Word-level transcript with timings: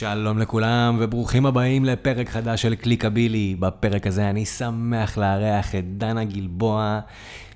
שלום 0.00 0.38
לכולם 0.38 0.96
וברוכים 1.00 1.46
הבאים 1.46 1.84
לפרק 1.84 2.28
חדש 2.28 2.62
של 2.62 2.74
קליקבילי. 2.74 3.56
בפרק 3.58 4.06
הזה 4.06 4.30
אני 4.30 4.46
שמח 4.46 5.18
לארח 5.18 5.74
את 5.74 5.98
דנה 5.98 6.24
גלבוע, 6.24 7.00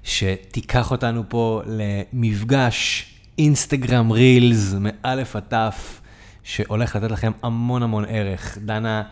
שתיקח 0.02 0.90
אותנו 0.90 1.22
פה 1.28 1.62
למפגש 1.66 3.06
אינסטגרם 3.38 4.10
רילס 4.10 4.74
מאלף 4.80 5.36
עד 5.36 5.42
תף, 5.48 6.00
שהולך 6.42 6.96
לתת 6.96 7.10
לכם 7.10 7.32
המון 7.42 7.82
המון 7.82 8.04
ערך. 8.08 8.58
דנה 8.64 9.02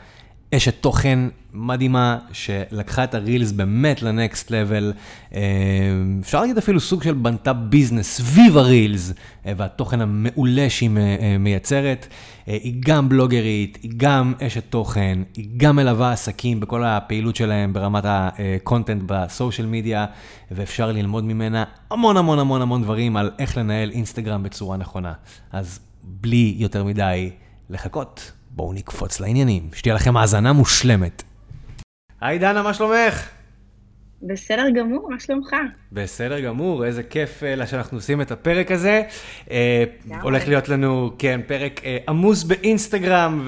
אשת 0.55 0.75
תוכן 0.81 1.19
מדהימה, 1.53 2.19
שלקחה 2.33 3.05
את 3.05 3.15
הרילס 3.15 3.53
באמת 3.53 4.03
לנקסט 4.03 4.51
לבל. 4.51 4.93
אה, 5.35 5.41
אפשר 6.21 6.41
להגיד 6.41 6.59
אפילו 6.59 6.81
סוג 6.81 7.03
של 7.03 7.15
בנתה 7.15 7.53
ביזנס 7.53 8.17
סביב 8.17 8.57
הרילס, 8.57 9.13
אה, 9.47 9.53
והתוכן 9.57 10.01
המעולה 10.01 10.71
שהיא 10.71 10.91
אה, 10.97 11.37
מייצרת. 11.39 12.07
היא 12.47 12.75
גם 12.81 13.09
בלוגרית, 13.09 13.79
היא 13.83 13.91
גם 13.97 14.35
אשת 14.47 14.65
תוכן, 14.71 15.19
היא 15.37 15.49
גם 15.57 15.77
מלווה 15.77 16.13
עסקים 16.13 16.61
בכל 16.61 16.85
הפעילות 16.85 17.37
שלהם 17.37 17.73
ברמת 17.73 18.05
הקונטנט 18.07 19.03
בסושיאל 19.07 19.67
מדיה, 19.67 20.07
ואפשר 20.51 20.93
ללמוד 20.93 21.25
ממנה 21.25 21.65
המון 21.91 22.17
המון 22.17 22.39
המון 22.39 22.63
המון 22.63 22.83
דברים 22.83 23.17
על 23.17 23.31
איך 23.39 23.57
לנהל 23.57 23.91
אינסטגרם 23.91 24.43
בצורה 24.43 24.77
נכונה. 24.77 25.13
אז 25.53 25.81
בלי 26.03 26.55
יותר 26.59 26.85
מדי 26.85 27.31
לחכות. 27.71 28.33
בואו 28.55 28.73
נקפוץ 28.73 29.21
לעניינים, 29.21 29.71
שתהיה 29.75 29.95
לכם 29.95 30.17
האזנה 30.17 30.53
מושלמת. 30.53 31.23
היי 32.21 32.39
דנה, 32.39 32.63
מה 32.63 32.75
שלומך? 32.75 33.31
בסדר 34.23 34.71
גמור, 34.71 35.11
מה 35.11 35.21
שלומך? 35.21 35.57
בסדר 35.93 36.41
גמור, 36.41 36.85
איזה 36.85 37.03
כיף 37.03 37.43
אה, 37.43 37.67
שאנחנו 37.67 37.97
עושים 37.97 38.21
את 38.21 38.31
הפרק 38.31 38.71
הזה. 38.71 39.03
אה, 39.45 39.51
הולך 40.23 40.49
להיות 40.49 40.69
לנו, 40.69 41.11
כן, 41.19 41.41
פרק 41.47 41.81
אה, 41.81 41.85
עמוס 42.09 42.45
באינסטגרם 42.45 43.43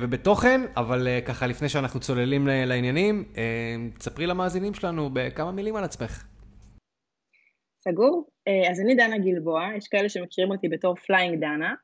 ובתוכן, 0.00 0.60
אבל 0.76 1.08
ככה 1.24 1.46
לפני 1.46 1.68
שאנחנו 1.68 2.00
צוללים 2.00 2.46
לעניינים, 2.46 3.24
תספרי 3.98 4.26
למאזינים 4.26 4.74
שלנו 4.74 5.10
בכמה 5.12 5.52
מילים 5.52 5.76
על 5.76 5.84
עצמך. 5.84 6.24
סגור. 7.84 8.28
אז 8.70 8.80
אני 8.80 8.94
דנה 8.94 9.18
גלבוע, 9.18 9.68
יש 9.76 9.88
כאלה 9.88 10.08
שמכירים 10.08 10.50
אותי 10.50 10.68
בתור 10.68 10.94
Flying 11.06 11.40
Dana. 11.40 11.74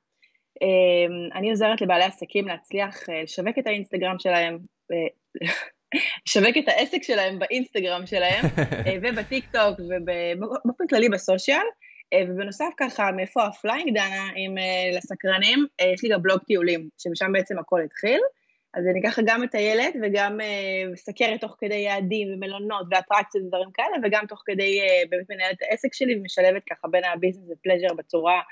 אמ, 0.62 1.29
אני 1.35 1.51
עוזרת 1.51 1.81
לבעלי 1.81 2.05
עסקים 2.05 2.49
להצליח 2.49 3.09
אה, 3.09 3.23
לשווק 3.23 3.59
את 3.59 3.67
האינסטגרם 3.67 4.19
שלהם, 4.19 4.59
לשווק 6.27 6.57
את 6.59 6.69
העסק 6.69 7.03
שלהם 7.03 7.39
באינסטגרם 7.39 8.07
שלהם, 8.07 8.45
אה, 8.59 8.97
ובטיק 9.03 9.45
טוק 9.53 9.81
ובאופן 9.81 10.87
כללי 10.87 11.09
ב 11.09 11.16
social. 11.16 11.67
אה, 12.13 12.23
ובנוסף 12.29 12.71
ככה, 12.77 13.13
מאיפה 13.13 13.45
ה 13.45 13.51
Flying 13.51 13.91
Dana, 13.91 14.29
אם 14.37 14.55
לסקרנים, 14.97 15.67
יש 15.95 16.03
לי 16.03 16.09
גם 16.09 16.23
בלוג 16.23 16.39
טיולים, 16.47 16.89
שמשם 16.98 17.33
בעצם 17.33 17.59
הכל 17.59 17.81
התחיל. 17.85 18.20
אז 18.75 18.85
אני 18.91 19.03
ככה 19.03 19.23
גם 19.27 19.41
מטיילת 19.41 19.95
וגם 20.03 20.39
מסקרת 20.93 21.41
תוך 21.41 21.57
כדי 21.59 21.75
יעדים 21.75 22.29
ומלונות 22.35 22.87
ואטרקציות 22.91 23.45
ודברים 23.45 23.70
כאלה, 23.75 23.97
וגם 24.03 24.27
תוך 24.29 24.43
כדי 24.47 24.81
באמת 25.11 25.31
מנהלת 25.31 25.63
העסק 25.63 25.95
שלי 25.95 26.17
ומשלבת 26.19 26.63
ככה 26.70 26.89
בין 26.89 27.05
ה 27.05 27.09
business 27.09 27.45
ו 27.51 27.55
pleasure 27.55 27.95
בצורה 27.95 28.35
אה, 28.35 28.43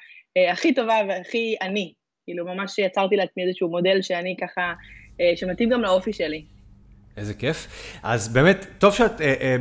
הכי 0.52 0.74
טובה 0.74 1.00
והכי 1.08 1.56
אני. 1.62 1.92
כאילו, 2.24 2.44
ממש 2.44 2.78
יצרתי 2.78 3.16
לעצמי 3.16 3.42
איזשהו 3.46 3.68
מודל 3.68 4.02
שאני 4.02 4.36
ככה, 4.40 4.72
אה, 5.20 5.36
שמתאים 5.36 5.68
גם 5.68 5.80
לאופי 5.80 6.12
שלי. 6.12 6.44
איזה 7.16 7.34
כיף. 7.34 7.66
אז 8.02 8.28
באמת, 8.28 8.66
טוב 8.78 8.94
שאת, 8.94 9.20
אה, 9.20 9.56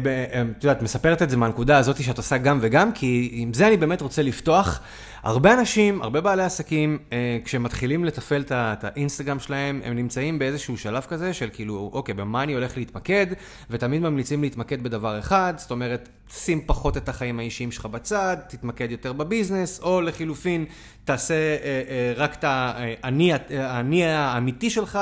את 0.57 0.63
יודעת, 0.63 0.81
מספרת 0.81 1.21
את 1.21 1.29
זה 1.29 1.37
מהנקודה 1.37 1.77
הזאת 1.77 2.03
שאת 2.03 2.17
עושה 2.17 2.37
גם 2.37 2.59
וגם, 2.61 2.91
כי 2.91 3.29
עם 3.33 3.53
זה 3.53 3.67
אני 3.67 3.77
באמת 3.77 4.01
רוצה 4.01 4.21
לפתוח. 4.21 4.81
הרבה 5.23 5.53
אנשים, 5.53 6.01
הרבה 6.01 6.21
בעלי 6.21 6.43
עסקים, 6.43 6.97
אה, 7.13 7.37
כשהם 7.45 7.63
מתחילים 7.63 8.05
לתפעל 8.05 8.43
את 8.51 8.83
האינסטגרם 8.83 9.39
שלהם, 9.39 9.81
הם 9.83 9.95
נמצאים 9.95 10.39
באיזשהו 10.39 10.77
שלב 10.77 11.03
כזה 11.03 11.33
של 11.33 11.49
כאילו, 11.53 11.89
אוקיי, 11.93 12.13
במה 12.13 12.43
אני 12.43 12.53
הולך 12.53 12.77
להתמקד, 12.77 13.27
ותמיד 13.69 14.01
ממליצים 14.01 14.41
להתמקד 14.41 14.83
בדבר 14.83 15.19
אחד, 15.19 15.53
זאת 15.57 15.71
אומרת, 15.71 16.09
שים 16.29 16.61
פחות 16.65 16.97
את 16.97 17.09
החיים 17.09 17.39
האישיים 17.39 17.71
שלך 17.71 17.85
בצד, 17.85 18.37
תתמקד 18.47 18.91
יותר 18.91 19.13
בביזנס, 19.13 19.79
או 19.79 20.01
לחילופין, 20.01 20.65
תעשה 21.05 21.33
אה, 21.33 21.81
אה, 21.89 22.13
רק 22.15 22.33
את 22.33 22.43
האני 22.43 24.05
האמיתי 24.05 24.69
שלך. 24.69 24.99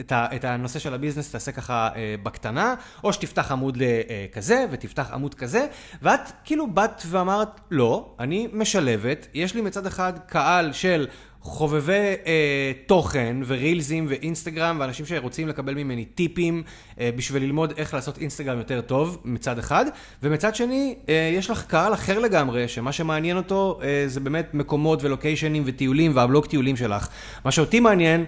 את, 0.00 0.12
ה, 0.12 0.26
את 0.36 0.44
הנושא 0.44 0.78
של 0.78 0.94
הביזנס 0.94 1.30
תעשה 1.30 1.52
ככה 1.52 1.88
אה, 1.96 2.14
בקטנה, 2.22 2.74
או 3.04 3.12
שתפתח 3.12 3.52
עמוד 3.52 3.82
אה, 3.82 4.26
כזה 4.32 4.66
ותפתח 4.70 5.10
עמוד 5.12 5.34
כזה, 5.34 5.66
ואת 6.02 6.20
כאילו 6.44 6.70
באת 6.70 7.02
ואמרת, 7.06 7.60
לא, 7.70 8.14
אני 8.20 8.48
משלבת, 8.52 9.26
יש 9.34 9.54
לי 9.54 9.60
מצד 9.60 9.86
אחד 9.86 10.12
קהל 10.26 10.72
של 10.72 11.06
חובבי 11.46 11.92
אה, 12.26 12.72
תוכן 12.86 13.36
ורילזים 13.46 14.06
ואינסטגרם 14.08 14.76
ואנשים 14.80 15.06
שרוצים 15.06 15.48
לקבל 15.48 15.74
ממני 15.74 16.04
טיפים 16.04 16.62
אה, 17.00 17.10
בשביל 17.16 17.42
ללמוד 17.42 17.72
איך 17.76 17.94
לעשות 17.94 18.18
אינסטגרם 18.18 18.58
יותר 18.58 18.80
טוב 18.80 19.18
מצד 19.24 19.58
אחד, 19.58 19.84
ומצד 20.22 20.54
שני 20.54 20.94
אה, 21.08 21.30
יש 21.34 21.50
לך 21.50 21.64
קהל 21.66 21.94
אחר 21.94 22.18
לגמרי 22.18 22.68
שמה 22.68 22.92
שמעניין 22.92 23.36
אותו 23.36 23.80
אה, 23.82 24.04
זה 24.06 24.20
באמת 24.20 24.54
מקומות 24.54 25.02
ולוקיישנים 25.02 25.62
וטיולים 25.66 26.12
והבלוג 26.14 26.46
טיולים 26.46 26.76
שלך. 26.76 27.08
מה 27.44 27.50
שאותי 27.50 27.80
מעניין 27.80 28.24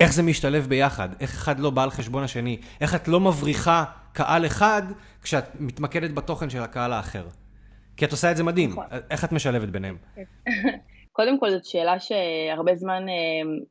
איך 0.00 0.12
זה 0.12 0.22
משתלב 0.22 0.66
ביחד, 0.66 1.08
איך 1.20 1.30
אחד 1.30 1.58
לא 1.60 1.70
בא 1.70 1.82
על 1.82 1.90
חשבון 1.90 2.22
השני, 2.22 2.60
איך 2.80 2.94
את 2.94 3.08
לא 3.08 3.20
מבריחה 3.20 3.84
קהל 4.12 4.46
אחד 4.46 4.82
כשאת 5.22 5.44
מתמקדת 5.60 6.10
בתוכן 6.10 6.50
של 6.50 6.62
הקהל 6.62 6.92
האחר. 6.92 7.26
כי 7.96 8.04
את 8.04 8.10
עושה 8.10 8.30
את 8.30 8.36
זה 8.36 8.44
מדהים, 8.44 8.70
נכון. 8.70 8.84
איך 9.10 9.24
את 9.24 9.32
משלבת 9.32 9.68
ביניהם? 9.68 9.96
קודם 11.12 11.40
כל 11.40 11.50
זאת 11.50 11.64
שאלה 11.64 12.00
שהרבה 12.00 12.74
זמן 12.74 13.08
אה, 13.08 13.14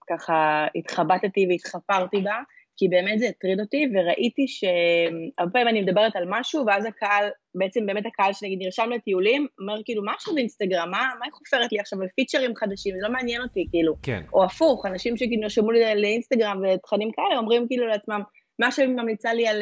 ככה 0.10 0.68
התחבטתי 0.76 1.48
והתחפרתי 1.50 2.22
בה, 2.22 2.36
כי 2.80 2.88
באמת 2.88 3.20
זה 3.20 3.26
הטריד 3.30 3.60
אותי, 3.60 3.86
וראיתי 3.94 4.46
שהרבה 4.48 5.52
פעמים 5.52 5.68
אני 5.68 5.82
מדברת 5.82 6.16
על 6.16 6.24
משהו, 6.28 6.66
ואז 6.68 6.86
הקהל, 6.86 7.30
בעצם 7.56 7.86
באמת 7.86 8.06
הקהל 8.06 8.34
שנגיד 8.34 8.60
נרשם 8.62 8.90
לטיולים, 8.96 9.48
אומר 9.62 9.82
כאילו, 9.86 10.04
מה 10.04 10.12
עכשיו 10.12 10.34
באינסטגרם? 10.36 10.92
מה, 10.92 11.04
מה 11.20 11.26
היא 11.26 11.34
חופרת 11.34 11.72
לי 11.72 11.80
עכשיו 11.80 12.02
על 12.02 12.08
פיצ'רים 12.16 12.56
חדשים? 12.56 12.96
זה 12.96 13.08
לא 13.08 13.14
מעניין 13.14 13.42
אותי, 13.42 13.68
כאילו. 13.72 13.94
כן. 14.04 14.22
או 14.34 14.44
הפוך, 14.44 14.86
אנשים 14.86 15.18
שכאילו 15.18 15.42
נרשמו 15.42 15.72
לי 15.72 15.80
לאינסטגרם 15.96 16.62
ותכנים 16.64 17.12
כאלה, 17.12 17.40
אומרים 17.40 17.68
כאילו 17.68 17.88
לעצמם, 17.88 18.22
מה 18.60 18.72
שאני 18.72 18.88
ממליצה 18.88 19.34
לי 19.34 19.48
על 19.48 19.62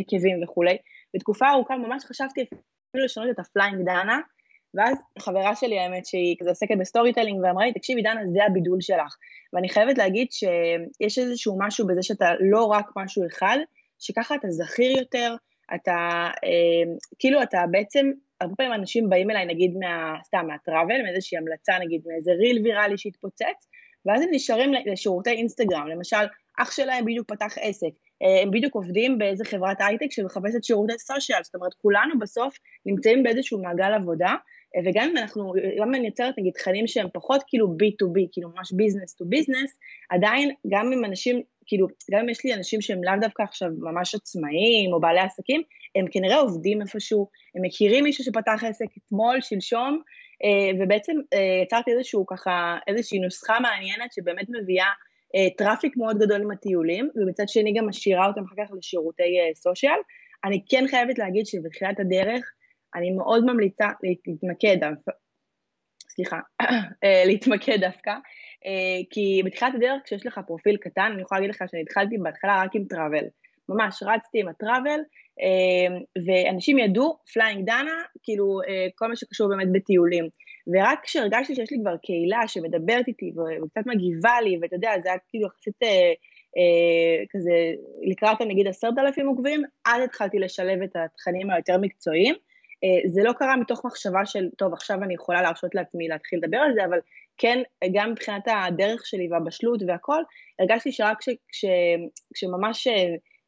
יקבים 0.00 0.42
וכולי. 0.42 0.76
בתקופה 1.14 1.50
ארוכה 1.50 1.76
ממש 1.76 2.04
חשבתי 2.04 2.40
אפילו 2.90 3.04
לשנות 3.04 3.28
את 3.30 3.38
ה 3.38 3.43
Flying 3.43 3.76
Dana, 3.84 4.18
ואז 4.74 4.96
חברה 5.18 5.56
שלי, 5.56 5.78
האמת, 5.78 6.06
שהיא 6.06 6.36
כזה 6.40 6.50
עוסקת 6.50 6.76
ב 6.80 7.12
storytelling, 7.12 7.40
ואמרה 7.44 7.66
לי, 7.66 7.72
תקשיבי, 7.72 8.02
דנה, 8.02 8.20
זה 8.32 8.44
הבידול 8.44 8.80
שלך. 8.80 9.16
ואני 9.52 9.68
חייבת 9.68 9.98
להגיד 9.98 10.26
שיש 10.30 11.18
איזשהו 11.18 11.56
משהו 11.58 11.86
בזה 11.86 12.02
שאתה 12.02 12.28
לא 12.40 12.64
רק 12.64 12.86
משהו 12.96 13.26
אחד, 13.26 13.58
שככה 13.98 14.34
אתה 14.34 14.50
זכיר 14.50 14.98
יותר, 14.98 15.34
אתה, 15.74 16.28
אה, 16.44 16.94
כאילו 17.18 17.42
אתה 17.42 17.64
בעצם, 17.70 18.10
הרבה 18.40 18.54
פעמים 18.56 18.72
אנשים 18.72 19.08
באים 19.08 19.30
אליי, 19.30 19.46
נגיד, 19.46 19.74
מה, 19.80 20.14
סתם, 20.24 20.46
מה 20.46 20.58
travel, 20.58 21.02
מאיזושהי 21.02 21.38
המלצה, 21.38 21.78
נגיד, 21.78 22.02
מאיזה 22.06 22.32
reel 22.32 22.62
ויראלי 22.64 22.98
שהתפוצץ, 22.98 23.68
ואז 24.06 24.22
הם 24.22 24.28
נשארים 24.32 24.72
לשירותי 24.86 25.30
אינסטגרם. 25.30 25.88
למשל, 25.88 26.26
אח 26.58 26.70
שלהם 26.70 27.04
בדיוק 27.04 27.28
פתח 27.28 27.54
עסק, 27.60 27.90
אה, 28.22 28.42
הם 28.42 28.50
בדיוק 28.50 28.74
עובדים 28.74 29.18
באיזה 29.18 29.44
חברת 29.44 29.76
הייטק 29.80 30.06
שמחפשת 30.10 30.64
שירותי 30.64 30.98
social, 30.98 31.42
זאת 31.42 31.54
אומרת, 31.54 31.74
כולנו 31.74 32.18
בסוף 32.18 32.58
נמצאים 32.86 33.22
באיזשהו 33.22 33.62
מעגל 33.62 33.92
עבודה, 33.92 34.34
וגם 34.84 35.08
אם 35.10 35.16
אנחנו, 35.16 35.52
גם 35.80 35.88
אם 35.88 35.94
אני 35.94 36.06
יוצרת 36.06 36.34
נגיד 36.38 36.52
תכנים 36.52 36.86
שהם 36.86 37.06
פחות 37.12 37.42
כאילו 37.46 37.66
B2B, 37.66 38.28
כאילו 38.32 38.48
ממש 38.56 38.72
business 38.72 39.14
to 39.14 39.24
business, 39.24 39.78
עדיין 40.10 40.50
גם 40.68 40.92
אם 40.92 41.04
אנשים, 41.04 41.42
כאילו, 41.66 41.86
גם 42.10 42.20
אם 42.20 42.28
יש 42.28 42.44
לי 42.44 42.54
אנשים 42.54 42.80
שהם 42.80 43.04
לאו 43.04 43.14
דווקא 43.20 43.42
עכשיו 43.42 43.68
ממש 43.78 44.14
עצמאיים 44.14 44.92
או 44.92 45.00
בעלי 45.00 45.20
עסקים, 45.20 45.62
הם 45.96 46.06
כנראה 46.10 46.36
עובדים 46.36 46.82
איפשהו, 46.82 47.28
הם 47.54 47.62
מכירים 47.62 48.04
מישהו 48.04 48.24
שפתח 48.24 48.64
עסק 48.64 48.86
אתמול, 48.98 49.40
שלשום, 49.40 50.02
אה, 50.44 50.84
ובעצם 50.84 51.12
אה, 51.34 51.62
יצרתי 51.62 51.90
איזשהו 51.90 52.26
ככה, 52.26 52.78
איזושהי 52.86 53.18
נוסחה 53.18 53.60
מעניינת 53.60 54.12
שבאמת 54.12 54.46
מביאה 54.48 54.90
אה, 55.36 55.50
traffic 55.56 55.96
מאוד 55.96 56.18
גדול 56.18 56.42
עם 56.42 56.50
הטיולים, 56.50 57.10
ומצד 57.16 57.48
שני 57.48 57.72
גם 57.72 57.88
משאירה 57.88 58.26
אותם 58.26 58.44
אחר 58.44 58.64
כך 58.64 58.72
לשירותי 58.78 59.38
social. 59.54 59.98
אני 60.44 60.62
כן 60.68 60.84
חייבת 60.90 61.18
להגיד 61.18 61.46
שבתחילת 61.46 62.00
הדרך, 62.00 62.52
אני 62.96 63.10
מאוד 63.10 63.44
ממליצה 63.44 63.88
להתמקד, 64.26 64.76
סליחה, 66.08 66.40
אה, 67.04 67.22
להתמקד 67.26 67.80
דווקא, 67.80 68.10
אה, 68.66 69.00
כי 69.10 69.42
בתחילת 69.44 69.74
הדרך 69.74 70.02
כשיש 70.04 70.26
לך 70.26 70.40
פרופיל 70.46 70.76
קטן, 70.76 71.10
אני 71.12 71.22
יכולה 71.22 71.40
להגיד 71.40 71.54
לך 71.54 71.64
שאני 71.70 71.82
התחלתי 71.82 72.18
בהתחלה 72.18 72.62
רק 72.62 72.70
עם 72.74 72.84
travel, 72.84 73.24
ממש 73.68 74.02
רצתי 74.06 74.40
עם 74.40 74.48
ה 74.48 74.54
travel, 74.54 75.00
אה, 75.40 75.96
ואנשים 76.26 76.78
ידעו, 76.78 77.18
Flying 77.32 77.66
Dana, 77.66 78.02
כאילו 78.22 78.60
כל 78.94 79.06
מה 79.06 79.16
שקשור 79.16 79.48
באמת 79.48 79.72
בטיולים. 79.72 80.28
ורק 80.74 81.00
כשהרגשתי 81.02 81.54
שיש 81.54 81.72
לי 81.72 81.78
כבר 81.80 81.96
קהילה 81.96 82.48
שמדברת 82.48 83.08
איתי 83.08 83.32
וקצת 83.64 83.86
מגיבה 83.86 84.40
לי, 84.40 84.58
ואתה 84.62 84.76
יודע, 84.76 84.90
זה 85.02 85.08
היה 85.08 85.18
כאילו 85.28 85.46
יחסית 85.46 85.82
אה, 85.82 86.12
אה, 86.56 87.24
כזה 87.30 87.52
לקראת 88.10 88.40
נגיד 88.40 88.66
עשרת 88.66 88.98
אלפים 88.98 89.26
עוקבים, 89.26 89.62
אז 89.86 90.02
התחלתי 90.04 90.38
לשלב 90.38 90.82
את 90.82 90.96
התכנים 90.96 91.50
היותר 91.50 91.78
מקצועיים. 91.80 92.34
אה, 92.84 93.10
זה 93.10 93.22
לא 93.24 93.32
קרה 93.32 93.56
מתוך 93.56 93.84
מחשבה 93.84 94.26
של, 94.26 94.48
טוב, 94.58 94.72
עכשיו 94.72 95.02
אני 95.02 95.14
יכולה 95.14 95.42
להרשות 95.42 95.74
לעצמי 95.74 96.08
להתחיל 96.08 96.38
לדבר 96.42 96.58
על 96.58 96.74
זה, 96.74 96.84
אבל 96.84 96.98
כן, 97.38 97.62
גם 97.94 98.10
מבחינת 98.10 98.44
הדרך 98.46 99.06
שלי 99.06 99.28
והבשלות 99.30 99.80
והכל, 99.88 100.22
הרגשתי 100.58 100.92
שרק 100.92 101.18
כש, 101.20 101.28
כש, 101.28 101.64
כשממש 102.34 102.88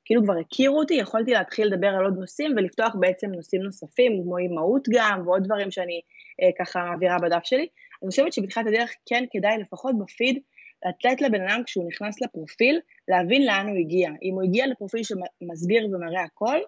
כאילו 0.08 0.22
כבר 0.22 0.38
הכירו 0.40 0.78
אותי, 0.78 0.94
יכולתי 0.94 1.30
להתחיל 1.30 1.66
לדבר 1.66 1.88
על 1.88 2.04
עוד 2.04 2.18
נושאים 2.18 2.52
ולפתוח 2.56 2.94
בעצם 3.00 3.26
נושאים 3.26 3.62
נוספים, 3.62 4.22
כמו 4.22 4.38
אימהות 4.38 4.88
גם, 4.90 5.22
ועוד 5.26 5.44
דברים 5.44 5.70
שאני 5.70 6.00
אה, 6.42 6.48
ככה 6.58 6.80
מעבירה 6.80 7.16
בדף 7.18 7.44
שלי. 7.44 7.66
אני 8.02 8.10
חושבת 8.10 8.32
שבתחילת 8.32 8.66
הדרך 8.66 8.90
כן 9.06 9.24
כדאי 9.30 9.58
לפחות 9.58 9.94
בפיד 9.98 10.38
לתת 10.86 11.22
לבן 11.22 11.40
אדם 11.48 11.62
כשהוא 11.66 11.88
נכנס 11.88 12.22
לפרופיל, 12.22 12.80
להבין 13.08 13.46
לאן 13.46 13.68
הוא 13.68 13.76
הגיע. 13.76 14.10
אם 14.22 14.34
הוא 14.34 14.42
הגיע 14.42 14.66
לפרופיל 14.66 15.02
שמסביר 15.02 15.86
ומראה 15.86 16.22
הכל, 16.22 16.58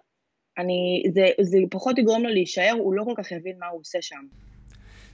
אני, 0.57 1.03
זה, 1.13 1.25
זה 1.41 1.57
פחות 1.71 1.97
יגרום 1.97 2.23
לו 2.23 2.29
להישאר, 2.29 2.75
הוא 2.79 2.93
לא 2.93 3.03
כל 3.03 3.13
כך 3.17 3.31
יבין 3.31 3.53
מה 3.59 3.65
הוא 3.67 3.79
עושה 3.79 3.97
שם. 4.01 4.21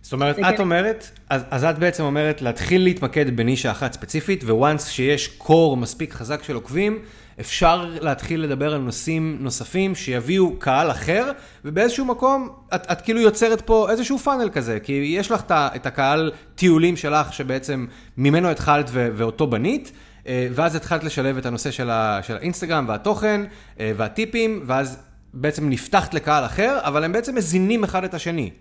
זאת 0.02 0.14
אומרת, 0.14 0.40
את 0.40 0.44
כן. 0.56 0.62
אומרת, 0.62 1.12
אז, 1.30 1.44
אז 1.52 1.64
את 1.64 1.80
בעצם 1.80 2.04
אומרת 2.04 2.42
להתחיל 2.42 2.84
להתמקד 2.84 3.38
בנישה 3.38 3.72
אחת 3.72 3.94
ספציפית, 3.94 4.44
וואנס 4.44 4.90
שיש 4.90 5.28
קור 5.28 5.78
מספיק 5.78 6.14
חזק 6.14 6.44
של 6.44 6.56
עוקבים, 6.56 7.00
אפשר 7.40 7.86
להתחיל 8.02 8.42
לדבר 8.42 8.74
על 8.74 8.82
נושאים 8.82 9.38
נוספים 9.40 9.96
שיביאו 9.96 10.60
קהל 10.60 10.92
אחר, 10.92 11.32
ובאיזשהו 11.66 12.06
מקום 12.06 12.50
את, 12.76 12.92
את 12.92 13.02
כאילו 13.02 13.20
יוצרת 13.20 13.62
פה 13.62 13.92
איזשהו 13.92 14.18
פאנל 14.18 14.50
כזה, 14.50 14.80
כי 14.80 15.14
יש 15.18 15.32
לך 15.32 15.44
את 15.52 15.86
הקהל 15.86 16.32
טיולים 16.56 16.98
שלך 16.98 17.34
שבעצם 17.34 17.86
ממנו 18.18 18.50
התחלת 18.50 18.86
ו, 18.90 19.10
ואותו 19.14 19.48
בנית. 19.48 19.92
אה, 20.28 20.48
ואז 20.52 20.76
התחלת 20.76 21.04
לשלב 21.04 21.38
את 21.38 21.46
הנושא 21.46 21.72
של, 21.72 21.90
ה, 21.90 22.20
של 22.24 22.36
האינסטגרם 22.38 22.86
והתוכן 22.88 23.42
אה, 23.80 23.92
והטיפים, 23.96 24.64
ואז 24.66 25.07
בעצם 25.34 25.70
נפתחת 25.70 26.14
לקהל 26.14 26.46
אחר, 26.46 26.80
אבל 26.82 27.04
הם 27.04 27.12
בעצם 27.12 27.36
מזינים 27.36 27.84
אחד 27.84 28.04
את 28.04 28.14
השני. 28.14 28.52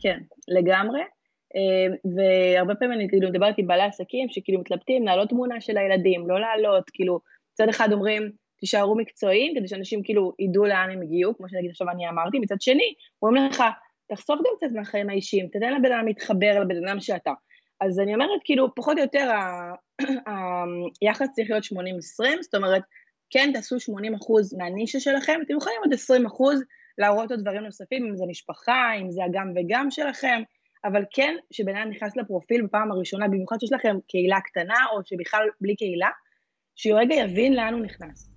כן, 0.00 0.18
לגמרי. 0.48 1.00
אה, 1.56 1.94
והרבה 2.16 2.74
פעמים 2.74 2.98
אני 2.98 3.08
כאילו 3.08 3.28
מדברת 3.28 3.54
עם 3.58 3.66
בעלי 3.66 3.82
עסקים 3.82 4.28
שכאילו 4.28 4.60
מתלבטים 4.60 5.04
להעלות 5.04 5.28
תמונה 5.28 5.60
של 5.60 5.78
הילדים, 5.78 6.30
לא 6.30 6.40
להעלות, 6.40 6.90
כאילו, 6.90 7.20
מצד 7.52 7.68
אחד 7.68 7.92
אומרים, 7.92 8.30
תישארו 8.58 8.96
מקצועיים, 8.96 9.54
כדי 9.56 9.68
שאנשים 9.68 10.02
כאילו 10.02 10.32
ידעו 10.38 10.64
לאן 10.64 10.90
הם 10.90 11.02
הגיעו, 11.02 11.36
כמו 11.36 11.48
שנגיד 11.48 11.70
עכשיו 11.70 11.90
אני 11.90 12.08
אמרתי, 12.08 12.38
מצד 12.38 12.60
שני, 12.60 12.94
אומרים 13.22 13.46
לך, 13.46 13.62
תחשוף 14.08 14.38
גם 14.38 14.52
קצת 14.56 14.74
מהחיים 14.74 15.10
האישיים, 15.10 15.46
תתן 15.46 15.74
לבן 15.74 15.92
אדם 15.92 16.06
להתחבר 16.06 16.60
לבן 16.60 16.88
אדם 16.88 17.00
שאתה. 17.00 17.32
אז 17.80 18.00
אני 18.00 18.14
אומרת, 18.14 18.40
כאילו, 18.44 18.74
פחות 18.74 18.98
או 18.98 19.02
יותר 19.02 19.30
היחס 21.00 21.28
צריך 21.32 21.50
להיות 21.50 21.64
80-20, 21.64 22.42
זאת 22.42 22.54
אומרת, 22.54 22.82
כן 23.32 23.50
תעשו 23.54 23.76
80% 23.76 23.80
מהנישה 24.58 25.00
שלכם, 25.00 25.40
אתם 25.46 25.54
יכולים 25.56 25.78
עוד 25.84 25.92
20% 25.92 26.64
להראות 26.98 27.30
עוד 27.30 27.40
דברים 27.40 27.62
נוספים, 27.62 28.06
אם 28.06 28.16
זה 28.16 28.24
משפחה, 28.28 28.92
אם 29.00 29.10
זה 29.10 29.24
הגם 29.24 29.52
וגם 29.56 29.90
שלכם, 29.90 30.42
אבל 30.84 31.02
כן, 31.12 31.34
שבן 31.50 31.76
אדם 31.76 31.90
נכנס 31.90 32.16
לפרופיל 32.16 32.62
בפעם 32.62 32.92
הראשונה, 32.92 33.28
במיוחד 33.28 33.56
שיש 33.60 33.72
לכם 33.72 33.96
קהילה 34.08 34.40
קטנה, 34.40 34.78
או 34.92 35.00
שבכלל 35.04 35.46
בלי 35.60 35.76
קהילה, 35.76 36.08
שהוא 36.76 37.00
רגע 37.00 37.14
יבין 37.14 37.54
לאן 37.54 37.74
הוא 37.74 37.82
נכנס. 37.82 38.30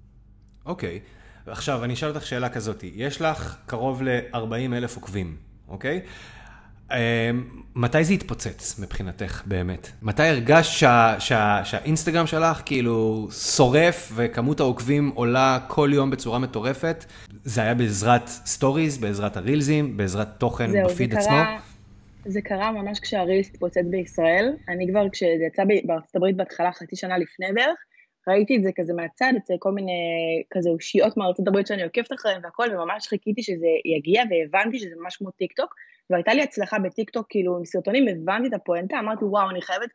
אוקיי, 0.66 1.00
okay. 1.04 1.52
עכשיו 1.52 1.84
אני 1.84 1.94
אשאל 1.94 2.10
אותך 2.10 2.26
שאלה 2.26 2.50
כזאת, 2.50 2.84
יש 2.84 3.22
לך 3.22 3.58
קרוב 3.66 4.04
ל-40 4.04 4.74
אלף 4.74 4.96
עוקבים, 4.96 5.38
אוקיי? 5.68 6.02
Okay? 6.04 6.10
אמ, 6.92 6.98
מתי 7.76 8.04
זה 8.04 8.14
התפוצץ 8.14 8.80
מבחינתך 8.80 9.44
באמת? 9.46 9.88
מתי 10.02 10.24
הרגשת 10.24 10.72
שה, 10.72 11.16
שה, 11.20 11.62
שהאינסטגרם 11.64 12.28
שלך 12.28 12.62
כאילו 12.66 13.28
שורף 13.56 14.12
וכמות 14.16 14.60
העוקבים 14.60 15.12
עולה 15.16 15.60
כל 15.68 15.90
יום 15.94 16.10
בצורה 16.12 16.40
מטורפת? 16.40 17.06
זה 17.44 17.62
היה 17.62 17.74
בעזרת 17.74 18.28
stories, 18.28 18.98
בעזרת 18.98 19.38
הרילזים, 19.38 19.98
בעזרת 19.98 20.28
תוכן 20.38 20.72
זהו, 20.72 20.90
בפיד 20.90 21.12
זה 21.12 21.20
עצמו? 21.20 21.32
קרה, 21.32 21.60
זה 22.26 22.42
קרה 22.42 22.72
ממש 22.72 23.00
כשה 23.00 23.25
reels 23.25 23.50
התפוצץ 23.50 23.86
בישראל. 23.90 24.54
אני 24.70 24.88
כבר, 24.92 25.10
כשזה 25.10 25.44
יצא 25.48 25.64
בארצות 25.86 26.16
הברית 26.16 26.36
בהתחלה, 26.36 26.72
חצי 26.72 26.96
שנה 26.96 27.18
לפני 27.18 27.48
בערך, 27.56 27.78
ראיתי 28.28 28.58
את 28.58 28.64
זה 28.64 28.70
כזה 28.76 28.94
מהצד, 28.94 29.34
אצל 29.38 29.54
כל 29.60 29.72
מיני 29.72 29.92
כזה 30.52 30.70
אושיות 30.70 31.18
מארצות 31.18 31.48
הברית 31.48 31.68
שאני 31.68 31.84
עוקבת 31.84 32.14
אחריהן 32.14 32.42
והכל, 32.44 32.68
וממש 32.72 33.08
חיכיתי 33.08 33.44
שזה 33.44 33.68
יגיע, 33.98 34.24
והבנתי 34.30 34.80
שזה 34.80 34.96
ממש 35.02 35.16
כמו 35.16 35.32
טיק 35.32 35.54
טוק. 35.54 35.76
והייתה 36.10 36.34
לי 36.34 36.42
הצלחה 36.42 36.80
בטיקטוק, 36.80 37.26
כאילו, 37.30 37.58
עם 37.58 37.66
סרטונים, 37.66 38.08
הבנתי 38.08 38.48
את 38.48 38.54
הפואנטה, 38.54 39.00
אמרתי, 39.00 39.26
וואו, 39.26 39.50
אני 39.50 39.62
חייבת, 39.62 39.90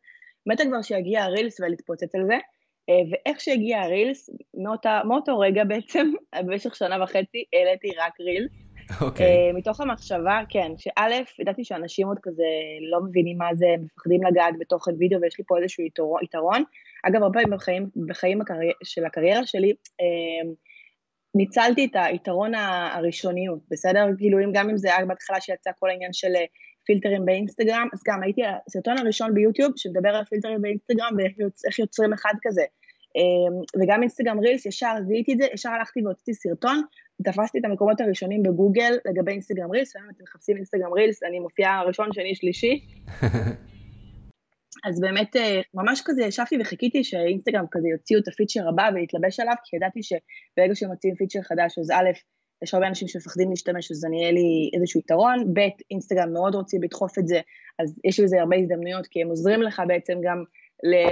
מתה 0.47 0.65
כבר 0.65 0.83
שיגיע 0.83 1.23
ה 1.23 1.29
reels 1.29 1.61
ולהתפוצץ 1.61 2.15
על 2.15 2.27
זה. 2.27 2.39
אה, 2.89 2.95
ואיך 3.11 3.41
שהגיע 3.41 3.81
ה 3.81 3.88
reels, 3.88 4.31
מאותה, 4.55 5.01
מאותו 5.05 5.39
רגע 5.39 5.65
בעצם, 5.65 6.12
במשך 6.47 6.77
שנה 6.77 7.03
וחצי, 7.03 7.45
העליתי 7.53 7.89
רק 7.99 8.21
reels. 8.21 8.53
אוקיי. 9.01 9.51
Okay. 9.51 9.57
מתוך 9.57 9.81
המחשבה, 9.81 10.41
כן, 10.49 10.73
שא', 10.77 11.41
ידעתי 11.41 11.65
שאנשים 11.65 12.07
עוד 12.07 12.19
כזה 12.23 12.45
לא 12.91 13.01
מבינים 13.01 13.39
מה 13.39 13.55
זה, 13.55 13.67
מפחדים 13.81 14.23
לגעת 14.23 14.55
בתוכן 14.61 14.93
וידאו, 14.99 15.21
ויש 15.21 15.39
לי 15.39 15.45
פה 15.49 15.59
איזשהו 15.59 15.85
יתרון. 16.23 16.65
אגב, 17.03 17.23
הרבה 17.23 17.41
פעמים 17.41 17.57
בחיים, 17.57 17.89
בחיים 18.07 18.41
הקרי... 18.41 18.71
של 18.85 19.05
הקריירה 19.05 19.47
שלי, 19.47 19.73
אה, 20.01 20.51
ניצלתי 21.35 21.85
את 21.85 21.91
היתרון 21.94 22.55
הראשוניות, 22.55 23.59
בסדר? 23.71 24.06
כאילו, 24.19 24.38
אם 24.44 24.50
גם 24.55 24.71
אם 24.71 24.77
זה 24.77 24.97
היה 24.97 25.06
בהתחלה 25.06 25.41
שיצא 25.41 25.71
כל 25.79 25.91
העניין 25.91 26.12
של 26.12 26.37
אה, 26.37 26.44
פילטרים 26.87 27.25
באינסטגרם, 27.25 27.88
אז 27.93 28.00
גם 28.06 28.23
הייתי 28.23 28.43
הסרטון 28.67 28.99
הראשון 28.99 29.35
ביוטיוב 29.35 29.73
שמדבר 29.77 30.09
על 30.09 30.25
פילטרים 30.25 30.62
באינסטגרם 30.62 31.12
ואיך 31.19 31.79
יוצרים 31.79 32.12
אחד 32.12 32.35
כזה. 32.43 32.62
אמ, 33.17 33.82
וגם 33.82 34.03
אינסטגרם 34.03 34.41
רילס, 34.41 34.67
ישר 34.67 34.94
זיהיתי 35.06 35.32
את 35.32 35.38
זה, 35.38 35.47
ישר 35.55 35.69
הלכתי 35.69 36.05
והוצאתי 36.05 36.35
סרטון, 36.35 36.82
תפסתי 37.25 37.59
את 37.59 37.65
המקומות 37.65 38.00
הראשונים 38.00 38.43
בגוגל 38.43 38.93
לגבי 39.05 39.33
אינסטגרם 39.33 39.71
רילס, 39.71 39.97
היום 39.97 40.09
אתם 40.11 40.25
מחפשים 40.25 40.56
אינסטגרם 40.56 40.93
רילס, 40.93 41.23
אני 41.23 41.38
מופיעה 41.38 41.83
ראשון, 41.83 42.12
שני, 42.12 42.35
שלישי. 42.35 42.81
אז 44.85 45.01
באמת 45.01 45.37
אה, 45.37 45.61
ממש 45.75 46.03
כזה 46.05 46.23
ישבתי 46.23 46.57
וחיכיתי 46.61 47.05
שאינסטגרם 47.05 47.65
כזה 47.71 47.89
יוציאו 47.89 48.21
את 48.21 48.29
הפיצ'ר 48.29 48.69
הבא 48.69 48.91
ולהתלבש 48.95 49.41
עליו, 49.41 49.55
כי 49.65 49.77
ידעתי 49.77 50.01
שברגע 50.03 50.75
שהם 50.75 50.91
מוציאים 50.91 51.17
פיצ'ר 51.17 51.43
חדש, 51.43 51.79
אז 51.79 51.91
א', 51.91 52.11
יש 52.65 52.75
הרבה 52.75 52.87
אנשים 52.87 53.09
שמפחדים 53.09 53.51
להשתמש, 53.51 53.91
אז 53.91 54.05
אני 54.05 54.21
אהיה 54.21 54.33
לי 54.33 54.71
איזשהו 54.75 55.01
יתרון, 55.01 55.55
ב', 55.55 55.61
אינסטגרם 55.91 56.33
מאוד 56.33 56.55
רוצים 56.55 56.83
לדחוף 56.83 57.19
את 57.19 57.29
זה, 57.29 57.41
אז 57.79 57.99
יש 58.05 58.21
לזה 58.21 58.41
הרבה 58.41 58.57
הזדמנויות, 58.57 59.07
כי 59.07 59.23
הם 59.23 59.29
עוזרים 59.29 59.63
לך 59.63 59.83
בעצם 59.87 60.19
גם 60.23 60.45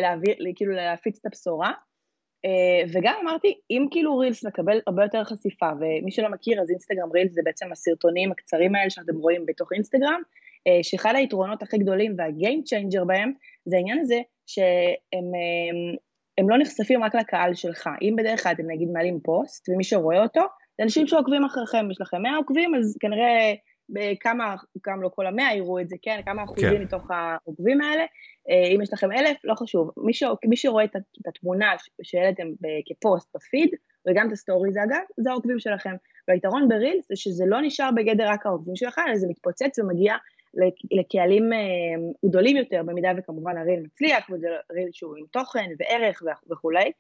להעביר, 0.00 0.34
כאילו 0.56 0.72
להפיץ 0.72 1.18
את 1.20 1.26
הבשורה. 1.26 1.72
אה, 2.44 2.90
וגם 2.92 3.14
אמרתי, 3.22 3.60
אם 3.70 3.86
כאילו 3.90 4.18
רילס 4.18 4.44
מקבל 4.44 4.80
הרבה 4.86 5.02
יותר 5.02 5.24
חשיפה, 5.24 5.70
ומי 5.80 6.10
שלא 6.10 6.28
מכיר, 6.28 6.60
אז 6.62 6.70
אינסטגרם 6.70 7.12
רילס 7.12 7.32
זה 7.32 7.40
בעצם 7.44 7.72
הסרטונים 7.72 8.32
הקצרים 8.32 8.74
האלה 8.74 8.90
שאתם 8.90 9.16
רואים 9.16 9.46
בתוך 9.46 9.72
אינסטגרם, 9.72 10.22
שאחד 10.82 11.12
היתרונות 11.16 11.62
הכי 11.62 11.78
גדולים 11.78 12.14
וה 12.18 12.33
game 12.33 12.62
changer 12.62 13.04
בהם, 13.04 13.32
זה 13.64 13.76
העניין 13.76 13.98
הזה 13.98 14.20
שהם 14.46 14.64
הם, 15.12 15.96
הם 16.38 16.50
לא 16.50 16.58
נחשפים 16.58 17.04
רק 17.04 17.14
לקהל 17.14 17.54
שלך. 17.54 17.90
אם 18.02 18.14
בדרך 18.18 18.42
כלל 18.42 18.52
אתם 18.52 18.70
נגיד 18.70 18.88
מעלים 18.92 19.20
פוסט, 19.20 19.68
ומי 19.68 19.84
שרואה 19.84 20.22
אותו, 20.22 20.40
זה 20.78 20.84
אנשים 20.84 21.06
שעוקבים 21.06 21.44
אחריכם, 21.44 21.90
יש 21.90 22.00
לכם 22.00 22.22
100 22.22 22.36
עוקבים, 22.36 22.74
אז 22.74 22.96
כנראה 23.00 23.54
בכמה, 23.90 24.56
גם 24.86 25.02
לא 25.02 25.08
כל 25.14 25.26
המאה 25.26 25.54
יראו 25.56 25.80
את 25.80 25.88
זה, 25.88 25.96
כן? 26.02 26.20
כמה 26.24 26.44
אחוזים 26.44 26.70
כן. 26.70 26.82
מתוך 26.82 27.10
העוקבים 27.10 27.80
האלה. 27.80 28.04
אה, 28.50 28.74
אם 28.74 28.82
יש 28.82 28.92
לכם 28.92 29.12
אלף, 29.12 29.36
לא 29.44 29.54
חשוב. 29.54 29.90
מי, 29.96 30.14
ש... 30.14 30.22
מי 30.44 30.56
שרואה 30.56 30.84
את 30.84 30.96
התמונה 31.28 31.72
שהעליתם 32.02 32.46
כפוסט 32.86 33.36
בפיד, 33.36 33.70
וגם 34.08 34.26
את 34.26 34.32
ה 34.32 34.39
story 34.39 34.72
זה 34.72 34.82
אגב, 34.82 35.02
זה 35.16 35.30
העוקבים 35.30 35.58
שלכם. 35.58 35.94
והיתרון 36.28 36.68
ברילס 36.68 37.08
זה 37.08 37.16
שזה 37.16 37.44
לא 37.46 37.58
נשאר 37.62 37.90
בגדר 37.96 38.28
רק 38.28 38.46
העוקבים 38.46 38.76
שלך, 38.76 39.00
אלא 39.06 39.16
זה 39.16 39.26
מתפוצץ 39.30 39.78
ומגיע 39.78 40.14
לקהלים 40.90 41.52
אה, 41.52 42.28
גדולים 42.28 42.56
יותר, 42.56 42.82
במידה 42.86 43.10
וכמובן 43.16 43.56
הריל 43.56 43.80
מצליח, 43.80 44.30
וזה 44.30 44.46
ריל 44.72 44.88
שהוא 44.92 45.16
עם 45.16 45.24
תוכן 45.30 45.66
וערך 45.78 46.22
וכולי. 46.50 46.92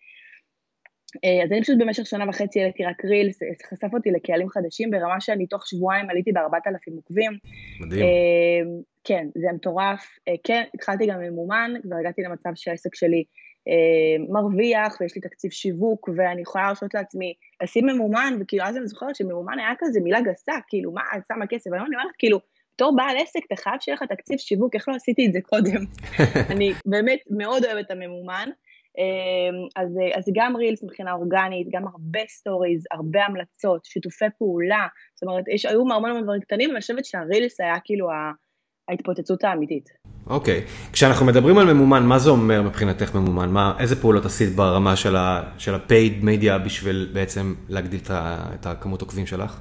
אה, 1.24 1.44
אז 1.44 1.52
אני 1.52 1.62
פשוט 1.62 1.76
במשך 1.78 2.06
שנה 2.06 2.28
וחצי 2.28 2.60
העליתי 2.60 2.84
רק 2.84 3.04
רילס, 3.04 3.38
חשף 3.70 3.94
אותי 3.94 4.10
לקהלים 4.10 4.48
חדשים 4.48 4.90
ברמה 4.90 5.20
שאני 5.20 5.46
תוך 5.46 5.66
שבועיים 5.66 6.10
עליתי 6.10 6.32
בארבעת 6.32 6.66
אלפים 6.66 6.96
עוקבים. 6.96 7.32
מדהים. 7.80 8.02
אה, 8.02 8.80
כן, 9.04 9.26
זה 9.34 9.46
מטורף. 9.54 10.18
כן, 10.44 10.62
התחלתי 10.74 11.06
גם 11.06 11.20
ממומן, 11.20 11.72
כבר 11.82 11.96
הגעתי 11.96 12.22
למצב 12.22 12.50
שהעסק 12.54 12.94
שלי 12.94 13.24
מרוויח, 14.28 15.00
ויש 15.00 15.14
לי 15.14 15.20
תקציב 15.20 15.50
שיווק, 15.50 16.08
ואני 16.16 16.42
יכולה 16.42 16.64
להרשות 16.64 16.94
לעצמי 16.94 17.34
לשים 17.62 17.86
ממומן, 17.86 18.34
וכאילו 18.40 18.64
אז 18.64 18.76
אני 18.76 18.86
זוכרת 18.86 19.16
שממומן 19.16 19.58
היה 19.58 19.72
כזה 19.78 20.00
מילה 20.00 20.20
גסה, 20.20 20.52
כאילו, 20.68 20.92
מה, 20.92 21.02
את 21.16 21.22
שמה 21.32 21.46
כסף? 21.46 21.70
והיום 21.70 21.86
אני 21.86 21.96
אומרת, 21.96 22.14
כאילו, 22.18 22.40
בתור 22.78 22.96
בעל 22.96 23.16
עסק, 23.16 23.40
אתה 23.46 23.62
חייב 23.62 23.76
שיהיה 23.80 23.96
לך 23.96 24.02
תקציב 24.02 24.38
שיווק, 24.38 24.74
איך 24.74 24.88
לא 24.88 24.94
עשיתי 24.94 25.26
את 25.26 25.32
זה 25.32 25.38
קודם? 25.42 25.84
אני 26.52 26.72
באמת 26.86 27.18
מאוד 27.30 27.64
אוהבת 27.64 27.86
את 27.86 27.90
הממומן. 27.90 28.48
אמ, 28.98 29.82
אז, 29.82 29.88
אז 30.18 30.24
גם 30.34 30.56
reels 30.56 30.84
מבחינה 30.84 31.12
אורגנית, 31.12 31.68
גם 31.72 31.82
הרבה 31.86 32.20
stories, 32.28 32.84
הרבה 32.90 33.24
המלצות, 33.24 33.84
שיתופי 33.84 34.24
פעולה, 34.38 34.86
זאת 35.14 35.22
אומרת, 35.22 35.44
יש, 35.54 35.66
היו 35.66 35.80
המון 35.80 36.10
המון 36.10 36.22
דברים 36.22 36.40
קטנים, 36.40 36.70
ואני 36.70 36.80
חושבת 36.80 37.04
שה 37.04 37.25
reels 37.25 37.60
היה 37.60 37.74
כאילו 37.84 38.08
ההתפוצצות 38.88 39.44
האמיתית. 39.44 39.88
אוקיי, 40.26 40.58
okay. 40.58 40.92
כשאנחנו 40.92 41.26
מדברים 41.26 41.58
על 41.58 41.72
ממומן, 41.72 42.02
מה 42.02 42.18
זה 42.18 42.30
אומר 42.30 42.62
מבחינתך 42.62 43.14
ממומן? 43.14 43.48
מה, 43.48 43.76
איזה 43.80 44.00
פעולות 44.00 44.24
עשית 44.24 44.56
ברמה 44.56 44.96
של 44.96 45.16
ה 45.16 45.38
paid 45.38 46.24
media 46.24 46.58
בשביל 46.66 47.10
בעצם 47.14 47.54
להגדיל 47.68 48.00
את 48.54 48.66
הכמות 48.66 49.00
עוקבים 49.00 49.26
שלך? 49.26 49.60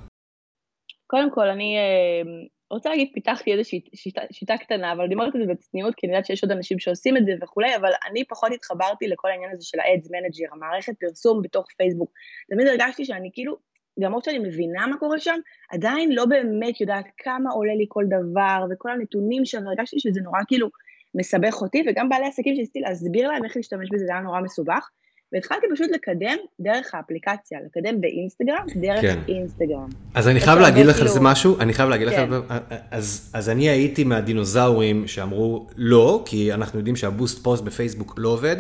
קודם 1.08 1.32
כל, 1.32 1.48
אני 1.48 1.76
אמ, 1.78 2.57
רוצה 2.72 2.90
להגיד, 2.90 3.10
פיתחתי 3.14 3.54
איזושהי 3.54 3.82
שיטה, 3.96 4.22
שיטה 4.32 4.58
קטנה, 4.58 4.92
אבל 4.92 5.04
אני 5.04 5.14
אומרת 5.14 5.36
את 5.36 5.42
זה 5.42 5.54
בצניעות, 5.54 5.96
כי 5.96 6.08
אני 6.08 6.14
יודעת 6.14 6.26
שיש 6.26 6.44
עוד 6.44 6.52
אנשים 6.52 6.80
שעושים 6.80 7.18
את 7.18 7.26
זה 7.26 7.32
וכולי, 7.42 7.76
אבל 7.76 7.90
אני 8.10 8.24
פחות 8.26 8.52
התחברתי 8.52 9.08
לכל 9.08 9.30
העניין 9.30 9.52
הזה 9.54 9.66
של 9.66 9.80
ה-Ads 9.80 10.08
Manager, 10.08 10.56
המערכת 10.56 10.94
פרסום 11.00 11.42
בתוך 11.42 11.68
פייסבוק. 11.78 12.12
תמיד 12.50 12.68
הרגשתי 12.68 13.06
שאני 13.06 13.30
כאילו, 13.34 13.58
למרות 13.98 14.24
שאני 14.24 14.40
מבינה 14.40 14.88
מה 14.88 14.98
קורה 14.98 15.20
שם, 15.20 15.40
עדיין 15.70 16.12
לא 16.12 16.26
באמת 16.26 16.82
יודעת 16.82 17.06
כמה 17.18 17.50
עולה 17.50 17.76
לי 17.76 17.86
כל 17.88 18.04
דבר, 18.08 18.66
וכל 18.72 18.92
הנתונים 18.92 19.46
שם, 19.46 19.68
הרגשתי 19.68 20.00
שזה 20.00 20.22
נורא 20.22 20.40
כאילו 20.48 20.70
מסבך 21.16 21.62
אותי, 21.62 21.84
וגם 21.88 22.10
בעלי 22.10 22.26
עסקים 22.26 22.56
שניסיתי 22.56 22.80
להסביר 22.80 23.28
להם 23.28 23.46
איך 23.46 23.56
להשתמש 23.56 23.90
בזה, 23.92 24.06
זה 24.06 24.12
היה 24.12 24.22
נורא 24.22 24.42
מסובך. 24.42 24.90
והתחלתי 25.34 25.68
פשוט 25.74 25.88
לקדם 25.94 26.38
דרך 26.60 26.96
האפליקציה, 26.96 27.60
לקדם 27.66 28.02
באינסטגרם, 28.02 28.66
דרך 28.76 29.02
כן. 29.02 29.20
אינסטגרם. 29.28 29.90
אז 30.14 30.28
אני 30.28 30.40
חייב 30.40 30.60
להגיד 30.60 30.86
לך 30.86 31.02
על 31.02 31.08
זה 31.08 31.20
משהו, 31.20 31.60
אני 31.60 31.74
חייב 31.74 31.90
להגיד 31.90 32.10
כן. 32.10 32.30
לך, 32.30 32.54
אז, 32.92 33.32
אז 33.34 33.50
אני 33.50 33.70
הייתי 33.70 34.04
מהדינוזאורים 34.04 35.08
שאמרו 35.08 35.68
לא, 35.78 36.24
כי 36.26 36.54
אנחנו 36.54 36.80
יודעים 36.80 36.96
שהבוסט 36.96 37.44
פוסט 37.44 37.64
בפייסבוק 37.64 38.14
לא 38.18 38.30
עובד, 38.30 38.56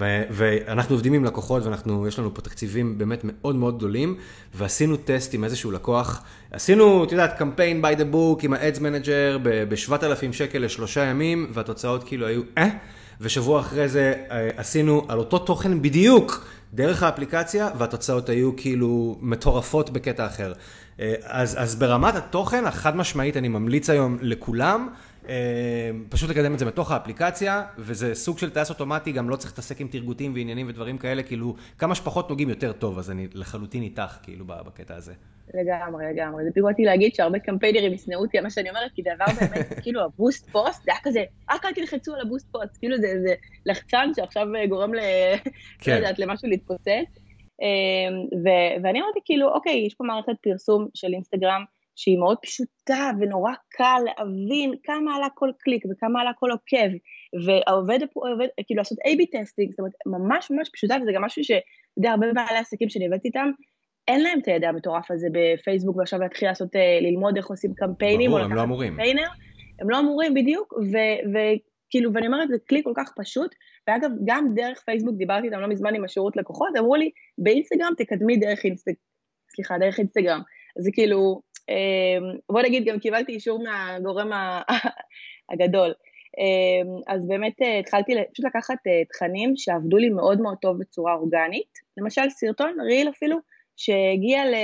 ו- 0.00 0.22
ואנחנו 0.30 0.94
עובדים 0.94 1.12
עם 1.12 1.24
לקוחות 1.24 1.64
ואנחנו, 1.64 2.08
יש 2.08 2.18
לנו 2.18 2.34
פה 2.34 2.42
תקציבים 2.42 2.98
באמת 2.98 3.20
מאוד 3.24 3.56
מאוד 3.56 3.76
גדולים, 3.76 4.16
ועשינו 4.54 4.96
טסט 4.96 5.34
עם 5.34 5.44
איזשהו 5.44 5.70
לקוח, 5.70 6.24
עשינו, 6.50 7.04
את 7.04 7.12
יודעת, 7.12 7.38
קמפיין 7.38 7.84
by 7.84 7.98
the 7.98 8.14
book 8.14 8.44
עם 8.44 8.52
ה-Ads 8.52 8.78
Manager 8.78 9.38
ב-7,000 9.42 10.32
שקל 10.32 10.58
לשלושה 10.58 11.04
ימים, 11.04 11.50
והתוצאות 11.52 12.04
כאילו 12.04 12.26
היו 12.26 12.42
אה. 12.58 12.68
ושבוע 13.20 13.60
אחרי 13.60 13.88
זה 13.88 14.14
אה, 14.30 14.50
עשינו 14.56 15.04
על 15.08 15.18
אותו 15.18 15.38
תוכן 15.38 15.82
בדיוק 15.82 16.46
דרך 16.74 17.02
האפליקציה, 17.02 17.70
והתוצאות 17.78 18.28
היו 18.28 18.56
כאילו 18.56 19.18
מטורפות 19.20 19.90
בקטע 19.90 20.26
אחר. 20.26 20.52
אה, 21.00 21.14
אז, 21.22 21.56
אז 21.62 21.76
ברמת 21.76 22.14
התוכן, 22.14 22.66
החד 22.66 22.96
משמעית, 22.96 23.36
אני 23.36 23.48
ממליץ 23.48 23.90
היום 23.90 24.18
לכולם. 24.20 24.88
אה, 25.28 25.90
פשוט 26.08 26.30
לקדם 26.30 26.54
את 26.54 26.58
זה 26.58 26.64
בתוך 26.64 26.90
האפליקציה, 26.90 27.64
וזה 27.78 28.14
סוג 28.14 28.38
של 28.38 28.50
טייס 28.50 28.70
אוטומטי, 28.70 29.12
גם 29.12 29.30
לא 29.30 29.36
צריך 29.36 29.52
להתעסק 29.52 29.80
עם 29.80 29.88
תרגותים 29.88 30.34
ועניינים 30.34 30.68
ודברים 30.68 30.98
כאלה, 30.98 31.22
כאילו, 31.22 31.54
כמה 31.78 31.94
שפחות 31.94 32.30
נוגעים 32.30 32.48
יותר 32.48 32.72
טוב, 32.72 32.98
אז 32.98 33.10
אני 33.10 33.26
לחלוטין 33.34 33.82
איתך, 33.82 34.18
כאילו, 34.22 34.44
בקטע 34.46 34.94
הזה. 34.94 35.12
לגמרי, 35.54 36.04
לגמרי. 36.12 36.44
זה 36.44 36.50
בדיוק 36.50 36.66
באתי 36.66 36.84
להגיד 36.84 37.14
שהרבה 37.14 37.38
קמפיינרים 37.38 37.92
ישנאו 37.92 38.20
אותי 38.20 38.38
על 38.38 38.44
מה 38.44 38.50
שאני 38.50 38.70
אומרת, 38.70 38.90
כי 38.94 39.02
דבר 39.02 39.24
באמת, 39.40 39.72
כאילו, 39.82 40.04
הבוסט 40.04 40.50
פוסט, 40.50 40.84
זה 40.84 40.90
היה 40.92 41.00
כזה, 41.02 41.24
רק 41.50 41.64
אל 41.64 41.72
תלחצו 41.74 42.14
על 42.14 42.20
ה 42.20 42.24
boost 42.24 42.46
post, 42.52 42.76
כאילו 42.78 42.96
זה 42.96 43.06
איזה 43.06 43.34
לחצן 43.66 44.10
שעכשיו 44.16 44.46
גורם 44.68 44.94
ל... 44.94 44.98
כן. 45.80 45.90
לא 45.90 45.96
יודעת, 45.96 46.18
למשהו 46.18 46.48
להתפוצץ. 46.48 47.18
אמ, 47.62 48.40
ואני 48.82 49.00
אמרתי, 49.00 49.20
כאילו, 49.24 49.48
אוקיי, 49.48 49.84
יש 49.86 49.94
פה 49.94 50.04
מערכת 50.04 50.32
פרסום 50.42 50.88
של 50.94 51.08
אינסטגרם, 51.14 51.64
שהיא 51.96 52.18
מאוד 52.18 52.38
פשוטה 52.42 53.10
ונורא 53.20 53.52
קל 53.68 54.00
להבין 54.04 54.74
כמה 54.84 55.16
עלה 55.16 55.26
כל 55.34 55.50
קליק 55.58 55.84
וכמה 55.90 56.20
עלה 56.20 56.30
כל 56.38 56.50
עוקב, 56.50 56.96
והעובד 57.46 57.98
עובד, 58.14 58.46
כאילו 58.66 58.78
לעשות 58.78 58.98
A-B 58.98 59.40
testing, 59.40 59.70
זאת 59.70 59.78
אומרת, 59.78 59.92
ממש 60.06 60.50
ממש 60.50 60.68
פשוטה, 60.72 60.96
וזה 61.02 61.12
גם 61.14 61.22
משהו 61.24 61.44
שאתה 61.44 61.60
יודע, 61.96 62.10
הרבה 62.10 62.26
בעלי 62.32 62.58
עסקים 62.58 62.88
שאני 62.88 63.06
עובדת 63.06 63.24
איתם, 63.24 63.50
אין 64.08 64.22
להם 64.22 64.38
את 64.38 64.48
הידע 64.48 64.68
המטורף 64.68 65.10
הזה 65.10 65.28
בפייסבוק, 65.32 65.96
ועכשיו 65.96 66.20
להתחיל 66.20 66.48
לעשות, 66.48 66.76
אה, 66.76 66.98
ללמוד 67.00 67.36
איך 67.36 67.46
עושים 67.46 67.74
קמפיינים. 67.74 68.30
ברור, 68.30 68.42
הם 68.42 68.54
לא 68.54 68.62
אמורים. 68.62 68.92
קמפיינר, 68.92 69.28
הם 69.80 69.90
לא 69.90 69.98
אמורים 69.98 70.34
בדיוק, 70.34 70.74
וכאילו, 71.32 72.12
ואני 72.14 72.26
אומרת, 72.26 72.48
זה 72.48 72.56
כלי 72.68 72.82
כל 72.84 72.92
כך 72.96 73.12
פשוט, 73.16 73.54
ואגב, 73.88 74.10
גם 74.24 74.54
דרך 74.54 74.82
פייסבוק, 74.84 75.16
דיברתי 75.16 75.46
איתם 75.46 75.60
לא 75.60 75.68
מזמן 75.68 75.94
עם 75.94 76.04
השירות 76.04 76.36
לקוחות, 76.36 76.68
אמרו 76.78 76.96
לי, 76.96 77.10
באינסטגרם 77.38 77.92
תקדמי 77.98 78.36
דרך 78.36 78.64
אינסטגרם, 78.64 78.96
סליחה, 79.54 79.78
דרך 79.78 79.98
אינסטגרם. 79.98 80.40
זה 80.78 80.90
כאילו, 80.92 81.40
בוא 82.50 82.62
נגיד, 82.62 82.84
גם 82.84 82.98
קיבלתי 82.98 83.32
אישור 83.32 83.62
מהגורם 83.62 84.30
הגדול. 85.52 85.92
אמ, 86.38 87.14
אז 87.14 87.26
באמת 87.26 87.62
אה, 87.62 87.78
התחלתי 87.78 88.12
פשוט 88.32 88.46
לקחת 88.46 88.86
אה, 88.86 89.04
תכנים 89.12 89.52
שעבדו 89.56 89.96
לי 89.96 90.08
מאוד 90.08 90.40
מאוד 90.40 90.56
טוב 90.60 90.78
בצורה 90.78 91.14
אורגנית. 91.14 91.78
למשל 91.96 92.30
סרטון, 92.30 92.80
ריל 92.80 93.08
אפילו, 93.08 93.38
שהגיע 93.76 94.44
ל... 94.44 94.54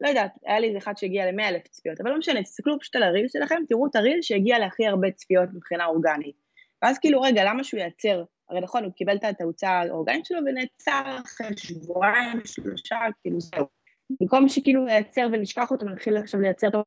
לא 0.00 0.08
יודעת, 0.08 0.32
היה 0.46 0.60
לי 0.60 0.66
איזה 0.68 0.78
אחד 0.78 0.96
שהגיע 0.96 1.26
ל 1.26 1.34
100000 1.34 1.62
צפיות, 1.68 2.00
אבל 2.00 2.10
לא 2.10 2.18
משנה, 2.18 2.42
תסתכלו 2.42 2.80
פשוט 2.80 2.96
על 2.96 3.02
הריל 3.02 3.28
שלכם, 3.28 3.62
תראו 3.68 3.86
את 3.86 3.96
הריל 3.96 4.22
שהגיע 4.22 4.58
להכי 4.58 4.86
הרבה 4.86 5.10
צפיות 5.10 5.48
מבחינה 5.54 5.86
אורגנית. 5.86 6.36
ואז 6.82 6.98
כאילו, 6.98 7.20
רגע, 7.20 7.44
למה 7.44 7.64
שהוא 7.64 7.80
ייצר? 7.80 8.22
הרי 8.50 8.60
נכון, 8.60 8.84
הוא 8.84 8.92
קיבל 8.92 9.16
את 9.16 9.24
התאוצה 9.24 9.68
האורגנית 9.68 10.26
שלו 10.26 10.38
ונעצר 10.46 11.18
אחרי 11.24 11.56
שבועיים, 11.56 12.40
שלושה, 12.44 12.96
כאילו 13.22 13.40
זהו. 13.40 13.77
במקום 14.20 14.48
שכאילו 14.48 14.84
לייצר 14.84 15.28
ונשכח 15.32 15.70
אותו 15.70 15.86
ונתחיל 15.86 16.16
עכשיו 16.16 16.40
לייצר 16.40 16.66
אותו, 16.66 16.82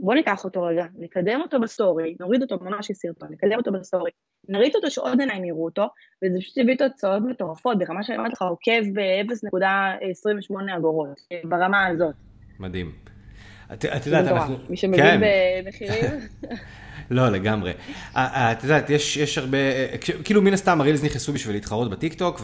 בוא 0.00 0.14
ניקח 0.14 0.44
אותו 0.44 0.62
רגע, 0.62 0.86
נקדם 0.98 1.40
אותו 1.40 1.60
בסטורי, 1.60 2.14
נוריד 2.20 2.42
אותו 2.42 2.64
ממש 2.64 2.90
לסרטון, 2.90 3.28
נקדם 3.32 3.56
אותו 3.56 3.72
בסטורי, 3.72 4.10
נריץ 4.48 4.74
אותו 4.74 4.90
שעוד 4.90 5.20
עיניים 5.20 5.44
יראו 5.44 5.64
אותו, 5.64 5.86
וזה 6.24 6.38
פשוט 6.38 6.56
יביא 6.56 6.76
תוצאות 6.76 7.22
מטורפות, 7.22 7.78
ברמה 7.78 8.02
שאני 8.02 8.18
אומרת 8.18 8.32
לך, 8.32 8.42
עוקב 8.42 8.82
ב-0.28 8.94 10.76
אגורות, 10.76 11.20
ברמה 11.44 11.86
הזאת. 11.86 12.14
מדהים. 12.58 12.92
את 13.72 14.06
יודעת, 14.06 14.26
אנחנו... 14.26 14.56
מי 14.68 14.76
שמבין 14.76 15.04
כן. 15.04 15.20
במחירים. 15.64 16.10
לא, 17.10 17.28
לגמרי. 17.28 17.72
את 18.14 18.62
יודעת, 18.64 18.90
יש, 18.90 19.38
הרבה, 19.38 19.58
כאילו 20.24 20.42
מן 20.42 20.52
הסתם 20.52 20.80
הרילס 20.80 21.04
נכנסו 21.04 21.32
בשביל 21.32 21.56
להתחרות 21.56 21.90
בטיקטוק, 21.90 22.40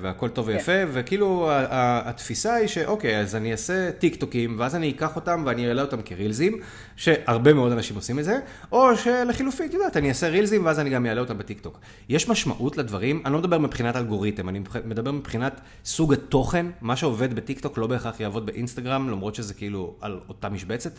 והכל 0.00 0.28
טוב 0.28 0.48
ויפה, 0.48 0.72
כן. 0.72 0.88
וכאילו 0.92 1.48
התפיסה 1.50 2.54
היא 2.54 2.68
שאוקיי, 2.68 3.20
אז 3.20 3.36
אני 3.36 3.52
אעשה 3.52 3.92
טיקטוקים, 3.92 4.56
ואז 4.58 4.76
אני 4.76 4.90
אקח 4.90 5.16
אותם 5.16 5.42
ואני 5.46 5.70
אראה 5.70 5.82
אותם 5.82 6.02
כרילזים, 6.02 6.60
שהרבה 6.96 7.52
מאוד 7.52 7.72
אנשים 7.72 7.96
עושים 7.96 8.18
את 8.18 8.24
זה, 8.24 8.38
או 8.72 8.96
שלחילופין, 8.96 9.68
את 9.68 9.74
יודעת, 9.74 9.96
אני 9.96 10.08
אעשה 10.08 10.28
רילזים 10.28 10.66
ואז 10.66 10.80
אני 10.80 10.90
גם 10.90 11.06
אעלה 11.06 11.20
אותם 11.20 11.38
בטיקטוק. 11.38 11.80
יש 12.08 12.28
משמעות 12.28 12.76
לדברים, 12.76 13.22
אני 13.24 13.32
לא 13.32 13.38
מדבר 13.38 13.58
מבחינת 13.58 13.96
אלגוריתם, 13.96 14.48
אני 14.48 14.60
מדבר 14.84 15.12
מבחינת 15.12 15.60
סוג 15.84 16.12
התוכן, 16.12 16.66
מה 16.80 16.96
שעובד 16.96 17.34
בטיקטוק 17.34 17.78
לא 17.78 17.86
בהכרח 17.86 18.20
יעבוד 18.20 18.46
באינסטגרם, 18.46 19.10
למרות 19.10 19.34
שזה 19.34 19.54
כאילו 19.54 19.96
על 20.00 20.20
אותה 20.28 20.48
משבצת? 20.48 20.92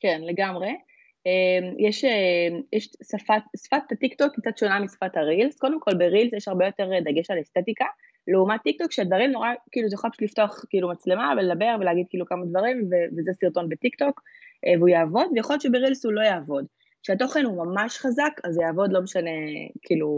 כן, 0.00 0.20
לגמרי. 0.30 0.68
אמ, 1.26 1.74
יש, 1.78 2.04
אמ, 2.04 2.60
יש 2.72 2.88
שפת, 3.10 3.42
שפת 3.64 3.92
הטיקטוק 3.92 4.32
קצת 4.40 4.58
שונה 4.58 4.80
משפת 4.80 5.16
הרילס, 5.16 5.58
קודם 5.58 5.80
כל 5.80 5.94
ברילס 5.98 6.32
יש 6.32 6.48
הרבה 6.48 6.66
יותר 6.66 6.90
דגש 7.04 7.30
על 7.30 7.40
אסתטיקה, 7.40 7.84
לעומת 8.28 8.60
טיקטוק 8.62 8.92
שהדברים 8.92 9.30
נורא, 9.30 9.48
כאילו 9.72 9.88
זה 9.88 9.94
יכול 9.94 10.10
פשוט 10.10 10.22
לפתוח 10.22 10.64
כאילו 10.68 10.88
מצלמה 10.88 11.34
ולדבר 11.36 11.76
ולהגיד 11.80 12.06
כאילו 12.10 12.26
כמה 12.26 12.46
דברים 12.46 12.90
וזה 13.16 13.30
סרטון 13.40 13.68
בטיקטוק 13.68 14.22
אה, 14.66 14.72
והוא 14.78 14.88
יעבוד, 14.88 15.26
ויכול 15.34 15.54
להיות 15.54 15.62
שברילס 15.62 16.04
הוא 16.04 16.12
לא 16.12 16.20
יעבוד. 16.20 16.66
כשהתוכן 17.02 17.44
הוא 17.44 17.66
ממש 17.66 17.98
חזק, 17.98 18.32
אז 18.44 18.54
זה 18.54 18.62
יעבוד 18.62 18.92
לא 18.92 19.00
משנה 19.00 19.30
כאילו 19.82 20.08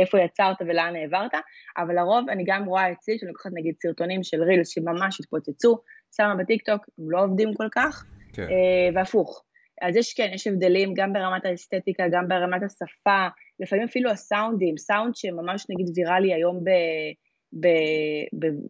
איפה 0.00 0.20
יצרת 0.20 0.56
ולאן 0.60 0.96
העברת, 0.96 1.32
אבל 1.78 1.94
לרוב 1.94 2.30
אני 2.30 2.44
גם 2.46 2.64
רואה 2.64 2.92
אצלי, 2.92 3.18
שאני 3.18 3.28
לוקחת 3.28 3.50
נגיד 3.54 3.74
סרטונים 3.82 4.22
של 4.22 4.42
רילס 4.42 4.68
שממש 4.68 5.20
התפוצצו, 5.20 5.78
שמה 6.16 6.34
בטיקטוק, 6.34 6.86
הם 6.98 7.10
לא 7.10 7.24
עובדים 7.24 7.54
כל 7.54 7.68
כך, 7.72 8.04
כן. 8.32 8.42
אה, 8.42 8.88
והפוך. 8.94 9.44
אז 9.82 9.96
יש, 9.96 10.14
כן, 10.14 10.30
יש 10.34 10.46
הבדלים 10.46 10.94
גם 10.96 11.12
ברמת 11.12 11.46
האסתטיקה, 11.46 12.04
גם 12.12 12.28
ברמת 12.28 12.62
השפה, 12.62 13.26
לפעמים 13.60 13.84
אפילו 13.84 14.10
הסאונדים, 14.10 14.76
סאונד 14.78 15.16
שממש 15.16 15.66
נגיד 15.70 15.86
ויראלי 15.98 16.34
היום 16.34 16.64
ב, 16.64 16.70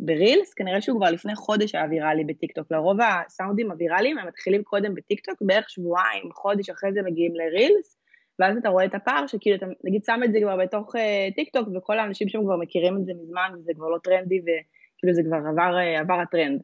ברילס, 0.00 0.54
כנראה 0.54 0.80
שהוא 0.80 0.99
כבר 0.99 1.11
לפני 1.11 1.34
חודש 1.34 1.75
היה 1.75 1.84
ויראלי 1.90 2.25
בטיקטוק. 2.25 2.73
לרוב 2.73 2.99
הסאונדים 3.00 3.70
הוויראליים 3.70 4.18
הם 4.18 4.28
מתחילים 4.28 4.62
קודם 4.62 4.94
בטיקטוק, 4.94 5.34
בערך 5.40 5.70
שבועיים, 5.70 6.25
חודש 6.34 6.70
אחרי 6.70 6.92
זה 6.92 7.02
מגיעים 7.02 7.32
לרילס, 7.34 7.99
ואז 8.38 8.56
אתה 8.56 8.68
רואה 8.68 8.84
את 8.84 8.94
הפער 8.94 9.26
שכאילו 9.26 9.56
אתה 9.56 9.66
נגיד 9.84 10.04
שם 10.04 10.20
את 10.25 10.32
זה 10.32 10.38
כבר 10.42 10.56
בתוך 10.56 10.96
אה, 10.97 11.35
טיקטוק 11.34 11.68
וכל 11.75 11.99
האנשים 11.99 12.28
שם 12.28 12.44
כבר 12.44 12.56
מכירים 12.56 12.96
את 12.96 13.04
זה 13.04 13.12
מזמן 13.23 13.50
וזה 13.58 13.73
כבר 13.76 13.88
לא 13.88 13.99
טרנדי 13.99 14.40
וכאילו 14.40 15.14
זה 15.14 15.23
כבר 15.26 15.37
עבר, 15.37 15.76
אה, 15.78 16.00
עבר 16.00 16.20
הטרנד. 16.20 16.61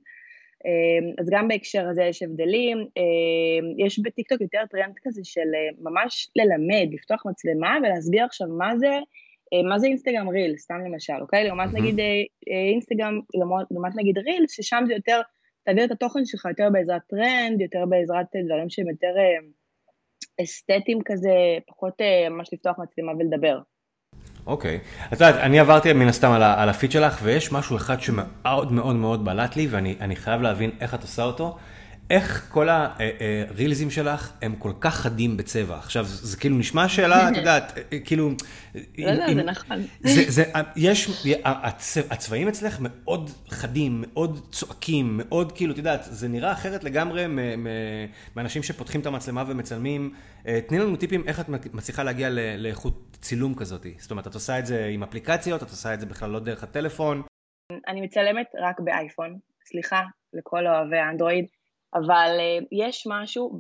אמ, 0.65 1.15
אז 1.19 1.29
גם 1.31 1.49
בהקשר 1.49 1.89
הזה 1.89 2.03
יש 2.03 2.23
הבדלים, 2.23 2.79
אמ, 2.79 3.87
יש 3.87 3.99
בטיקטוק 3.99 4.41
יותר 4.41 4.63
טרנד 4.71 4.95
כזה 5.03 5.21
של 5.25 5.41
אה, 5.55 5.91
ממש 5.91 6.31
ללמד, 6.37 6.95
לפתוח 6.95 7.27
מצלמה 7.27 7.77
ולהסביר 7.83 8.25
עכשיו 8.25 8.49
מה 8.49 8.79
זה, 8.79 8.93
אה, 9.53 9.69
מה 9.69 9.79
זה 9.79 9.87
אינסטגרם 9.87 10.29
ריל, 10.29 10.57
סתם 10.57 10.81
למשל, 10.87 11.21
אוקיי? 11.21 11.45
לעומת 11.45 11.73
נגיד 11.73 12.01
אה, 12.01 12.05
אינסטגרם, 12.73 13.21
לעומת 13.71 13.93
נגיד 13.97 14.19
ריל, 14.19 14.45
ששם 14.49 14.85
זה 14.87 14.95
יותר, 14.95 15.21
תעביר 15.65 15.85
את 15.85 15.91
התוכן 15.91 16.25
שלך 16.25 16.45
יותר 16.45 16.69
בעזרת 16.73 17.03
טרנד, 17.09 17.61
יותר 17.61 17.87
בעזרת 17.89 18.27
דברים 18.47 18.71
שהם 18.71 18.89
יותר 18.89 19.15
אסתטיים 20.43 20.99
כזה, 21.05 21.31
פחות 21.67 21.95
ממש 22.31 22.49
לפתוח 22.53 22.79
מצלמה 22.79 23.13
ולדבר. 23.19 23.59
אוקיי. 24.47 24.79
את 25.07 25.13
יודעת, 25.13 25.35
אני 25.35 25.61
עברתי 25.61 25.93
מן 25.93 26.09
הסתם 26.09 26.31
על, 26.31 26.43
על 26.43 26.69
הפיד 26.69 26.93
שלך, 26.93 27.19
ויש 27.23 27.53
משהו 27.53 27.77
אחד 27.77 28.01
שמאוד 28.01 28.73
מאוד 28.73 28.97
מאוד 28.97 29.25
בלט 29.25 29.57
לי, 29.57 29.67
ואני 29.71 30.17
חייב 30.17 30.43
להבין 30.43 30.71
איך 30.81 30.95
את 30.95 31.03
עושה 31.03 31.23
אותו. 31.23 31.57
איך 32.11 32.49
כל 32.53 32.69
הרילזים 32.71 33.91
שלך 33.91 34.33
הם 34.43 34.57
כל 34.57 34.73
כך 34.81 34.95
חדים 34.95 35.37
בצבע. 35.37 35.79
עכשיו, 35.79 36.05
זה 36.05 36.37
כאילו 36.37 36.59
נשמע 36.59 36.89
שאלה, 36.89 37.29
את 37.29 37.37
יודעת, 37.41 37.79
כאילו... 38.05 38.31
לא, 38.99 39.13
לא, 39.13 39.35
זה 39.35 39.43
נכון. 39.43 39.79
יש, 40.77 41.27
הצבעים 42.11 42.49
אצלך 42.49 42.79
מאוד 42.81 43.31
חדים, 43.49 44.05
מאוד 44.07 44.41
צועקים, 44.53 45.21
מאוד 45.23 45.53
כאילו, 45.53 45.73
את 45.73 45.79
יודעת, 45.79 46.01
זה 46.03 46.29
נראה 46.29 46.53
אחרת 46.53 46.85
לגמרי 46.85 47.27
מאנשים 48.37 48.63
שפותחים 48.63 49.01
את 49.01 49.07
המצלמה 49.07 49.45
ומצלמים. 49.47 50.15
אה, 50.47 50.61
תני 50.69 50.79
לנו 50.79 50.97
טיפים 50.97 51.25
איך 51.27 51.41
את 51.41 51.49
מצליחה 51.49 52.03
להגיע 52.03 52.29
לאיכות 52.59 53.17
צילום 53.21 53.55
כזאת. 53.55 53.87
זאת 53.99 54.11
אומרת, 54.11 54.27
את 54.27 54.35
עושה 54.35 54.59
את 54.59 54.67
זה 54.67 54.87
עם 54.87 55.03
אפליקציות, 55.03 55.63
את 55.63 55.69
עושה 55.69 55.95
את 55.95 56.01
זה 56.01 56.07
בכלל 56.07 56.31
לא 56.31 56.41
דרך 56.41 56.63
הטלפון. 56.63 57.23
אני 57.89 58.01
מצלמת 58.01 58.47
רק 58.61 58.81
באייפון, 58.81 59.39
סליחה 59.65 60.03
לכל 60.33 60.67
אוהבי 60.67 60.99
האנדרואיד. 60.99 61.47
אבל 61.95 62.37
uh, 62.39 62.67
יש 62.73 63.07
משהו 63.11 63.59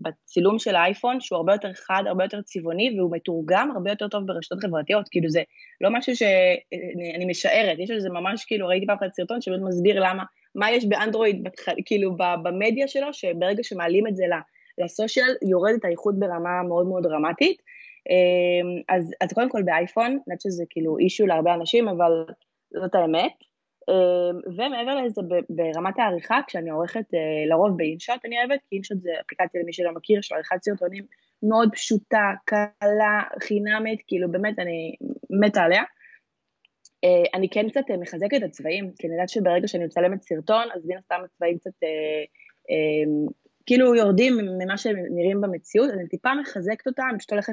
בצילום 0.00 0.58
של 0.58 0.74
האייפון 0.74 1.20
שהוא 1.20 1.36
הרבה 1.36 1.52
יותר 1.52 1.72
חד, 1.74 2.02
הרבה 2.06 2.24
יותר 2.24 2.42
צבעוני, 2.42 2.98
והוא 2.98 3.12
מתורגם 3.12 3.70
הרבה 3.74 3.90
יותר 3.90 4.08
טוב 4.08 4.26
ברשתות 4.26 4.58
חברתיות, 4.60 5.08
כאילו 5.08 5.28
זה 5.28 5.42
לא 5.80 5.90
משהו 5.92 6.16
שאני 6.16 7.24
משערת, 7.28 7.78
יש 7.78 7.90
לזה 7.90 8.10
ממש, 8.10 8.44
כאילו 8.44 8.68
ראיתי 8.68 8.86
פעם 8.86 8.96
אחת 8.96 9.14
סרטון 9.14 9.40
שבאמת 9.40 9.62
מסביר 9.68 10.00
למה, 10.00 10.24
מה 10.54 10.70
יש 10.70 10.84
באנדרואיד. 10.84 11.48
כאילו 11.86 12.16
במדיה 12.16 12.88
שלו, 12.88 13.12
שברגע 13.12 13.62
שמעלים 13.62 14.06
את 14.06 14.16
זה 14.16 14.24
לסושיאל, 14.78 15.34
יורד 15.50 15.72
את 15.78 15.84
האיכות 15.84 16.18
ברמה 16.18 16.62
מאוד 16.68 16.86
מאוד 16.86 17.02
דרמטית. 17.02 17.62
אה, 18.10 18.96
אז, 18.96 19.10
אז 19.20 19.32
קודם 19.32 19.48
כל 19.48 19.62
באייפון, 19.62 20.06
אני 20.06 20.36
חושבת 20.36 20.40
שזה 20.40 20.64
כאילו 20.70 20.98
אישו 20.98 21.26
להרבה 21.26 21.54
אנשים, 21.54 21.88
אבל 21.88 22.24
זאת 22.82 22.94
האמת. 22.94 23.32
אמ, 23.90 24.54
ומעבר 24.56 24.94
לזה, 24.94 25.22
ברמת 25.48 25.98
העריכה, 25.98 26.40
כשאני 26.46 26.70
עורכת 26.70 27.14
אה, 27.14 27.46
לרוב 27.48 27.76
באינשוט, 27.76 28.24
אני 28.24 28.38
אוהבת, 28.38 28.60
כי 28.68 28.76
אינשוט 28.76 29.00
זה 29.00 29.10
אפליקציה 29.26 29.60
למי 29.62 29.72
שלא 29.72 29.92
מכיר, 29.92 30.20
של 30.20 30.34
עריכת 30.34 30.62
סרטונים 30.62 31.04
מאוד 31.42 31.68
פשוטה, 31.72 32.30
קלה, 32.44 33.22
חינמית, 33.42 34.02
כאילו 34.06 34.30
באמת 34.30 34.58
אני 34.58 34.94
מתה 35.30 35.62
עליה. 35.62 35.82
אה, 37.04 37.38
אני 37.38 37.48
כן 37.50 37.68
קצת 37.68 37.90
אה, 37.90 37.96
מחזקת 37.96 38.36
את 38.36 38.42
הצבעים, 38.42 38.92
כי 38.98 39.06
אני 39.06 39.14
יודעת 39.14 39.28
שברגע 39.28 39.68
שאני 39.68 39.84
מצלמת 39.84 40.22
סרטון, 40.22 40.64
אז 40.74 40.86
מן 40.86 40.96
הסתם 40.96 41.20
הצבעים 41.24 41.58
קצת 41.58 41.82
אמ, 42.70 43.26
כאילו 43.66 43.94
יורדים 43.94 44.36
ממה 44.58 44.78
שהם 44.78 44.96
נראים 45.10 45.40
במציאות, 45.40 45.90
אני 45.90 46.08
טיפה 46.08 46.30
מחזקת 46.40 46.86
אותם, 46.86 47.02
אני 47.10 47.18
פשוט 47.18 47.32
הולכת 47.32 47.52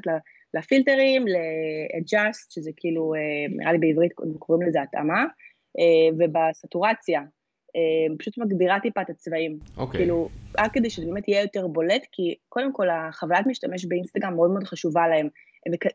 לפילטרים, 0.53 1.27
ל-adjust, 1.27 2.45
שזה 2.49 2.71
כאילו, 2.77 3.13
נראה 3.49 3.71
לי 3.71 3.77
בעברית 3.77 4.11
קוראים 4.39 4.67
לזה 4.67 4.81
התאמה. 4.81 5.25
אה, 5.79 6.15
ובסטורציה. 6.17 7.21
אה, 7.75 8.15
פשוט 8.19 8.37
מגבירה 8.37 8.79
טיפה 8.79 9.01
את 9.01 9.09
הצבעים. 9.09 9.59
אוקיי. 9.77 9.97
Okay. 9.97 10.01
כאילו, 10.01 10.29
רק 10.57 10.73
כדי 10.73 10.89
שזה 10.89 11.05
באמת 11.05 11.27
יהיה 11.27 11.41
יותר 11.41 11.67
בולט, 11.67 12.05
כי 12.11 12.35
קודם 12.49 12.73
כל 12.73 12.89
החוויית 12.89 13.47
משתמש 13.47 13.85
באינסטגרם 13.85 14.35
מאוד 14.35 14.51
מאוד 14.51 14.63
חשובה 14.63 15.07
להם. 15.07 15.27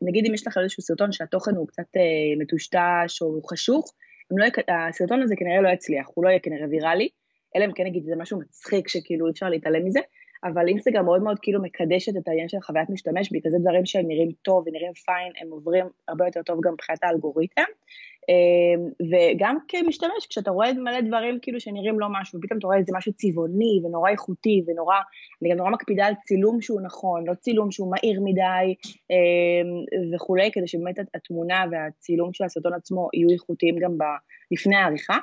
נגיד 0.03 0.27
אם 0.27 0.35
יש 0.35 0.47
לך 0.47 0.59
איזשהו 0.59 0.83
סרטון 0.83 1.13
שהתוכן 1.13 1.55
הוא 1.55 1.69
קצת 1.69 1.97
אה, 1.97 2.03
מטושטש 2.43 3.23
או 3.23 3.43
חשוך, 3.43 3.95
לא, 4.31 4.47
הסרטון 4.69 5.23
הזה 5.23 5.35
כנראה 5.39 5.61
לא 5.61 5.69
יצליח, 5.69 6.07
הוא 6.15 6.25
לא 6.25 6.29
יהיה 6.29 6.39
כנראה 6.39 6.67
ויראלי, 6.71 7.09
אלא 7.57 7.65
אם 7.65 7.73
כן 7.73 7.85
נגיד 7.85 8.05
זה 8.05 8.13
משהו 8.17 8.41
מצחיק 8.41 8.89
שכאילו 8.89 9.27
אי 9.27 9.31
אפשר 9.33 9.49
להתעלם 9.49 9.85
מזה, 9.85 10.01
אבל 10.45 10.69
אינסטגרם 10.69 11.05
מאוד 11.05 11.23
מאוד 11.23 11.39
כאילו 11.43 11.63
מקדשת 11.63 12.17
את 12.17 12.29
העניין 12.29 12.49
של 12.49 12.61
חוויית 12.61 12.91
משתמש, 12.91 13.33
בגלל 13.33 13.53
זה 13.53 13.59
דברים 13.61 13.87
שהם 13.87 14.09
נראים 14.09 14.31
טוב 14.43 14.65
ונראים 14.67 14.93
פיין, 14.93 15.33
הם 15.41 15.51
עוברים 15.51 15.87
הרבה 16.09 16.27
יותר 16.27 16.43
טוב 16.43 16.59
גם 16.65 16.73
מבחינת 16.73 17.05
האלגוריתם. 17.05 17.63
אמ, 18.29 19.09
וגם 19.11 19.59
כמשתמש, 19.69 20.27
כשאתה 20.31 20.51
רואה 20.51 20.73
מלא 20.73 21.01
דברים 21.01 21.39
כאילו 21.43 21.61
שנראים 21.61 22.01
לא 22.01 22.07
משהו, 22.11 22.39
ופתאום 22.39 22.59
אתה 22.59 22.67
רואה 22.67 22.79
איזה 22.79 22.93
משהו 22.97 23.13
צבעוני 23.13 23.81
ונורא 23.85 24.11
איכותי 24.11 24.65
ונורא, 24.67 24.97
אני 25.43 25.51
גם 25.51 25.57
נורא 25.57 25.71
מקפידה 25.71 26.07
על 26.07 26.15
צילום 26.27 26.61
שהוא 26.61 26.81
נכון, 26.81 27.25
לא 27.27 27.35
צילום 27.35 27.71
שהוא 27.71 27.91
מהיר 27.91 28.21
מדי 28.25 28.75
אמ, 29.11 30.15
וכולי, 30.15 30.51
כדי 30.53 30.69
שבאמת 30.69 30.95
התמונה 31.15 31.65
והצילום 31.71 32.33
של 32.33 32.45
הסרטון 32.45 32.75
עצמו 32.75 33.09
יהיו 33.15 33.29
איכותיים 33.31 33.79
גם 33.79 33.99
לפני 34.51 34.77
העריכה. 34.77 35.17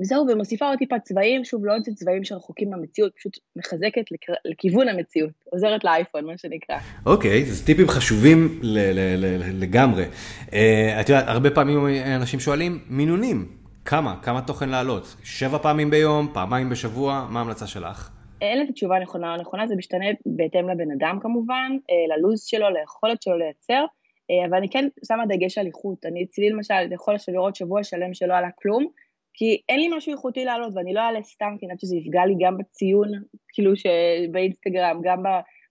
וזהו, 0.00 0.26
ומוסיפה 0.28 0.66
עוד 0.68 0.78
טיפה 0.78 0.98
צבעים, 0.98 1.44
שוב, 1.44 1.66
לא 1.66 1.74
עוד 1.74 1.82
צבעים 1.94 2.24
שרחוקים 2.24 2.70
מהמציאות, 2.70 3.12
פשוט 3.16 3.38
מחזקת 3.56 4.12
לכ... 4.12 4.36
לכיוון 4.44 4.88
המציאות, 4.88 5.30
עוזרת 5.52 5.84
לאייפון, 5.84 6.24
מה 6.24 6.38
שנקרא. 6.38 6.76
אוקיי, 7.06 7.42
okay, 7.42 7.44
זה 7.44 7.66
טיפים 7.66 7.88
חשובים 7.88 8.58
ל- 8.62 8.78
ל- 8.78 9.24
ל- 9.24 9.62
לגמרי. 9.62 10.04
Uh, 10.04 10.52
את 11.00 11.08
יודעת, 11.08 11.24
הרבה 11.28 11.50
פעמים 11.50 11.86
אנשים 12.16 12.40
שואלים, 12.40 12.78
מינונים, 12.88 13.48
כמה? 13.84 14.16
כמה 14.22 14.40
תוכן 14.42 14.68
לעלות? 14.68 15.16
שבע 15.24 15.58
פעמים 15.58 15.90
ביום, 15.90 16.28
פעמיים 16.34 16.70
בשבוע, 16.70 17.26
מה 17.30 17.38
ההמלצה 17.38 17.66
שלך? 17.66 18.10
אין 18.40 18.58
לי 18.58 18.64
את 18.64 18.68
התשובה 18.70 18.96
הנכונה, 18.96 19.34
הנכונה 19.34 19.66
זה 19.66 19.76
משתנה 19.76 20.04
בהתאם 20.26 20.68
לבן 20.68 20.90
אדם 20.90 21.18
כמובן, 21.22 21.70
אה, 21.90 22.16
ללו"ז 22.16 22.42
שלו, 22.42 22.70
ליכולת 22.70 23.22
שלו 23.22 23.38
לייצר, 23.38 23.84
אה, 24.30 24.46
אבל 24.48 24.56
אני 24.56 24.70
כן 24.70 24.88
שמה 25.08 25.26
דגש 25.26 25.58
על 25.58 25.66
איכות. 25.66 26.06
אני 26.06 26.24
אצלי 26.24 26.50
למשל, 26.50 26.92
יכול 26.92 27.16
לראות 27.28 27.56
שבוע 27.56 27.84
שלם 27.84 28.14
שלא 28.14 28.34
עלה 28.34 28.48
כלום, 28.62 28.86
כי 29.34 29.60
אין 29.68 29.80
לי 29.80 29.88
משהו 29.96 30.12
איכותי 30.12 30.44
לעלות 30.44 30.72
ואני 30.74 30.94
לא 30.94 31.00
אעלה 31.00 31.22
סתם, 31.22 31.56
כי 31.58 31.66
אני 31.66 31.72
יודעת 31.72 31.80
שזה 31.80 31.96
יפגע 31.96 32.26
לי 32.26 32.34
גם 32.40 32.58
בציון, 32.58 33.08
כאילו 33.52 33.72
שבאינסטגרם, 33.76 35.00
גם 35.04 35.22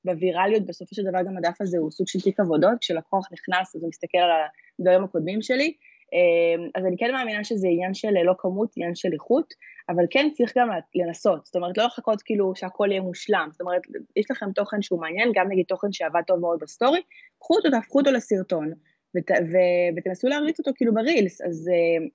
בווירליות, 0.05 0.65
בסופו 0.65 0.95
של 0.95 1.03
דבר 1.03 1.19
גם 1.27 1.37
הדף 1.37 1.61
הזה 1.61 1.77
הוא 1.77 1.91
סוג 1.91 2.07
של 2.07 2.19
תיק 2.19 2.39
עבודות, 2.39 2.77
כשלקוח 2.81 3.27
נכנס 3.31 3.75
אז 3.75 3.81
הוא 3.81 3.89
מסתכל 3.89 4.17
על 4.17 4.31
הדברים 4.79 5.03
הקודמים 5.03 5.41
שלי, 5.41 5.73
אמ, 6.13 6.69
אז 6.75 6.85
אני 6.85 6.97
כן 6.97 7.11
מאמינה 7.11 7.43
שזה 7.43 7.67
עניין 7.67 7.93
של 7.93 8.11
לא 8.23 8.33
כמות, 8.37 8.69
עניין 8.75 8.95
של 8.95 9.09
איכות, 9.13 9.53
אבל 9.89 10.03
כן 10.09 10.29
צריך 10.33 10.53
גם 10.57 10.69
לנסות, 10.95 11.45
זאת 11.45 11.55
אומרת 11.55 11.77
לא 11.77 11.85
לחכות 11.85 12.21
כאילו 12.21 12.55
שהכל 12.55 12.87
יהיה 12.91 13.01
מושלם, 13.01 13.47
זאת 13.51 13.61
אומרת 13.61 13.81
יש 14.15 14.31
לכם 14.31 14.51
תוכן 14.51 14.81
שהוא 14.81 15.01
מעניין, 15.01 15.31
גם 15.35 15.47
נגיד 15.49 15.65
תוכן 15.67 15.91
שעבד 15.91 16.21
טוב 16.27 16.39
מאוד 16.39 16.59
בסטורי, 16.61 17.01
קחו 17.39 17.55
אותו, 17.55 17.69
תהפכו 17.69 17.99
אותו 17.99 18.11
לסרטון, 18.11 18.71
ות, 19.15 19.31
ותנסו 19.97 20.27
להריץ 20.27 20.59
אותו 20.59 20.71
כאילו 20.75 20.93
ברילס, 20.93 21.41
אז 21.41 21.69
uh, 21.69 22.09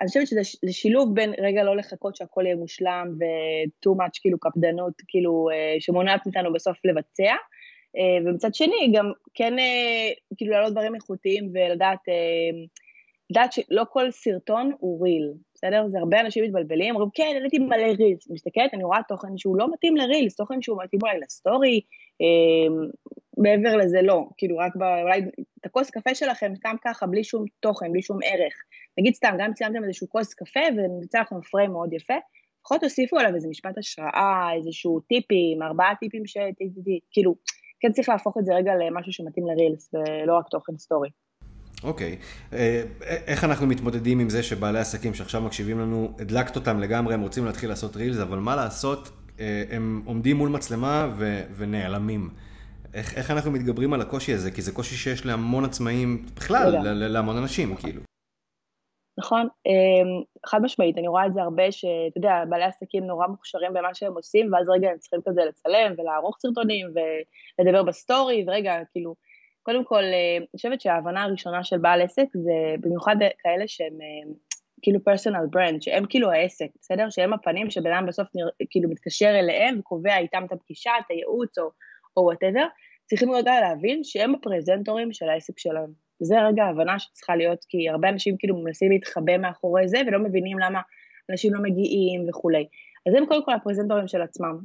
אני 0.00 0.08
חושבת 0.08 0.26
שזה 0.26 0.72
שילוב 0.72 1.14
בין 1.14 1.32
רגע 1.38 1.62
לא 1.64 1.76
לחכות 1.76 2.16
שהכל 2.16 2.42
יהיה 2.44 2.56
מושלם 2.56 3.06
ו-too 3.18 3.92
much 3.92 4.20
כאילו 4.20 4.38
קפדנות 4.38 4.92
כאילו 5.08 5.48
אה, 5.52 5.76
שמונעת 5.80 6.26
מאיתנו 6.26 6.52
בסוף 6.52 6.76
לבצע, 6.84 7.32
אה, 7.96 8.18
ומצד 8.24 8.54
שני 8.54 8.92
גם 8.94 9.12
כן 9.34 9.58
אה, 9.58 10.10
כאילו 10.36 10.52
לעלות 10.52 10.72
דברים 10.72 10.94
איכותיים 10.94 11.50
ולדעת 11.54 11.98
לדעת 13.30 13.52
שלא 13.52 13.84
כל 13.90 14.10
סרטון 14.10 14.72
הוא 14.78 15.04
ריל, 15.04 15.32
בסדר? 15.54 15.86
זה 15.88 15.98
הרבה 15.98 16.20
אנשים 16.20 16.44
מתבלבלים, 16.44 16.94
אומרים 16.94 17.10
כן, 17.14 17.30
העליתי 17.34 17.58
מלא 17.58 17.94
רילס, 17.98 18.30
מסתכלת, 18.30 18.74
אני 18.74 18.84
רואה 18.84 18.98
תוכן 19.08 19.38
שהוא 19.38 19.56
לא 19.56 19.72
מתאים 19.72 19.96
לרילס, 19.96 20.36
תוכן 20.36 20.62
שהוא 20.62 20.82
מתאים 20.82 21.00
אולי 21.02 21.20
לסטורי, 21.20 21.80
מעבר 23.38 23.76
לזה 23.76 24.02
לא, 24.02 24.28
כאילו 24.36 24.58
רק 24.58 24.76
ב, 24.76 24.82
אולי 24.82 25.20
את 25.60 25.66
הכוס 25.66 25.90
קפה 25.90 26.14
שלכם 26.14 26.52
סתם 26.56 26.76
ככה, 26.84 27.06
בלי 27.06 27.24
שום 27.24 27.44
תוכן, 27.60 27.92
בלי 27.92 28.02
שום 28.02 28.18
ערך. 28.24 28.54
נגיד 28.98 29.14
סתם, 29.14 29.34
גם 29.38 29.54
ציימתם 29.54 29.84
איזשהו 29.84 30.08
כוס 30.08 30.34
קפה 30.34 30.60
ונמצא 30.76 31.20
לכם 31.20 31.36
פריים 31.50 31.70
מאוד 31.70 31.92
יפה, 31.92 32.14
לפחות 32.60 32.80
תוסיפו 32.80 33.18
עליו 33.18 33.34
איזה 33.34 33.48
משפט 33.48 33.78
השראה, 33.78 34.50
איזשהו 34.56 35.00
טיפים, 35.00 35.62
ארבעה 35.62 35.94
טיפים 36.00 36.26
ש... 36.26 36.36
כאילו, 37.10 37.34
כן 37.80 37.92
צריך 37.92 38.08
להפוך 38.08 38.38
את 38.38 38.46
זה 38.46 38.54
רגע 38.54 38.72
למשהו 38.74 39.12
שמתאים 39.12 39.46
לרילס, 39.46 39.94
ולא 39.94 40.38
רק 40.38 40.48
תוכן 40.48 40.72
סטורי. 40.78 41.08
אוקיי, 41.82 42.16
okay. 42.20 42.54
אה, 42.54 42.82
איך 43.26 43.44
אנחנו 43.44 43.66
מתמודדים 43.66 44.20
עם 44.20 44.30
זה 44.30 44.42
שבעלי 44.42 44.78
עסקים 44.78 45.14
שעכשיו 45.14 45.42
מקשיבים 45.42 45.80
לנו, 45.80 46.12
הדלקת 46.18 46.56
אותם 46.56 46.80
לגמרי, 46.80 47.14
הם 47.14 47.20
רוצים 47.20 47.44
להתחיל 47.44 47.68
לעשות 47.68 47.96
רילס, 47.96 48.18
אבל 48.18 48.38
מה 48.38 48.56
לעשות, 48.56 49.10
אה, 49.40 49.64
הם 49.70 50.02
עומדים 50.04 50.36
מול 50.36 50.48
מצלמה 50.48 51.14
ו- 51.18 51.42
ונעלמים. 51.56 52.30
איך, 52.94 53.18
איך 53.18 53.30
אנחנו 53.30 53.50
מתגברים 53.50 53.92
על 53.92 54.00
הקושי 54.00 54.32
הזה? 54.32 54.50
כי 54.50 54.62
זה 54.62 54.72
קושי 54.72 54.94
שיש 54.94 55.26
להמון 55.26 55.64
עצמאים, 55.64 56.26
בכלל, 56.36 56.92
להמון 57.08 57.36
אנשים, 57.36 57.76
כאילו. 57.76 58.00
נכון, 59.18 59.48
אמ, 59.66 60.22
חד 60.46 60.62
משמעית, 60.62 60.98
אני 60.98 61.08
רואה 61.08 61.26
את 61.26 61.34
זה 61.34 61.42
הרבה, 61.42 61.72
שאתה 61.72 62.18
יודע, 62.18 62.44
בעלי 62.48 62.64
עסקים 62.64 63.04
נורא 63.04 63.26
מוכשרים 63.26 63.72
במה 63.74 63.94
שהם 63.94 64.14
עושים, 64.14 64.52
ואז 64.52 64.66
רגע 64.68 64.90
הם 64.90 64.98
צריכים 64.98 65.20
כזה 65.28 65.40
לצלם 65.44 65.94
ולערוך 65.98 66.36
סרטונים 66.40 66.86
ולדבר 67.58 67.82
בסטורי, 67.82 68.44
ורגע, 68.46 68.74
כאילו, 68.92 69.14
קודם 69.62 69.84
כל, 69.84 70.02
אה, 70.02 70.36
אני 70.36 70.46
חושבת 70.56 70.80
שההבנה 70.80 71.22
הראשונה 71.22 71.64
של 71.64 71.78
בעל 71.78 72.02
עסק 72.02 72.26
זה 72.34 72.74
במיוחד 72.80 73.16
כאלה 73.42 73.64
שהם 73.68 73.98
אה, 74.02 74.34
כאילו 74.82 75.04
personal 75.04 75.46
brand, 75.50 75.82
שהם 75.82 76.04
כאילו 76.08 76.30
העסק, 76.30 76.68
בסדר? 76.80 77.10
שהם 77.10 77.32
הפנים 77.32 77.70
שבן 77.70 77.92
אדם 77.92 78.06
בסוף 78.06 78.28
נרא, 78.34 78.50
כאילו 78.70 78.90
מתקשר 78.90 79.38
אליהם 79.38 79.78
וקובע 79.78 80.18
איתם 80.18 80.44
את 80.46 80.52
הפגישה, 80.52 80.90
את 81.00 81.10
הייעוץ 81.10 81.58
או 81.58 81.70
או 82.16 82.22
whatever, 82.22 82.66
צריכים 83.06 83.30
רגע 83.30 83.60
להבין 83.60 84.04
שהם 84.04 84.34
הפרזנטורים 84.34 85.12
של 85.12 85.28
העסק 85.28 85.58
שלהם. 85.58 86.04
וזה 86.22 86.40
רגע 86.40 86.64
ההבנה 86.64 86.98
שצריכה 86.98 87.36
להיות, 87.36 87.64
כי 87.68 87.88
הרבה 87.88 88.08
אנשים 88.08 88.36
כאילו 88.38 88.56
מנסים 88.56 88.90
להתחבא 88.90 89.36
מאחורי 89.36 89.88
זה 89.88 89.98
ולא 90.06 90.18
מבינים 90.18 90.58
למה 90.58 90.80
אנשים 91.30 91.54
לא 91.54 91.62
מגיעים 91.62 92.28
וכולי. 92.28 92.66
אז 93.08 93.14
הם 93.14 93.26
קודם 93.26 93.44
כל 93.44 93.52
הפרזנטורים 93.52 94.08
של 94.08 94.22
עצמם. 94.22 94.58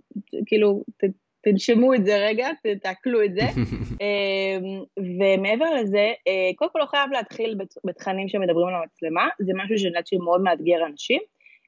כאילו, 0.46 0.84
ת, 0.98 1.04
תנשמו 1.42 1.94
את 1.94 2.06
זה 2.06 2.18
רגע, 2.18 2.48
תעכלו 2.82 3.24
את 3.24 3.34
זה. 3.34 3.42
אמ, 4.02 4.84
ומעבר 4.98 5.74
לזה, 5.74 6.14
אה, 6.28 6.52
קודם 6.56 6.72
כל 6.72 6.80
לא 6.80 6.86
חייב 6.86 7.12
להתחיל 7.12 7.58
בתכנים 7.86 8.30
שמדברים 8.30 8.68
על 8.68 8.74
המצלמה, 8.82 9.28
זה 9.40 9.52
משהו 9.56 9.78
שאני 9.78 9.88
יודעת 9.88 10.08
שהוא 10.08 10.24
מאוד 10.24 10.42
מאתגר 10.42 10.86
אנשים. 10.86 11.22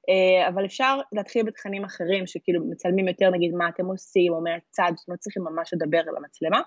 אה, 0.10 0.48
אבל 0.48 0.66
אפשר 0.66 1.00
להתחיל 1.12 1.44
בתכנים 1.46 1.84
אחרים, 1.84 2.28
שכאילו 2.28 2.66
מצלמים 2.70 3.08
יותר 3.08 3.30
נגיד 3.30 3.52
מה 3.54 3.70
אתם 3.70 3.86
עושים, 3.86 4.34
או 4.34 4.42
מהצד, 4.42 4.92
שאתם 4.98 5.12
לא 5.12 5.18
צריכים 5.18 5.44
ממש 5.44 5.74
לדבר 5.74 6.00
על 6.00 6.18
המצלמה. 6.18 6.62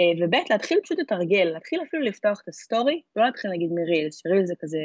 אה, 0.00 0.24
וב' 0.24 0.34
להתחיל 0.50 0.80
פשוט 0.82 0.98
לתרגל, 0.98 1.44
להתחיל 1.44 1.82
אפילו 1.82 2.02
לפתוח 2.02 2.40
את 2.42 2.48
הסטורי, 2.48 3.02
לא 3.16 3.24
להתחיל 3.24 3.50
נגיד 3.50 3.70
מרילס, 3.72 4.22
שרילס 4.22 4.48
זה 4.48 4.54
כזה 4.60 4.78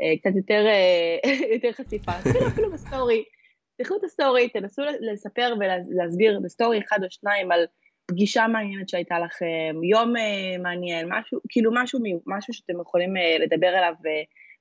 אה, 0.00 0.18
קצת 0.18 0.36
יותר, 0.36 0.64
יותר 1.54 1.72
חשיפה, 1.72 2.12
תתחילו 2.18 2.48
אפילו 2.48 2.72
בסטורי, 2.72 3.24
תפתחו 3.76 3.96
את 3.96 4.04
הסטורי, 4.04 4.48
תנסו 4.48 4.82
לספר 5.00 5.54
ולהסביר 5.60 6.40
בסטורי 6.44 6.80
אחד 6.80 7.04
או 7.04 7.10
שניים 7.10 7.52
על 7.52 7.64
פגישה 8.06 8.46
מעניינת 8.46 8.88
שהייתה 8.88 9.18
לכם, 9.18 9.84
יום 9.90 10.14
מעניין, 10.62 11.06
משהו, 11.10 11.38
כאילו 11.48 11.70
משהו, 11.74 11.98
משהו 12.26 12.54
שאתם 12.54 12.80
יכולים 12.80 13.14
לדבר 13.40 13.66
עליו 13.66 13.94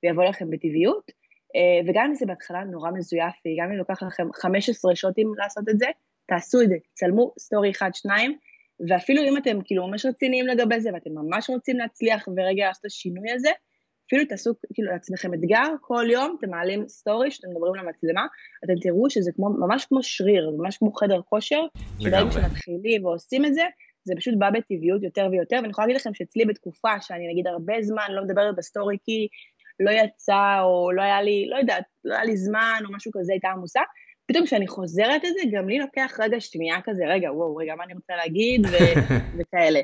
ויבוא 0.03 0.23
לכם 0.23 0.49
בטבעיות. 0.49 1.11
אה, 1.55 1.89
וגם 1.89 2.05
אם 2.05 2.15
זה 2.15 2.25
בהתחלה 2.25 2.63
נורא 2.63 2.91
מזויף, 2.91 3.33
וגם 3.45 3.71
אם 3.71 3.77
לוקח 3.77 4.03
לכם 4.03 4.27
15 4.33 4.95
שוטים 4.95 5.33
לעשות 5.37 5.69
את 5.69 5.79
זה, 5.79 5.85
תעשו 6.27 6.61
את 6.61 6.69
זה, 6.69 6.75
צלמו 6.93 7.33
סטורי 7.39 7.71
אחד, 7.71 7.89
שניים, 7.93 8.37
ואפילו 8.89 9.23
אם 9.23 9.37
אתם 9.37 9.59
כאילו 9.65 9.87
ממש 9.87 10.05
רציניים 10.05 10.47
לגבי 10.47 10.79
זה, 10.79 10.89
ואתם 10.93 11.09
ממש 11.13 11.49
רוצים 11.49 11.77
להצליח 11.77 12.27
ורגע 12.27 12.67
לעשות 12.67 12.81
את 12.81 12.85
השינוי 12.85 13.31
הזה, 13.31 13.49
אפילו 14.07 14.25
תעשו 14.25 14.51
כאילו 14.73 14.91
לעצמכם 14.91 15.33
אתגר, 15.33 15.67
כל 15.81 16.05
יום 16.11 16.35
אתם 16.39 16.49
מעלים 16.49 16.87
סטורי 16.87 17.31
שאתם 17.31 17.47
מדברים 17.49 17.75
למצלמה, 17.75 18.25
אתם 18.65 18.73
תראו 18.81 19.09
שזה 19.09 19.31
כמו, 19.35 19.49
ממש 19.49 19.85
כמו 19.85 20.03
שריר, 20.03 20.51
ממש 20.57 20.77
כמו 20.77 20.93
חדר 20.93 21.21
כושר, 21.21 21.61
שברגע 22.01 22.31
שמתחילים 22.31 23.05
ועושים 23.05 23.45
את 23.45 23.53
זה, 23.53 23.63
זה 24.03 24.13
פשוט 24.17 24.33
בא 24.37 24.49
בטבעיות 24.49 25.03
יותר 25.03 25.27
ויותר, 25.31 25.55
ואני 25.55 25.69
יכולה 25.69 25.87
להגיד 25.87 26.01
לכם 26.01 26.13
שאצלי 26.13 26.45
בתקופה 26.45 27.01
שאני 27.01 27.27
נגיד 27.31 27.47
הרבה 27.47 27.73
זמן 27.81 28.07
לא 28.09 28.23
מדברת 28.23 28.55
בסטורי 28.55 28.97
כי 29.03 29.27
לא 29.79 29.91
יצא, 29.91 30.59
או 30.61 30.91
לא 30.91 31.01
היה 31.01 31.21
לי, 31.21 31.47
לא 31.49 31.57
יודעת, 31.57 31.83
לא 32.05 32.15
היה 32.15 32.23
לי 32.23 32.37
זמן, 32.37 32.81
או 32.85 32.91
משהו 32.93 33.11
כזה, 33.15 33.33
הייתי 33.33 33.47
עמוסה. 33.49 33.81
פתאום 34.25 34.45
כשאני 34.45 34.67
חוזרת 34.67 35.25
את 35.25 35.33
זה, 35.33 35.39
גם 35.51 35.69
לי 35.69 35.79
לוקח 35.79 36.17
רגע 36.19 36.39
שנייה 36.39 36.77
כזה, 36.83 37.03
רגע, 37.07 37.33
וואו, 37.33 37.55
רגע, 37.55 37.75
מה 37.75 37.83
אני 37.83 37.93
רוצה 37.93 38.15
להגיד, 38.15 38.65
ו- 38.65 38.71
וכאלה. 39.39 39.79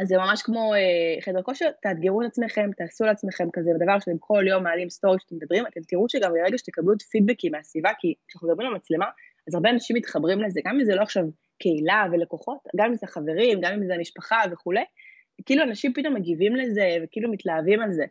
אז 0.00 0.08
זה 0.08 0.16
ממש 0.16 0.42
כמו 0.42 0.74
אה, 0.74 1.20
חדר 1.20 1.42
כושר, 1.42 1.70
תאתגרו 1.82 2.22
את 2.22 2.26
עצמכם, 2.26 2.70
תעשו 2.76 3.04
לעצמכם 3.04 3.48
כזה 3.52 3.70
דבר 3.84 3.98
שאתם 3.98 4.18
כל 4.18 4.44
יום 4.48 4.62
מעלים 4.62 4.90
סטורי 4.90 5.16
שאתם 5.20 5.36
מדברים, 5.36 5.64
אתם 5.66 5.80
תראו 5.88 6.08
שגם 6.08 6.32
ברגע 6.32 6.58
שתקבלו 6.58 6.92
את 6.92 7.02
פידבקים 7.02 7.52
מהסביבה, 7.52 7.90
כי 7.98 8.14
כשאנחנו 8.28 8.48
מדברים 8.48 8.68
על 8.68 8.74
מצלמה, 8.74 9.06
אז 9.48 9.54
הרבה 9.54 9.70
אנשים 9.70 9.96
מתחברים 9.96 10.42
לזה, 10.42 10.60
גם 10.64 10.74
אם 10.74 10.84
זה 10.84 10.94
לא 10.94 11.02
עכשיו 11.02 11.24
קהילה 11.58 12.04
ולקוחות, 12.12 12.58
גם 12.76 12.86
אם 12.86 12.94
זה 12.94 13.06
חברים, 13.06 13.60
גם 13.60 13.72
אם 13.72 13.86
זה 13.86 13.94
המשפחה 13.94 14.40
וכולי, 14.52 14.84
כאילו 15.46 15.62
אנשים 15.62 15.92
פתאום 15.92 16.14
מגיבים 16.14 16.56
לזה 16.56 16.96
וכאילו 17.02 17.32
מתלהבים 17.32 17.80
על 17.82 17.92
זה. 17.92 18.04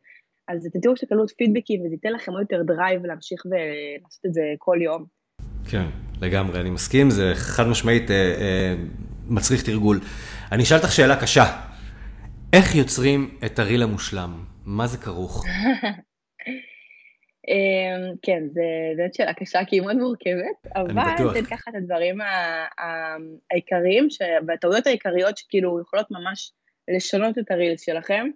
אז 0.48 0.66
אתם 0.66 0.80
תראו 0.80 0.98
שתקבלו 0.98 1.28
פידבקים 1.28 1.86
וזה 1.86 1.94
ייתן 1.94 2.14
לכם 2.14 2.32
עוד 2.32 2.42
יותר 2.42 2.64
דרייב 2.64 3.06
להמשיך 3.06 3.44
ולעשות 3.46 4.26
את 4.26 4.34
זה 4.34 4.42
כל 4.58 4.78
יום. 4.82 5.06
כן, 5.70 5.86
לגמרי, 6.22 6.60
אני 6.60 6.70
מסכים, 6.70 7.10
זה 7.10 7.32
חד 7.36 7.68
משמעית 7.68 8.12
אה, 8.12 8.16
אה, 8.16 8.76
מצריך 9.30 9.64
תרגול. 9.64 10.00
אני 10.52 10.64
אשאל 10.64 10.78
אותך 10.78 10.92
שאלה 10.92 11.22
קשה, 11.22 11.44
איך 12.54 12.76
יוצרים 12.76 13.38
את 13.46 13.60
הריל 13.60 13.84
המושלם? 13.84 14.44
מה 14.66 14.88
זה 14.88 14.98
כרוך? 14.98 15.44
אמ, 17.48 18.16
כן, 18.22 18.44
זו 18.54 18.62
באמת 18.98 19.14
שאלה 19.14 19.34
קשה 19.34 19.60
כי 19.68 19.76
היא 19.76 19.82
מאוד 19.82 19.98
מורכבת, 19.98 20.76
אבל 20.76 20.88
ניתן 20.88 21.46
ככה 21.46 21.72
את 21.72 21.76
הדברים 21.76 22.18
העיקריים 23.52 24.08
והטעויות 24.48 24.88
העיקריות 24.88 25.38
שכאילו 25.38 25.82
יכולות 25.82 26.12
ממש 26.12 26.52
לשנות 26.96 27.38
את 27.38 27.52
הריל 27.52 27.78
שלכם. 27.78 28.28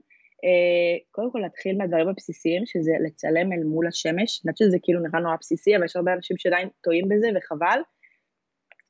אה, 0.44 0.98
קודם 1.12 1.32
כל 1.32 1.40
להתחיל 1.40 1.78
מהדברים 1.78 2.10
הבסיסיים, 2.10 2.66
שזה 2.66 2.92
לצלם 3.06 3.54
אל 3.54 3.64
מול 3.64 3.88
השמש, 3.88 4.42
אני 4.46 4.54
חושבת 4.54 4.58
שזה 4.58 4.78
כאילו 4.84 5.00
נראה 5.00 5.20
נורא 5.20 5.36
בסיסי, 5.40 5.76
אבל 5.76 5.86
יש 5.86 5.96
הרבה 5.96 6.14
אנשים 6.14 6.38
שעדיין 6.38 6.70
טועים 6.84 7.10
בזה 7.10 7.28
וחבל. 7.36 7.80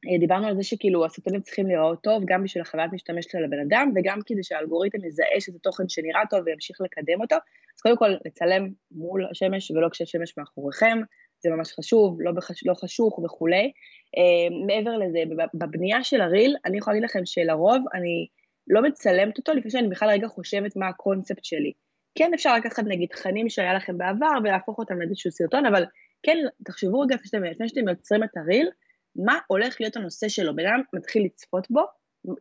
אה, 0.08 0.20
דיברנו 0.20 0.48
על 0.48 0.56
זה 0.56 0.64
שכאילו 0.64 1.06
הסרטונים 1.06 1.42
צריכים 1.42 1.68
להיראות 1.68 2.04
טוב, 2.04 2.24
גם 2.26 2.44
בשביל 2.44 2.62
החוויית 2.62 2.94
משתמש 2.94 3.26
של 3.26 3.44
הבן 3.44 3.60
אדם, 3.68 3.92
וגם 3.96 4.20
כדי 4.26 4.44
שהאלגוריתם 4.44 5.06
יזהה 5.06 5.40
שזה 5.40 5.60
תוכן 5.60 5.90
שנראה 5.90 6.22
טוב 6.30 6.40
וימשיך 6.46 6.78
לקדם 6.82 7.22
אותו. 7.22 7.36
אז 7.76 7.82
קודם 7.82 7.98
כל 7.98 8.10
לצלם 8.26 8.70
מול 8.92 9.28
השמש 9.32 9.72
ולא 9.72 9.90
כשהשמש 9.90 10.38
מאחוריכם, 10.38 10.98
זה 11.40 11.50
ממש 11.50 11.74
חשוב, 11.80 12.22
לא, 12.22 12.32
בחש, 12.32 12.68
לא 12.68 12.74
חשוך 12.74 13.20
וכולי. 13.20 13.72
Uh, 14.18 14.68
מעבר 14.68 14.98
לזה, 14.98 15.20
בבנייה 15.54 16.04
של 16.04 16.22
הריל, 16.22 16.56
אני 16.66 16.78
יכולה 16.78 16.94
להגיד 16.94 17.10
לכם 17.10 17.26
שלרוב 17.26 17.78
אני 17.94 18.28
לא 18.68 18.82
מצלמת 18.82 19.38
אותו 19.38 19.54
לפני 19.54 19.72
שאני 19.72 19.88
בכלל 19.88 20.10
רגע 20.10 20.28
חושבת 20.28 20.76
מה 20.76 20.88
הקונספט 20.88 21.44
שלי. 21.44 21.74
כן 22.16 22.34
אפשר 22.34 22.56
לקחת 22.56 22.84
נגיד 22.88 23.10
תכנים 23.10 23.50
שהיה 23.50 23.74
לכם 23.74 23.98
בעבר 23.98 24.38
ולהפוך 24.44 24.80
אותם 24.80 25.00
לאיזשהו 25.02 25.32
סרטון, 25.32 25.66
אבל 25.66 25.86
כן, 26.24 26.38
תחשבו 26.66 27.00
רגע 27.00 27.16
לפני 27.52 27.70
שאתם 27.70 27.88
יוצרים 27.90 28.24
את 28.24 28.38
הריל, 28.38 28.70
מה 29.16 29.40
הולך 29.48 29.76
להיות 29.80 29.96
הנושא 29.96 30.30
שלו. 30.30 30.56
בן 30.56 30.66
אדם 30.66 30.82
מתחיל 30.94 31.26
לצפות 31.26 31.68
בו, 31.70 31.82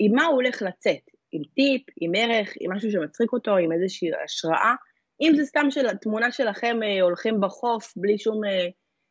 עם 0.00 0.14
מה 0.14 0.24
הוא 0.24 0.34
הולך 0.34 0.62
לצאת, 0.62 1.10
עם 1.32 1.42
טיפ, 1.54 1.82
עם 2.00 2.12
ערך, 2.16 2.52
עם 2.60 2.72
משהו 2.72 2.90
שמצחיק 2.90 3.32
אותו, 3.32 3.56
עם 3.56 3.72
איזושהי 3.72 4.08
השראה. 4.24 4.74
אם 5.20 5.32
זה 5.36 5.44
סתם 5.44 5.70
של, 5.70 5.88
תמונה 5.94 6.32
שלכם 6.32 6.82
אה, 6.82 7.02
הולכים 7.02 7.40
בחוף 7.40 7.92
בלי 7.96 8.18
שום 8.18 8.44
אה, 8.44 8.66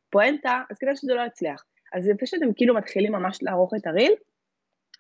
פואנטה, 0.10 0.62
אז 0.72 0.78
כדאי 0.78 0.96
שזה 0.96 1.14
לא 1.14 1.22
יצליח. 1.28 1.64
אז 1.94 2.08
לפני 2.08 2.28
שאתם 2.28 2.54
כאילו 2.56 2.76
מתחילים 2.76 3.12
ממש 3.12 3.40
לערוך 3.42 3.74
את 3.78 3.88
הריל, 3.88 4.14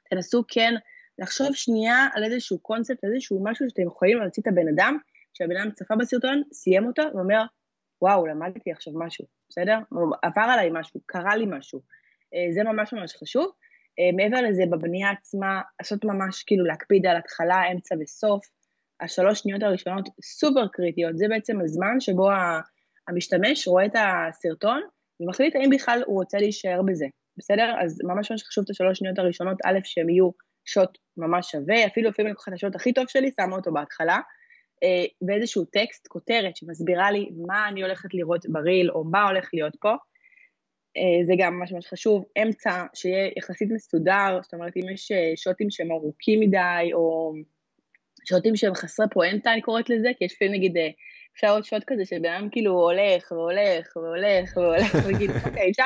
תנסו 0.09 0.43
כן 0.47 0.73
לחשוב 1.19 1.47
שנייה 1.53 2.07
על 2.13 2.23
איזשהו 2.23 2.59
קונספט, 2.59 3.03
איזשהו 3.03 3.43
משהו 3.43 3.69
שאתם 3.69 3.81
יכולים 3.87 4.17
להוציא 4.19 4.43
את 4.43 4.47
הבן 4.47 4.67
אדם, 4.73 4.97
שהבן 5.33 5.57
אדם 5.57 5.71
צפה 5.71 5.95
בסרטון, 5.95 6.43
סיים 6.53 6.85
אותו, 6.85 7.03
ואומר, 7.13 7.41
וואו, 8.01 8.27
למדתי 8.27 8.71
עכשיו 8.71 8.93
משהו, 8.95 9.25
בסדר? 9.49 9.77
עבר 10.21 10.41
עליי 10.41 10.69
משהו, 10.73 10.99
קרה 11.05 11.35
לי 11.35 11.45
משהו. 11.47 11.79
אה, 12.33 12.53
זה 12.53 12.63
ממש 12.63 12.93
ממש 12.93 13.15
חשוב. 13.15 13.51
אה, 13.99 14.11
מעבר 14.17 14.41
לזה, 14.41 14.63
בבנייה 14.71 15.11
עצמה, 15.11 15.61
לעשות 15.79 16.05
ממש, 16.05 16.43
כאילו, 16.43 16.65
להקפיד 16.65 17.05
על 17.05 17.17
התחלה, 17.17 17.71
אמצע 17.71 17.95
וסוף. 18.01 18.45
השלוש 19.01 19.39
שניות 19.39 19.63
הראשונות 19.63 20.09
סופר 20.23 20.67
קריטיות, 20.67 21.17
זה 21.17 21.25
בעצם 21.29 21.61
הזמן 21.61 21.99
שבו 21.99 22.29
המשתמש 23.07 23.67
רואה 23.67 23.85
את 23.85 23.95
הסרטון 23.95 24.81
ומחליט 25.19 25.55
האם 25.55 25.69
בכלל 25.69 26.03
הוא 26.05 26.19
רוצה 26.19 26.37
להישאר 26.37 26.81
בזה, 26.81 27.05
בסדר? 27.37 27.75
אז 27.83 28.01
ממש 28.03 28.31
ממש 28.31 28.43
חשוב 28.43 28.63
את 28.63 28.69
השלוש 28.69 28.99
שניות 28.99 29.19
הראשונות, 29.19 29.57
א', 29.65 29.79
שהם 29.83 30.09
יהיו 30.09 30.29
שוט 30.65 30.97
ממש 31.17 31.51
שווה, 31.51 31.85
אפילו 31.85 32.09
לפעמים 32.09 32.27
אני 32.27 32.33
לוקחת 32.33 32.47
את 32.47 32.53
השוט 32.53 32.75
הכי 32.75 32.93
טוב 32.93 33.05
שלי, 33.07 33.31
שמה 33.41 33.55
אותו 33.55 33.71
בהתחלה, 33.71 34.19
אה, 34.83 35.05
באיזשהו 35.21 35.65
טקסט, 35.65 36.07
כותרת 36.07 36.57
שמסבירה 36.57 37.11
לי 37.11 37.29
מה 37.47 37.67
אני 37.67 37.81
הולכת 37.81 38.13
לראות 38.13 38.45
בריל, 38.49 38.91
או 38.91 39.03
מה 39.03 39.27
הולך 39.27 39.49
להיות 39.53 39.75
פה. 39.81 39.91
אה, 40.97 41.25
זה 41.25 41.33
גם 41.37 41.53
ממש 41.53 41.71
ממש 41.71 41.87
חשוב. 41.87 42.25
אמצע, 42.41 42.83
שיהיה 42.93 43.31
יחסית 43.37 43.69
מסודר, 43.71 44.39
זאת 44.41 44.53
אומרת, 44.53 44.73
אם 44.77 44.93
יש 44.93 45.11
אה, 45.11 45.31
שוטים 45.35 45.69
שהם 45.69 45.91
ארוכים 45.91 46.39
מדי, 46.39 46.89
או 46.93 47.33
שוטים 48.29 48.55
שהם 48.55 48.75
חסרי 48.75 49.05
פואנטה, 49.13 49.53
אני 49.53 49.61
קוראת 49.61 49.89
לזה, 49.89 50.09
כי 50.17 50.25
יש 50.25 50.33
לפעמים 50.33 50.53
נגיד, 50.53 50.77
אפשר 51.35 51.49
עוד 51.49 51.63
שוט 51.63 51.83
כזה 51.87 52.05
שבן 52.05 52.25
אדם 52.25 52.49
כאילו 52.51 52.71
הולך 52.71 53.31
והולך 53.31 53.95
והולך 53.95 54.57
והולך, 54.57 55.05
ויגיד, 55.07 55.29
אוקיי, 55.45 55.71
אפשר, 55.71 55.85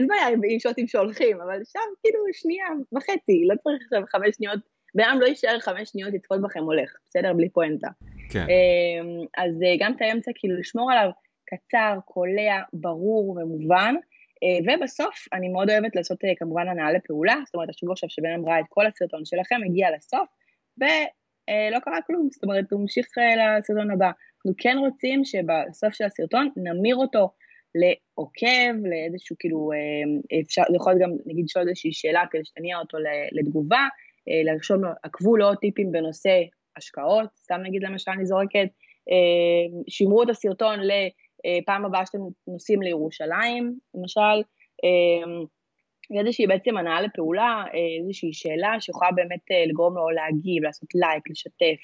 אין 0.00 0.08
בעיה 0.08 0.28
עם 0.28 0.58
שוטים 0.58 0.88
שהולכים, 0.88 1.40
אבל 1.40 1.60
שם 1.64 1.88
כאילו 2.02 2.18
שנייה 2.32 2.66
וחצי, 2.96 3.44
לא 3.48 3.54
צריך 3.62 3.82
עכשיו 3.82 4.02
חמש 4.12 4.36
שניות, 4.36 4.60
בן 4.94 5.04
אדם 5.04 5.20
לא 5.20 5.26
יישאר 5.26 5.58
חמש 5.60 5.88
שניות 5.88 6.14
לצפות 6.14 6.42
בכם 6.42 6.62
הולך, 6.62 6.96
בסדר? 7.08 7.32
בלי 7.32 7.48
פואנטה. 7.48 7.88
כן. 8.30 8.46
אמ, 8.48 9.26
אז 9.36 9.62
אה, 9.62 9.74
גם 9.78 9.92
את 9.92 10.02
האמצע, 10.02 10.30
כאילו 10.34 10.58
לשמור 10.58 10.92
עליו 10.92 11.10
קצר, 11.46 11.98
קולע, 12.04 12.62
ברור 12.72 13.30
ומובן. 13.30 13.94
אה, 14.42 14.74
ובסוף, 14.74 15.26
אני 15.32 15.48
מאוד 15.48 15.70
אוהבת 15.70 15.96
לעשות 15.96 16.24
אה, 16.24 16.32
כמובן 16.36 16.68
הנעה 16.68 16.92
לפעולה, 16.92 17.36
זאת 17.46 17.54
אומרת, 17.54 17.68
תחשבו 17.68 17.92
עכשיו 17.92 18.10
שבן 18.10 18.32
אדם 18.32 18.48
ראה 18.48 18.60
את 18.60 18.64
כל 18.68 18.86
הסרטון 18.86 19.24
שלכם, 19.24 19.56
הגיע 19.66 19.88
לסוף, 19.96 20.28
ולא 20.78 21.78
קרה 21.78 22.02
כלום, 22.06 22.28
זאת 22.32 22.42
אומרת, 22.42 22.64
הוא 22.70 22.80
המשיך 22.80 23.06
לסרטון 23.58 23.90
הבא. 23.90 24.10
אנחנו 24.36 24.52
כן 24.58 24.76
רוצים 24.78 25.24
שבסוף 25.24 25.94
של 25.94 26.04
הסרטון 26.04 26.48
נמיר 26.56 26.96
אותו 26.96 27.30
לעוקב, 27.74 28.86
לאיזשהו 28.90 29.36
כאילו, 29.38 29.70
אה, 29.72 30.40
אפשר, 30.40 30.62
יכול 30.76 30.92
להיות 30.92 31.02
גם 31.02 31.16
נגיד 31.26 31.44
לשאול 31.44 31.68
איזושהי 31.68 31.92
שאלה 31.92 32.22
כדי 32.30 32.44
שתניע 32.44 32.78
אותו 32.78 32.98
לתגובה, 33.32 33.88
אה, 34.28 34.52
לרשום 34.52 34.84
לו, 34.84 34.90
עקבו 35.02 35.36
לו 35.36 35.46
עוד 35.46 35.56
טיפים 35.56 35.92
בנושא 35.92 36.42
השקעות, 36.76 37.28
סתם 37.36 37.60
נגיד 37.62 37.82
למשל 37.82 38.10
אני 38.10 38.26
זורקת, 38.26 38.68
אה, 39.10 39.80
שימרו 39.88 40.22
את 40.22 40.28
הסרטון 40.28 40.78
לפעם 40.80 41.84
הבאה 41.84 42.06
שאתם 42.06 42.18
נוסעים 42.48 42.82
לירושלים, 42.82 43.78
למשל, 43.94 44.42
איזושהי 46.18 46.46
בעצם 46.46 46.76
הנאה 46.76 47.00
לפעולה, 47.00 47.64
איזושהי 48.00 48.32
שאלה 48.32 48.80
שיכולה 48.80 49.10
באמת 49.12 49.40
לגרום 49.68 49.96
לו 49.96 50.10
להגיב, 50.10 50.62
לעשות 50.62 50.88
לייק, 50.94 51.30
לשתף, 51.30 51.80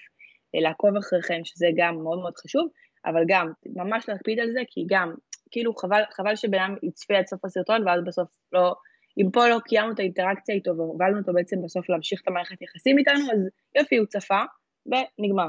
לעקוב 0.55 0.96
אחריכם, 0.96 1.40
שזה 1.44 1.66
גם 1.77 2.03
מאוד 2.03 2.18
מאוד 2.18 2.37
חשוב, 2.37 2.68
אבל 3.07 3.22
גם 3.29 3.53
ממש 3.66 4.09
להקפיד 4.09 4.40
על 4.40 4.53
זה, 4.53 4.61
כי 4.70 4.85
גם 4.88 5.14
כאילו 5.56 5.74
חבל, 5.74 6.02
חבל 6.10 6.36
שבן 6.36 6.58
אדם 6.58 6.74
יצפה 6.82 7.14
עד 7.18 7.26
סוף 7.26 7.44
הסרטון 7.44 7.88
ואז 7.88 8.04
בסוף 8.04 8.28
לא, 8.52 8.74
אם 9.18 9.30
פה 9.32 9.48
לא 9.48 9.58
קיימנו 9.64 9.92
את 9.92 9.98
האינטראקציה 9.98 10.54
איתו 10.54 10.76
והובלנו 10.76 11.18
אותו 11.18 11.32
בעצם 11.32 11.56
בסוף 11.62 11.88
להמשיך 11.88 12.20
את 12.22 12.28
המערכת 12.28 12.62
יחסים 12.62 12.98
איתנו, 12.98 13.20
אז 13.32 13.40
יופי, 13.78 13.96
הוא 13.96 14.06
צפה 14.06 14.42
ונגמר. 14.86 15.48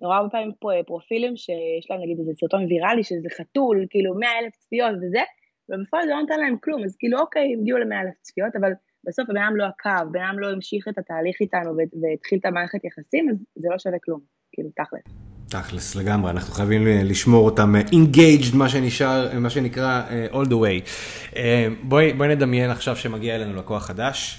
רואה 0.00 0.16
הרבה 0.16 0.30
פעמים 0.30 0.52
פה 0.60 0.72
אה, 0.72 0.82
פרופילים 0.82 1.36
שיש 1.36 1.90
להם 1.90 2.00
נגיד 2.02 2.18
איזה 2.18 2.32
סרטון 2.40 2.64
ויראלי 2.64 3.04
שזה 3.04 3.28
חתול, 3.38 3.86
כאילו 3.90 4.14
מאה 4.14 4.38
אלף 4.38 4.56
צפיות 4.56 4.94
וזה, 5.02 5.22
ובפועל 5.68 6.02
זה 6.04 6.10
לא 6.10 6.20
נותן 6.20 6.40
להם 6.40 6.56
כלום, 6.64 6.84
אז 6.84 6.96
כאילו 6.98 7.18
אוקיי, 7.18 7.52
הם 7.54 7.60
הגיעו 7.60 7.78
למאה 7.78 8.00
אלף 8.00 8.14
צפיות, 8.22 8.56
אבל 8.60 8.72
בסוף 9.04 9.30
הבן 9.30 9.42
אדם 9.42 9.56
לא 9.56 9.64
עקב, 9.64 10.12
בן 10.12 10.20
אדם 10.20 10.38
לא 10.38 10.46
המשיך 10.52 10.88
את 10.88 10.98
התהליך 10.98 11.36
איתנו 11.40 11.70
והתחיל 12.02 12.38
את 12.38 12.44
המערכת 12.44 12.84
יחסים, 12.84 13.28
אז 13.30 13.36
זה 13.54 13.68
לא 13.70 13.78
שווה 13.78 13.98
כלום, 14.04 14.20
כאילו, 14.52 14.68
תכלס. 14.76 15.25
תכלס, 15.48 15.94
לגמרי, 15.94 16.30
אנחנו 16.30 16.54
חייבים 16.54 16.86
לשמור 16.86 17.44
אותם 17.44 17.74
engaged, 17.90 18.54
מה 18.56 18.68
שנשאר, 18.68 19.38
מה 19.38 19.50
שנקרא 19.50 20.02
all 20.32 20.46
the 20.46 20.52
way. 20.52 20.88
בואי, 21.82 22.12
בואי 22.12 22.28
נדמיין 22.28 22.70
עכשיו 22.70 22.96
שמגיע 22.96 23.34
אלינו 23.34 23.56
לקוח 23.56 23.86
חדש. 23.86 24.38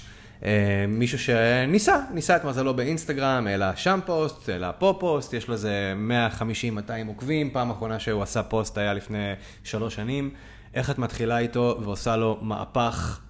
מישהו 0.88 1.18
שניסה, 1.18 1.96
ניסה 2.14 2.36
את 2.36 2.44
מזלו 2.44 2.74
באינסטגרם, 2.74 3.46
העלה 3.46 3.72
שם 3.76 4.00
פוסט, 4.06 4.48
העלה 4.48 4.72
פה 4.72 4.96
פוסט, 5.00 5.34
יש 5.34 5.48
לו 5.48 5.54
איזה 5.54 5.94
150-200 6.40 6.42
עוקבים, 7.06 7.50
פעם 7.50 7.70
אחרונה 7.70 7.98
שהוא 7.98 8.22
עשה 8.22 8.42
פוסט 8.42 8.78
היה 8.78 8.94
לפני 8.94 9.32
שלוש 9.64 9.94
שנים. 9.94 10.30
איך 10.74 10.90
את 10.90 10.98
מתחילה 10.98 11.38
איתו 11.38 11.78
ועושה 11.82 12.16
לו 12.16 12.38
מהפך 12.42 13.20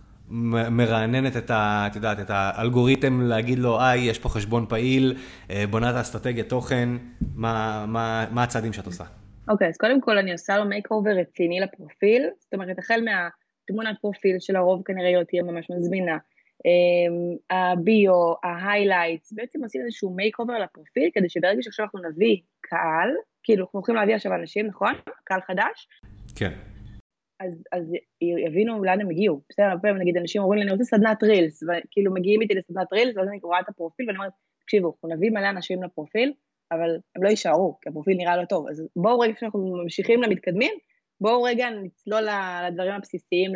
מרעננת 0.71 1.37
את 1.37 1.51
ה... 1.51 1.87
את 1.91 1.97
יודעת, 1.97 2.21
את 2.21 2.31
האלגוריתם 2.31 3.21
להגיד 3.21 3.59
לו, 3.59 3.81
היי, 3.81 4.01
יש 4.01 4.19
פה 4.19 4.29
חשבון 4.29 4.67
פעיל, 4.69 5.15
אה, 5.51 5.65
בונה 5.71 5.91
את 5.91 5.95
האסטרטגיית 5.95 6.49
תוכן, 6.49 6.89
מה, 7.35 7.85
מה, 7.89 8.27
מה 8.31 8.43
הצעדים 8.43 8.73
שאת 8.73 8.87
עושה? 8.87 9.05
אוקיי, 9.49 9.67
okay, 9.67 9.71
אז 9.71 9.77
קודם 9.77 10.01
כל 10.01 10.19
אני 10.19 10.33
עושה 10.33 10.59
לו 10.59 10.65
make 10.65 10.91
over 10.91 11.11
רציני 11.11 11.61
לפרופיל, 11.61 12.23
זאת 12.39 12.55
אומרת, 12.55 12.79
החל 12.79 13.01
מהתמונת 13.05 13.97
פרופיל 14.01 14.37
שלרוב 14.41 14.83
כנראה 14.85 15.21
לא 15.21 15.25
תהיה 15.25 15.43
ממש 15.43 15.67
מזמינה, 15.71 16.17
אמ, 16.67 17.37
ה 17.51 17.63
bio, 17.63 18.13
ה 18.45 18.52
highlights, 18.52 19.33
בעצם 19.33 19.63
עושים 19.63 19.81
איזשהו 19.85 20.11
make 20.11 20.39
over 20.39 20.59
לפרופיל, 20.59 21.11
כדי 21.15 21.29
שברגע 21.29 21.63
שעכשיו 21.63 21.85
אנחנו 21.85 22.01
נביא 22.11 22.37
קהל, 22.61 23.11
כאילו 23.43 23.65
אנחנו 23.65 23.79
הולכים 23.79 23.95
להביא 23.95 24.15
עכשיו 24.15 24.35
אנשים, 24.35 24.67
נכון? 24.67 24.93
קהל 25.25 25.41
חדש? 25.47 25.89
כן. 26.37 26.78
אז, 27.41 27.63
אז 27.73 27.93
יבינו 28.47 28.85
לאן 28.85 29.01
הם 29.01 29.11
הגיעו. 29.11 29.41
בסדר, 29.51 29.67
הרבה 29.67 29.83
פעמים 29.83 29.99
נגיד 29.99 30.17
אנשים 30.17 30.43
אומרים 30.43 30.59
לי, 30.59 30.65
אני 30.65 30.73
רוצה 30.73 30.85
סדנת 30.85 31.23
reels, 31.23 31.63
וכאילו 31.63 32.15
מגיעים 32.15 32.43
איתי 32.43 32.55
לסדנת 32.55 32.93
reels, 32.93 33.17
ואז 33.17 33.29
אני 33.29 33.39
רואה 33.43 33.61
את 33.61 33.69
הפרופיל 33.69 34.07
ואני 34.07 34.19
אומרת, 34.19 34.33
תקשיבו, 34.63 34.89
אנחנו 34.89 35.09
נביא 35.09 35.31
מלא 35.31 35.51
אנשים 35.51 35.83
לפרופיל, 35.83 36.33
אבל 36.73 36.97
הם 37.17 37.23
לא 37.23 37.29
יישארו, 37.29 37.79
כי 37.81 37.89
הפרופיל 37.89 38.17
נראה 38.17 38.37
לא 38.37 38.45
טוב. 38.45 38.69
אז 38.69 38.83
בואו 38.97 39.19
רגע 39.19 39.33
כשאנחנו 39.35 39.77
ממשיכים 39.83 40.23
למתקדמים, 40.23 40.73
בואו 41.21 41.43
רגע 41.43 41.71
נצלול 41.71 42.23
לדברים 42.69 42.93
הבסיסיים, 42.93 43.53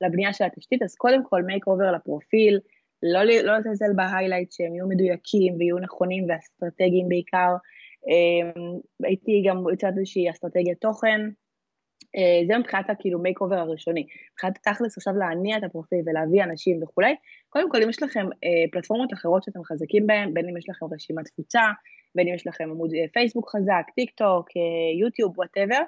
לבנייה 0.00 0.32
של 0.32 0.44
התשתית, 0.44 0.82
אז 0.82 0.94
קודם 0.94 1.24
כל 1.24 1.42
make 1.42 1.66
over 1.66 1.92
לפרופיל, 1.92 2.60
לא, 3.02 3.22
לא 3.24 3.58
לזלזל 3.58 3.92
ב 3.96 4.02
highlight 4.02 4.52
שהם 4.52 4.74
יהיו 4.74 4.88
מדויקים 4.88 5.56
ויהיו 5.58 5.78
נכונים 5.78 6.26
ואסטרטגיים 6.28 7.08
בעיקר. 7.08 7.54
אמ, 8.08 8.80
הייתי 9.04 9.42
גם 9.46 9.64
יוצאת 9.70 9.94
איזושהי 9.98 10.30
אסטרטגיית 10.30 10.80
תוכן, 10.80 11.20
זה 12.46 12.58
מבחינת 12.58 12.90
הכאילו 12.90 13.18
make 13.18 13.40
over 13.40 13.56
הראשוני. 13.56 14.06
מבחינת 14.32 14.58
תכלס 14.62 14.96
עכשיו 14.98 15.14
להניע 15.16 15.58
את 15.58 15.64
הפרופיל 15.64 15.98
ולהביא 16.06 16.42
אנשים 16.42 16.82
וכולי, 16.82 17.14
קודם 17.48 17.70
כל 17.70 17.82
אם 17.82 17.90
יש 17.90 18.02
לכם 18.02 18.26
אה, 18.26 18.64
פלטפורמות 18.72 19.12
אחרות 19.12 19.42
שאתם 19.42 19.64
חזקים 19.64 20.06
בהן, 20.06 20.34
בין 20.34 20.48
אם 20.48 20.56
יש 20.56 20.68
לכם 20.68 20.86
רשימת 20.94 21.24
תפוצה, 21.24 21.62
בין 22.14 22.28
אם 22.28 22.34
יש 22.34 22.46
לכם 22.46 22.64
עמוד 22.70 22.90
אה, 22.94 23.04
פייסבוק 23.12 23.50
חזק, 23.50 23.84
טיק 23.94 24.10
טוק, 24.10 24.48
אה, 24.56 25.00
יוטיוב, 25.00 25.38
whatever, 25.38 25.80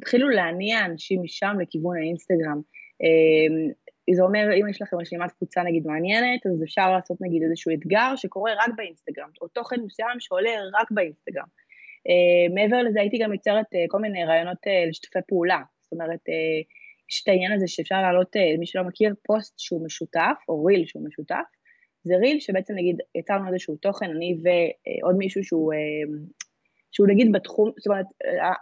תתחילו 0.00 0.28
להניע 0.28 0.84
אנשים 0.84 1.22
משם 1.22 1.56
לכיוון 1.60 1.96
האינסטגרם. 1.96 2.60
אה, 3.02 3.72
זה 4.14 4.22
אומר, 4.22 4.46
אם 4.60 4.68
יש 4.68 4.82
לכם 4.82 4.96
רשימת 4.96 5.30
תפוצה 5.30 5.62
נגיד 5.62 5.86
מעניינת, 5.86 6.46
אז 6.46 6.62
אפשר 6.62 6.92
לעשות 6.92 7.18
נגיד 7.20 7.42
איזשהו 7.42 7.72
אתגר 7.74 8.16
שקורה 8.16 8.52
רק 8.52 8.70
באינסטגרם, 8.76 9.28
או 9.40 9.48
תוכן 9.48 9.76
מסוים 9.86 10.20
שעולה 10.20 10.50
רק 10.80 10.90
באינסטגרם. 10.90 11.46
Uh, 12.06 12.54
מעבר 12.54 12.82
לזה 12.82 13.00
הייתי 13.00 13.18
גם 13.18 13.32
יוצרת 13.32 13.64
uh, 13.74 13.78
כל 13.88 13.98
מיני 13.98 14.24
רעיונות 14.24 14.56
uh, 14.66 14.88
לשיתופי 14.88 15.18
פעולה, 15.28 15.60
זאת 15.82 15.92
אומרת, 15.92 16.20
יש 17.10 17.22
את 17.22 17.28
העניין 17.28 17.52
הזה 17.52 17.68
שאפשר 17.68 18.02
להעלות, 18.02 18.36
מי 18.58 18.66
שלא 18.66 18.82
מכיר, 18.84 19.14
פוסט 19.26 19.58
שהוא 19.58 19.84
משותף, 19.84 20.36
או 20.48 20.64
ריל 20.64 20.86
שהוא 20.86 21.06
משותף, 21.06 21.44
זה 22.02 22.16
ריל 22.16 22.40
שבעצם 22.40 22.74
נגיד 22.74 22.96
יצרנו 23.14 23.48
איזשהו 23.48 23.76
תוכן, 23.76 24.10
אני 24.10 24.36
ועוד 24.42 25.16
מישהו 25.18 25.44
שהוא, 25.44 25.72
שהוא 26.92 27.08
נגיד 27.08 27.32
בתחום, 27.32 27.70
זאת 27.76 27.86
אומרת, 27.86 28.06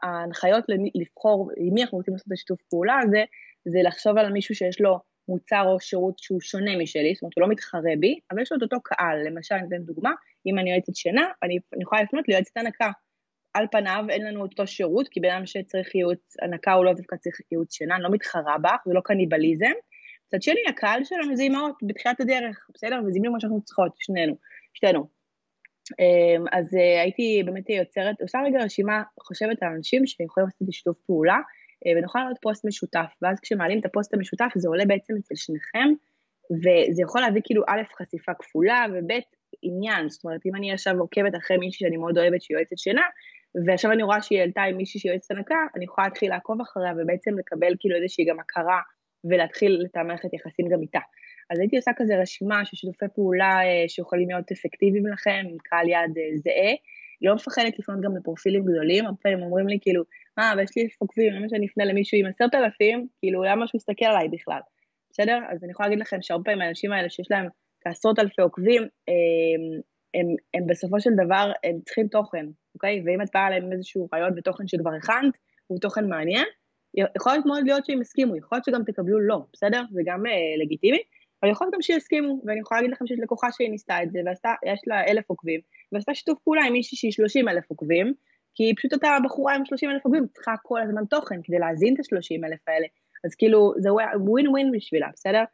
ההנחיות 0.02 0.64
לבחור 0.94 1.50
עם 1.56 1.74
מי 1.74 1.82
אנחנו 1.82 1.98
רוצים 1.98 2.14
לעשות 2.14 2.26
את 2.26 2.32
השיתוף 2.32 2.62
פעולה 2.70 2.98
הזה, 3.02 3.24
זה 3.64 3.78
לחשוב 3.82 4.18
על 4.18 4.32
מישהו 4.32 4.54
שיש 4.54 4.80
לו 4.80 4.98
מוצר 5.28 5.64
או 5.66 5.80
שירות 5.80 6.18
שהוא 6.18 6.40
שונה 6.40 6.76
משלי, 6.76 7.14
זאת 7.14 7.22
אומרת, 7.22 7.32
הוא 7.36 7.42
לא 7.42 7.48
מתחרה 7.48 7.92
בי, 8.00 8.18
אבל 8.30 8.42
יש 8.42 8.52
לו 8.52 8.58
את 8.58 8.62
אותו 8.62 8.76
קהל, 8.84 9.18
למשל, 9.26 9.54
אני 9.54 9.66
אתן 9.68 9.82
דוגמה, 9.82 10.12
אם 10.46 10.58
אני 10.58 10.70
יועצת 10.70 10.96
שינה, 10.96 11.28
אני, 11.42 11.58
אני 11.74 11.82
יכולה 11.82 12.02
לפנות 12.02 12.28
ליועצת 12.28 12.56
הנקה, 12.56 12.90
על 13.54 13.66
פניו 13.70 14.04
אין 14.10 14.24
לנו 14.24 14.42
אותו 14.42 14.66
שירות, 14.66 15.08
כי 15.08 15.20
בן 15.20 15.30
אדם 15.30 15.46
שצריך 15.46 15.94
ייעוץ 15.94 16.36
הנקה 16.42 16.72
הוא 16.72 16.84
לא 16.84 16.92
דווקא 16.92 17.16
צריך 17.16 17.36
ייעוץ 17.52 17.74
שינה, 17.74 17.94
אני 17.94 18.02
לא 18.02 18.10
מתחרה 18.10 18.58
בך, 18.58 18.82
זה 18.86 18.94
לא 18.94 19.00
קניבליזם. 19.04 19.72
מצד 20.26 20.42
שני, 20.42 20.60
הקהל 20.68 21.04
שלנו 21.04 21.36
זה 21.36 21.42
אימהות 21.42 21.74
בתחילת 21.82 22.20
הדרך, 22.20 22.66
בסדר? 22.74 23.00
וזה 23.06 23.18
מה 23.32 23.40
שאנחנו 23.40 23.62
צריכות, 23.62 23.92
שנינו, 23.98 24.36
שתינו. 24.74 25.06
אמ, 26.00 26.44
אז 26.52 26.74
אה, 26.74 27.02
הייתי 27.02 27.42
באמת 27.46 27.70
יוצרת, 27.70 28.20
עושה 28.20 28.38
רגע 28.46 28.58
רשימה, 28.64 29.02
חושבת 29.20 29.62
על 29.62 29.68
אנשים 29.76 30.06
שיכולים 30.06 30.48
לעשות 30.48 30.68
שיתוף 30.70 30.96
פעולה, 31.06 31.36
אה, 31.86 31.92
ונוכל 31.98 32.18
לעלות 32.18 32.38
פוסט 32.42 32.64
משותף, 32.64 33.10
ואז 33.22 33.40
כשמעלים 33.40 33.80
את 33.80 33.86
הפוסט 33.86 34.14
המשותף 34.14 34.50
זה 34.56 34.68
עולה 34.68 34.84
בעצם 34.84 35.14
אצל 35.16 35.34
שניכם, 35.34 35.88
וזה 36.50 37.02
יכול 37.02 37.20
להביא 37.20 37.40
כאילו 37.44 37.62
א', 37.68 37.82
חשיפה 37.98 38.32
כפולה, 38.34 38.84
וב', 38.92 39.20
עניין, 39.62 40.08
זאת 40.08 40.24
אומרת, 40.24 40.40
אם 40.46 40.56
אני 40.56 40.72
עכשיו 40.72 40.98
עוקבת 40.98 41.36
אחרי 41.36 41.56
מישהי 41.56 41.78
שאני 41.78 41.96
מאוד 41.96 42.18
אוהבת 42.18 42.42
שהיא 42.42 42.56
יועצת 42.56 42.78
שינה, 42.78 43.02
ועכשיו 43.66 43.92
אני 43.92 44.02
רואה 44.02 44.22
שהיא 44.22 44.40
העלתה 44.40 44.62
עם 44.62 44.76
מישהי 44.76 45.00
שיועצת 45.00 45.30
הנקה, 45.30 45.54
אני 45.76 45.84
יכולה 45.84 46.06
להתחיל 46.06 46.30
לעקוב 46.30 46.60
אחריה 46.60 46.92
ובעצם 46.92 47.38
לקבל 47.38 47.72
כאילו 47.80 47.96
איזושהי 47.96 48.24
גם 48.24 48.40
הכרה 48.40 48.80
ולהתחיל 49.24 49.86
את 49.90 49.96
המערכת 49.96 50.34
יחסים 50.34 50.68
גם 50.68 50.82
איתה. 50.82 50.98
אז 51.50 51.58
הייתי 51.60 51.76
עושה 51.76 51.90
כזה 51.96 52.16
רשימה 52.16 52.64
של 52.64 52.76
שיתופי 52.76 53.06
פעולה 53.14 53.60
אה, 53.64 53.84
שיכולים 53.88 54.28
להיות 54.28 54.52
אפקטיביים 54.52 55.06
לכם, 55.06 55.42
עם 55.50 55.56
קהל 55.58 55.88
יעד 55.88 56.18
אה, 56.18 56.36
זהה. 56.36 56.74
לא 57.22 57.34
מפחדת 57.34 57.78
לפנות 57.78 58.00
גם 58.00 58.16
לפרופילים 58.16 58.64
גדולים, 58.64 59.04
הרבה 59.04 59.18
פעמים 59.22 59.42
אומרים 59.42 59.68
לי 59.68 59.78
כאילו, 59.80 60.02
מה, 60.38 60.50
אה, 60.50 60.54
ויש 60.56 60.70
לי 60.76 60.88
עוקבים, 60.98 61.32
למה 61.32 61.48
שאני 61.48 61.66
אפנה 61.66 61.84
למישהו 61.84 62.18
עם 62.18 62.26
עשרת 62.26 62.54
אלפים, 62.54 63.06
כאילו, 63.18 63.44
למה 63.44 63.66
שהוא 63.66 63.78
יסתכל 63.78 64.04
עליי 64.04 64.28
בכלל, 64.28 64.60
בסדר? 65.10 65.38
אז 65.50 65.64
אני 65.64 65.72
יכולה 65.72 65.88
להגיד 65.88 66.00
לכם 66.00 66.22
שהרבה 66.22 66.44
פעמים 66.44 66.60
האנשים 66.60 66.92
האלה 66.92 67.10
שיש 67.10 67.30
להם 67.30 67.46
כעשרות 67.80 68.18
אלפי 68.18 68.42
עוקבים, 68.42 68.82
הם, 70.14 70.26
הם, 70.54 70.66
בסופו 70.66 71.00
של 71.00 71.10
דבר, 71.24 71.52
הם 71.64 71.80
צריכים 71.84 72.08
תוכן, 72.08 72.46
אוקיי? 72.74 73.02
ואם 73.06 73.22
את 73.22 73.28
באה 73.34 73.50
להם 73.50 73.72
איזשהו 73.72 74.08
רעיון 74.12 74.32
ותוכן 74.36 74.68
שכבר 74.68 74.90
הכנת, 74.94 75.34
הוא 75.66 75.78
תוכן 75.80 76.08
מעניין, 76.08 76.46
יכול 77.16 77.32
להיות 77.32 77.46
מאוד 77.46 77.64
להיות 77.64 77.86
שהם 77.86 78.00
יסכימו, 78.00 78.36
יכול 78.36 78.56
להיות 78.56 78.64
שגם 78.64 78.84
תקבלו 78.84 79.20
לא, 79.20 79.38
בסדר? 79.52 79.82
זה 79.90 80.02
גם 80.04 80.26
אה, 80.26 80.32
לגיטימי, 80.62 81.02
אבל 81.42 81.50
יכול 81.50 81.64
להיות 81.64 81.74
גם 81.74 81.82
שיסכימו, 81.82 82.42
ואני 82.44 82.60
יכולה 82.60 82.80
להגיד 82.80 82.94
לכם 82.94 83.06
שיש 83.06 83.18
לקוחה 83.22 83.46
שהיא 83.52 83.70
ניסתה 83.70 84.02
את 84.02 84.12
זה, 84.12 84.18
ויש 84.18 84.80
לה 84.86 85.04
אלף 85.06 85.24
עוקבים, 85.26 85.60
ועשתה 85.92 86.14
שיתוף 86.14 86.38
פעולה 86.44 86.64
עם 86.64 86.72
מישהי 86.72 86.98
שהיא 86.98 87.12
שלושים 87.12 87.48
אלף 87.48 87.64
עוקבים, 87.68 88.14
כי 88.54 88.74
פשוט 88.76 88.94
אתה 88.94 89.16
בחורה 89.24 89.54
עם 89.54 89.64
שלושים 89.64 89.90
אלף 89.90 90.04
עוקבים, 90.04 90.26
צריכה 90.34 90.54
כל 90.62 90.82
הזמן 90.82 91.04
תוכן 91.04 91.40
כדי 91.44 91.58
להזין 91.58 91.94
את 91.94 92.00
השלושים 92.00 92.44
אלף 92.44 92.68
האלה, 92.68 92.86
אז 93.24 93.34
כאילו 93.34 93.72
זה 93.78 93.88
ווין 93.92 94.48
ווין 94.48 94.72
בשבילה, 94.72 95.08
בסדר? 95.14 95.44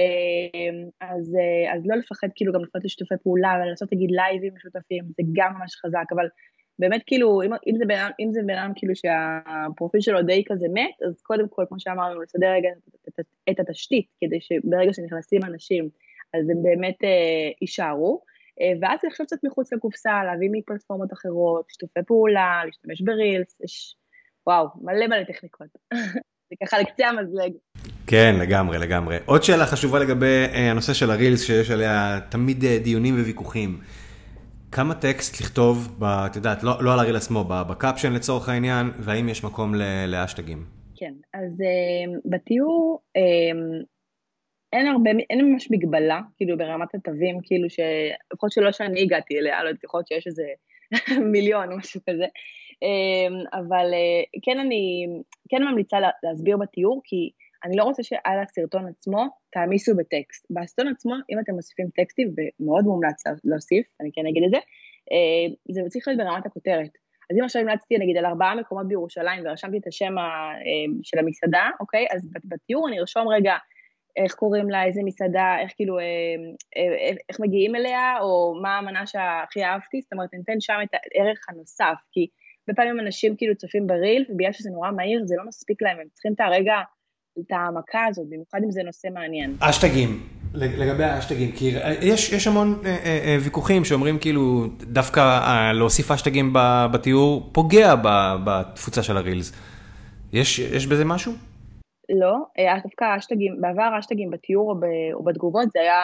אמ, 0.00 0.88
אז, 1.00 1.36
אה, 1.36 1.74
אז 1.74 1.82
לא 1.86 1.96
לפחד 1.96 2.28
כאילו 2.34 2.52
גם 2.52 2.64
לפנות 2.64 2.84
לשיתופי 2.84 3.14
פעולה 3.22 3.52
ולעשות 3.62 3.92
נגיד 3.92 4.10
לייבים 4.10 4.54
משותפים, 4.54 5.04
זה 5.04 5.22
גם 5.32 5.54
ממש 5.58 5.76
חזק, 5.76 6.04
אבל 6.14 6.26
באמת 6.78 7.02
כאילו, 7.06 7.42
אם, 7.42 7.50
אם, 7.66 7.76
זה 7.76 7.84
בן, 7.86 8.10
אם 8.20 8.32
זה 8.32 8.40
בן 8.46 8.58
אדם 8.58 8.72
כאילו 8.76 8.92
שהפרופיל 8.96 10.00
שלו 10.00 10.22
די 10.22 10.44
כזה 10.48 10.66
מת, 10.74 11.02
אז 11.08 11.22
קודם 11.22 11.48
כל, 11.48 11.64
כמו 11.68 11.80
שאמרנו, 11.80 12.22
לסדר 12.22 12.52
רגע 12.52 12.68
את, 13.08 13.20
את, 13.20 13.26
את 13.50 13.60
התשתית, 13.60 14.06
כדי 14.20 14.40
שברגע 14.40 14.92
שנכנסים 14.92 15.40
אנשים, 15.44 15.88
אז 16.34 16.50
הם 16.50 16.62
באמת 16.62 17.04
אה, 17.04 17.50
יישארו. 17.60 18.22
אה, 18.60 18.72
ואז 18.80 19.00
לחשוב 19.06 19.26
קצת 19.26 19.36
מחוץ 19.44 19.72
לקופסה, 19.72 20.24
להביא 20.24 20.48
מפלטפורמות 20.52 21.12
אחרות, 21.12 21.64
שיתופי 21.68 22.00
פעולה, 22.06 22.62
להשתמש 22.66 23.00
ברילס, 23.00 23.60
יש, 23.64 23.96
וואו, 24.46 24.66
מלא 24.82 25.06
מלא 25.06 25.24
טכניקות. 25.24 25.68
זה 26.50 26.66
ככה 26.66 26.78
לקצה 26.78 27.08
המזלג. 27.08 27.52
כן, 28.06 28.34
לגמרי, 28.40 28.78
לגמרי. 28.78 29.16
עוד 29.26 29.42
שאלה 29.42 29.66
חשובה 29.66 29.98
לגבי 29.98 30.46
אה, 30.54 30.70
הנושא 30.70 30.92
של 30.92 31.10
הרילס, 31.10 31.42
שיש 31.46 31.70
עליה 31.70 32.20
תמיד 32.28 32.64
אה, 32.64 32.78
דיונים 32.78 33.14
וויכוחים. 33.14 33.80
כמה 34.72 34.94
טקסט 34.94 35.40
לכתוב, 35.40 36.02
את 36.02 36.36
יודעת, 36.36 36.62
לא, 36.62 36.72
לא 36.80 36.92
על 36.92 36.98
הריל 36.98 37.16
עצמו, 37.16 37.44
בקפשן 37.44 38.12
לצורך 38.12 38.48
העניין, 38.48 38.90
והאם 38.98 39.28
יש 39.28 39.44
מקום 39.44 39.74
לאשטגים? 40.08 40.64
כן, 40.96 41.12
אז 41.34 41.50
uh, 41.52 42.20
בתיאור 42.24 43.02
uh, 43.18 43.84
אין 44.72 44.86
הרבה, 44.86 45.10
אין 45.30 45.52
ממש 45.52 45.68
מגבלה, 45.70 46.20
כאילו 46.36 46.58
ברמת 46.58 46.94
התווים, 46.94 47.38
כאילו 47.42 47.70
ש... 47.70 47.80
לפחות 48.32 48.52
שלא 48.52 48.72
שאני 48.72 49.02
הגעתי 49.02 49.38
אליה, 49.38 49.64
לא 49.64 49.68
יודעת, 49.68 49.84
יכול 49.84 49.98
להיות 49.98 50.08
שיש 50.08 50.26
איזה 50.26 50.44
מיליון 51.32 51.72
או 51.72 51.78
משהו 51.78 52.00
כזה, 52.10 52.24
אבל 53.52 53.86
uh, 53.92 54.40
כן 54.42 54.58
אני, 54.58 55.06
כן 55.48 55.62
ממליצה 55.62 55.96
להסביר 56.22 56.56
בתיאור, 56.56 57.00
כי 57.04 57.30
אני 57.64 57.76
לא 57.76 57.84
רוצה 57.84 58.02
שעל 58.02 58.38
הסרטון 58.42 58.88
עצמו 58.88 59.26
תעמיסו 59.52 59.96
בטקסט. 59.96 60.46
בסרטון 60.50 60.92
עצמו, 60.92 61.14
אם 61.30 61.38
אתם 61.38 61.52
מוסיפים 61.52 61.86
טקסטים, 61.96 62.34
ומאוד 62.36 62.84
מומלץ 62.84 63.24
להוסיף, 63.44 63.86
אני 64.00 64.10
כן 64.14 64.26
אגיד 64.26 64.42
את 64.44 64.50
זה, 64.50 64.56
אה, 65.12 65.54
זה 65.74 65.80
צריך 65.88 66.08
להיות 66.08 66.20
ברמת 66.20 66.46
הכותרת. 66.46 66.90
אז 67.30 67.36
אם 67.38 67.44
עכשיו 67.44 67.62
המלצתי 67.62 67.98
נגיד 67.98 68.16
על 68.16 68.26
ארבעה 68.26 68.54
מקומות 68.54 68.88
בירושלים 68.88 69.42
ורשמתי 69.44 69.78
את 69.78 69.86
השם 69.86 70.14
של 71.02 71.18
המסעדה, 71.18 71.70
אוקיי? 71.80 72.06
אז 72.10 72.28
בתיאור 72.44 72.88
אני 72.88 73.00
ארשום 73.00 73.28
רגע 73.28 73.56
איך 74.16 74.34
קוראים 74.34 74.70
לה, 74.70 74.84
איזה 74.84 75.00
מסעדה, 75.04 75.56
איך 75.60 75.72
כאילו, 75.76 75.98
אה, 75.98 76.04
אה, 76.76 77.12
איך 77.28 77.40
מגיעים 77.40 77.76
אליה, 77.76 78.18
או 78.20 78.58
מה 78.62 78.78
המנה 78.78 79.06
שהכי 79.06 79.64
אהבתי, 79.64 80.00
זאת 80.00 80.12
אומרת, 80.12 80.28
אני 80.34 80.42
אתן 80.42 80.60
שם 80.60 80.78
את 80.82 80.88
הערך 80.94 81.38
הנוסף, 81.48 81.98
כי 82.12 82.26
הרבה 82.68 82.76
פעמים 82.76 83.00
אנשים 83.00 83.36
כאילו 83.36 83.56
צופים 83.56 83.86
בריל, 83.86 84.24
ובגלל 84.28 84.52
שזה 84.52 84.70
נורא 84.70 84.90
מהיר, 84.90 85.22
זה 85.24 85.34
לא 85.38 85.44
מספיק 85.48 85.82
להם, 85.82 85.98
הם 86.00 86.06
צריכים 86.12 86.32
את 86.32 86.40
הרגע, 86.40 86.74
את 87.38 87.50
העמקה 87.50 88.04
הזאת, 88.04 88.26
במיוחד 88.30 88.58
אם 88.64 88.70
זה 88.70 88.82
נושא 88.82 89.08
מעניין. 89.14 89.56
אשטגים, 89.60 90.20
לגבי 90.54 91.04
האשטגים, 91.04 91.52
כי 91.52 91.72
יש, 92.02 92.32
יש 92.32 92.46
המון 92.46 92.82
אה, 92.84 92.90
אה, 92.90 93.20
אה, 93.24 93.36
ויכוחים 93.40 93.84
שאומרים 93.84 94.18
כאילו, 94.18 94.66
דווקא 94.78 95.20
אה, 95.20 95.72
להוסיף 95.72 96.10
אשטגים 96.10 96.52
בתיאור 96.92 97.50
פוגע 97.52 97.94
בתפוצה 98.44 99.02
של 99.02 99.16
הרילס. 99.16 99.52
יש, 100.32 100.58
יש 100.58 100.86
בזה 100.86 101.04
משהו? 101.04 101.32
לא, 102.08 102.36
היה 102.56 102.74
דווקא 102.82 103.16
אשטגים, 103.18 103.60
בעבר 103.60 103.98
אשטגים 103.98 104.30
בתיאור 104.30 104.70
או, 104.70 104.80
ב, 104.80 104.84
או 105.14 105.24
בתגובות 105.24 105.70
זה 105.70 105.80
היה 105.80 106.00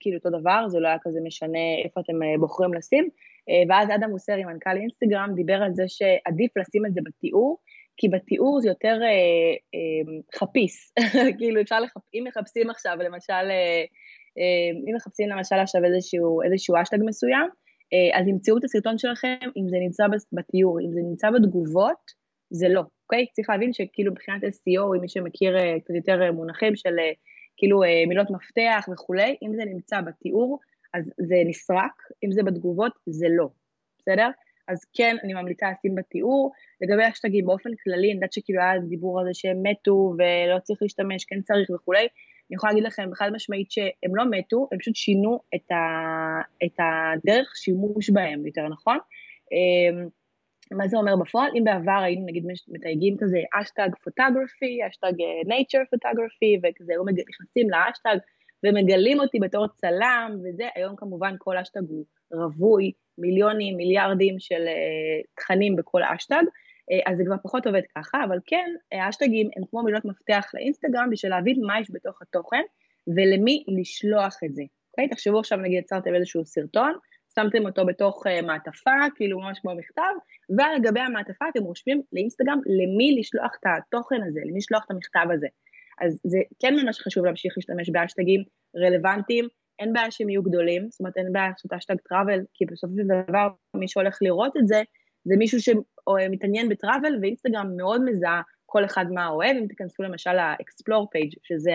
כאילו 0.00 0.16
אותו 0.16 0.40
דבר, 0.40 0.68
זה 0.68 0.78
לא 0.80 0.88
היה 0.88 0.96
כזה 1.02 1.18
משנה 1.24 1.58
איפה 1.84 2.00
אתם 2.00 2.22
אה, 2.22 2.38
בוחרים 2.38 2.74
לשים, 2.74 3.04
אה, 3.04 3.10
ואז 3.68 3.88
אדם 3.94 4.10
מוסרי, 4.10 4.44
מנכ"ל 4.44 4.76
אינסטגרם, 4.76 5.32
דיבר 5.34 5.62
על 5.62 5.74
זה 5.74 5.84
שעדיף 5.88 6.56
לשים 6.56 6.86
את 6.86 6.94
זה 6.94 7.00
בתיאור, 7.04 7.58
כי 7.98 8.08
בתיאור 8.08 8.60
זה 8.60 8.68
יותר 8.68 8.98
אה, 9.02 9.08
אה, 9.74 10.38
חפיס, 10.38 10.92
כאילו 11.38 11.60
אפשר 11.60 11.80
לחפ... 11.80 12.00
אם 12.14 12.24
מחפשים 12.28 12.70
עכשיו 12.70 12.96
למשל, 13.00 13.32
אה, 13.32 13.84
אה, 14.38 14.70
אם 14.88 14.94
מחפשים 14.96 15.28
למשל 15.28 15.54
עכשיו 15.54 15.84
איזשהו, 15.84 16.42
איזשהו 16.42 16.74
אשטג 16.82 16.98
מסוים, 17.06 17.48
אה, 17.92 18.20
אז 18.20 18.28
ימצאו 18.28 18.58
את 18.58 18.64
הסרטון 18.64 18.98
שלכם 18.98 19.36
אם 19.56 19.68
זה 19.68 19.76
נמצא 19.80 20.04
בתיאור, 20.32 20.80
אם 20.80 20.92
זה 20.92 21.00
נמצא 21.10 21.30
בתגובות, 21.30 22.18
זה 22.50 22.68
לא. 22.68 22.82
אוקיי? 23.04 23.26
צריך 23.32 23.50
להבין 23.50 23.72
שכאילו 23.72 24.12
מבחינת 24.12 24.44
SEO, 24.44 24.96
אם 24.96 25.00
מי 25.00 25.08
שמכיר 25.08 25.56
uh, 25.56 25.80
קצת 25.80 25.94
יותר 25.94 26.32
מונחים 26.32 26.76
של 26.76 26.96
כאילו 27.56 27.80
מילות 28.08 28.30
מפתח 28.30 28.88
וכולי, 28.92 29.36
אם 29.42 29.54
זה 29.54 29.62
נמצא 29.64 30.00
בתיאור, 30.00 30.58
אז 30.98 31.04
זה 31.18 31.36
נסרק, 31.46 32.02
אם 32.24 32.32
זה 32.32 32.42
בתגובות, 32.42 32.92
זה 33.06 33.26
לא, 33.30 33.48
בסדר? 33.98 34.28
אז 34.68 34.84
כן, 34.96 35.16
אני 35.24 35.34
ממליצה 35.34 35.66
לשים 35.70 35.94
בתיאור. 35.94 36.52
לגבי 36.80 37.04
השטגים 37.04 37.46
באופן 37.46 37.70
כללי, 37.84 38.06
אני 38.06 38.14
יודעת 38.14 38.32
שכאילו 38.32 38.62
היה 38.62 38.78
דיבור 38.78 39.20
על 39.20 39.26
זה 39.26 39.30
שהם 39.34 39.62
מתו 39.62 40.14
ולא 40.18 40.58
צריך 40.58 40.82
להשתמש, 40.82 41.24
כן 41.24 41.42
צריך 41.42 41.70
וכולי. 41.70 42.06
אני 42.50 42.54
יכולה 42.56 42.72
להגיד 42.72 42.86
לכם 42.86 43.10
חד 43.14 43.30
משמעית 43.32 43.70
שהם 43.70 44.16
לא 44.16 44.24
מתו, 44.30 44.68
הם 44.72 44.78
פשוט 44.78 44.96
שינו 44.96 45.40
את, 45.54 45.70
ה, 45.70 45.76
את 46.64 46.76
הדרך 46.78 47.56
שימוש 47.56 48.10
בהם, 48.10 48.46
יותר 48.46 48.68
נכון? 48.68 48.98
אמ, 49.52 50.08
מה 50.78 50.88
זה 50.88 50.96
אומר 50.96 51.16
בפועל? 51.16 51.50
אם 51.58 51.64
בעבר 51.64 52.00
היינו 52.04 52.26
נגיד 52.26 52.44
מתייגים 52.68 53.16
כזה 53.18 53.38
אשטג 53.60 53.88
פוטוגרפי, 54.04 54.78
אשטג 54.88 55.12
nature 55.46 55.86
photography, 55.94 56.60
וכזה 56.62 56.92
היו 56.92 57.02
נכנסים 57.04 57.70
לאשטג 57.70 58.16
ומגלים 58.66 59.20
אותי 59.20 59.38
בתור 59.38 59.68
צלם 59.68 60.38
וזה, 60.44 60.68
היום 60.74 60.96
כמובן 60.96 61.34
כל 61.38 61.56
אשטג 61.56 61.80
הוא 61.88 62.04
רווי, 62.32 62.92
מיליונים, 63.18 63.76
מיליארדים 63.76 64.38
של 64.38 64.66
uh, 64.66 65.26
תכנים 65.36 65.76
בכל 65.76 66.02
אשטג, 66.02 66.42
uh, 66.42 67.10
אז 67.10 67.16
זה 67.18 67.24
כבר 67.26 67.36
פחות 67.42 67.66
עובד 67.66 67.82
ככה, 67.96 68.24
אבל 68.24 68.38
כן, 68.46 68.70
האשטגים 68.92 69.50
הם 69.56 69.62
כמו 69.70 69.82
מילות 69.82 70.04
מפתח 70.04 70.50
לאינסטגרם 70.54 71.10
בשביל 71.10 71.32
להבין 71.32 71.60
מה 71.66 71.80
יש 71.80 71.90
בתוך 71.90 72.22
התוכן 72.22 72.62
ולמי 73.16 73.64
לשלוח 73.80 74.36
את 74.44 74.54
זה. 74.54 74.62
אוקיי? 74.90 75.08
תחשבו 75.08 75.38
עכשיו 75.38 75.58
נגיד 75.58 75.78
יצרתם 75.78 76.14
איזשהו 76.14 76.44
סרטון, 76.44 76.92
שמתם 77.34 77.66
אותו 77.66 77.86
בתוך 77.86 78.26
uh, 78.26 78.46
מעטפה, 78.46 78.90
כאילו 79.14 79.40
ממש 79.40 79.58
כמו 79.58 79.74
מכתב, 79.74 80.12
ועל 80.58 80.80
גבי 80.82 81.00
המעטפה 81.00 81.44
אתם 81.48 81.62
רושמים 81.64 82.02
לאינסטגרם 82.12 82.60
למי 82.66 83.16
לשלוח 83.20 83.56
את 83.60 83.66
התוכן 83.66 84.22
הזה, 84.28 84.40
למי 84.44 84.58
לשלוח 84.58 84.84
את 84.86 84.90
המכתב 84.90 85.26
הזה. 85.34 85.46
אז 86.00 86.20
זה 86.24 86.38
כן 86.58 86.74
ממש 86.74 87.00
חשוב 87.00 87.24
להמשיך 87.24 87.54
להשתמש 87.56 87.90
באשטגים 87.90 88.42
רלוונטיים, 88.76 89.48
אין 89.78 89.92
בעיה 89.92 90.10
שהם 90.10 90.28
יהיו 90.28 90.42
גדולים, 90.42 90.90
זאת 90.90 91.00
אומרת 91.00 91.16
אין 91.16 91.32
בעיה 91.32 91.48
לעשות 91.48 91.72
hashtag 91.72 91.94
travel, 92.08 92.40
כי 92.54 92.64
בסופו 92.66 92.94
של 92.96 93.06
דבר 93.28 93.48
מי 93.74 93.88
שהולך 93.88 94.18
לראות 94.22 94.56
את 94.56 94.68
זה, 94.68 94.82
זה 95.24 95.34
מישהו 95.36 95.58
שמתעניין 95.60 96.68
ב 96.68 96.74
travel, 96.74 97.18
ואינסטגרם 97.22 97.76
מאוד 97.76 98.04
מזהה 98.04 98.42
כל 98.66 98.84
אחד 98.84 99.04
מה 99.14 99.28
אוהב, 99.28 99.56
אם 99.56 99.66
תיכנסו 99.66 100.02
למשל 100.02 100.32
ל-explore 100.32 101.04
page, 101.04 101.36
שזה 101.42 101.70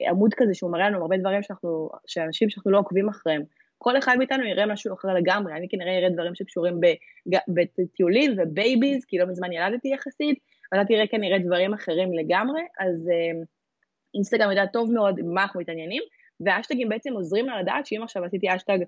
העמוד 0.00 0.34
כזה 0.36 0.54
שהוא 0.54 0.72
מראה 0.72 0.88
לנו 0.88 1.02
הרבה 1.02 1.16
דברים 1.16 1.42
שאנחנו, 1.42 1.88
שאנשים 2.06 2.50
שאנחנו 2.50 2.70
לא 2.70 2.78
עוקבים 2.78 3.08
אחריהם, 3.08 3.42
כל 3.78 3.98
אחד 3.98 4.16
מאיתנו 4.18 4.44
יראה 4.44 4.66
משהו 4.66 4.94
אחר 4.94 5.08
לגמרי, 5.08 5.52
אני 5.52 5.68
כנראה 5.68 5.98
אראה 5.98 6.10
דברים 6.10 6.34
שקשורים 6.34 6.80
בטיולים 7.48 8.34
ו 8.38 8.46
babies, 8.46 9.04
כי 9.04 9.18
לא 9.18 9.26
מזמן 9.26 9.52
ילדתי 9.52 9.88
יחסית, 9.88 10.38
ואתה 10.72 10.84
תראה 10.84 11.06
כנראה 11.06 11.38
דברים 11.38 11.74
אחרים 11.74 12.12
לגמרי, 12.12 12.60
אז 12.80 13.08
אה, 13.08 13.40
אינסטגרם 14.14 14.50
יודע 14.50 14.66
טוב 14.66 14.92
מאוד 14.92 15.20
מה 15.22 15.42
אנחנו 15.42 15.60
מתעניינים, 15.60 16.02
והאשטגים 16.40 16.88
בעצם 16.88 17.12
עוזרים 17.12 17.46
לה 17.46 17.62
לדעת 17.62 17.86
שאם 17.86 18.02
עכשיו 18.02 18.24
עשיתי 18.24 18.56
אשטג 18.56 18.78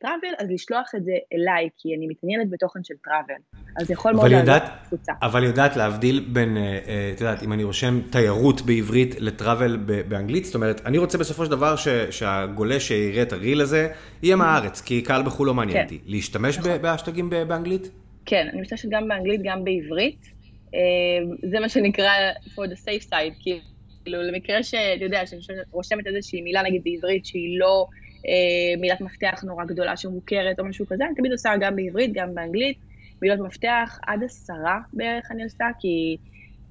טראבל, 0.00 0.34
אז 0.38 0.50
לשלוח 0.50 0.90
את 0.96 1.04
זה 1.04 1.12
אליי, 1.32 1.68
כי 1.76 1.94
אני 1.96 2.06
מתעניינת 2.06 2.50
בתוכן 2.50 2.80
של 2.84 2.94
טראבל. 3.04 3.40
אז 3.80 3.90
יכול 3.90 4.12
מאוד 4.12 4.30
לעזור 4.30 4.54
קבוצה. 4.88 5.12
אבל 5.22 5.44
יודעת 5.44 5.76
להבדיל 5.76 6.28
בין, 6.32 6.56
אה, 6.56 6.62
אה, 6.62 7.10
את 7.14 7.20
יודעת, 7.20 7.42
אם 7.42 7.52
אני 7.52 7.64
רושם 7.64 8.00
תיירות 8.10 8.62
בעברית 8.62 9.20
לטראבל 9.20 9.76
באנגלית, 10.08 10.44
זאת 10.44 10.54
אומרת, 10.54 10.80
אני 10.86 10.98
רוצה 10.98 11.18
בסופו 11.18 11.44
של 11.44 11.50
דבר 11.50 11.76
ש, 11.76 11.88
שהגולש 11.88 12.88
שיראה 12.88 13.22
את 13.22 13.32
הריל 13.32 13.60
הזה, 13.60 13.88
יהיה 14.22 14.36
מהארץ, 14.36 14.80
כי 14.80 15.02
קהל 15.02 15.22
בחו"ל 15.22 15.46
לא 15.46 15.54
מעניין 15.54 15.78
כן. 15.78 15.84
אותי. 15.84 15.98
להשתמש 16.06 16.58
נכון. 16.58 16.82
באשטגים 16.82 17.30
באנגלית? 17.30 17.90
כן, 18.26 18.48
אני 18.52 18.60
משתמשת 18.60 18.88
גם 18.90 19.08
באנגלית, 19.08 19.40
גם 19.44 19.64
בעברית. 19.64 20.35
אה, 20.76 21.48
זה 21.50 21.60
מה 21.60 21.68
שנקרא 21.68 22.12
for 22.48 22.66
the 22.68 22.78
safe 22.84 23.08
side. 23.10 23.34
כאילו, 23.40 24.22
למקרה 24.22 24.62
שאתה 24.62 25.04
יודע, 25.04 25.26
שאני 25.26 25.40
רושמת 25.72 26.06
איזושהי 26.06 26.40
מילה, 26.40 26.62
נגיד 26.62 26.82
בעברית, 26.84 27.26
שהיא 27.26 27.58
לא 27.58 27.86
אה, 28.28 28.80
מילת 28.80 29.00
מפתח 29.00 29.44
נורא 29.44 29.64
גדולה 29.64 29.96
שמוכרת 29.96 30.60
או 30.60 30.64
משהו 30.64 30.86
כזה, 30.86 31.04
אני 31.04 31.14
תמיד 31.14 31.32
עושה 31.32 31.52
גם 31.60 31.76
בעברית, 31.76 32.12
גם 32.14 32.34
באנגלית, 32.34 32.78
מילות 33.22 33.38
מפתח 33.38 33.98
עד 34.06 34.24
עשרה 34.24 34.78
בערך 34.92 35.30
אני 35.30 35.44
עושה, 35.44 35.64
כי 35.80 36.16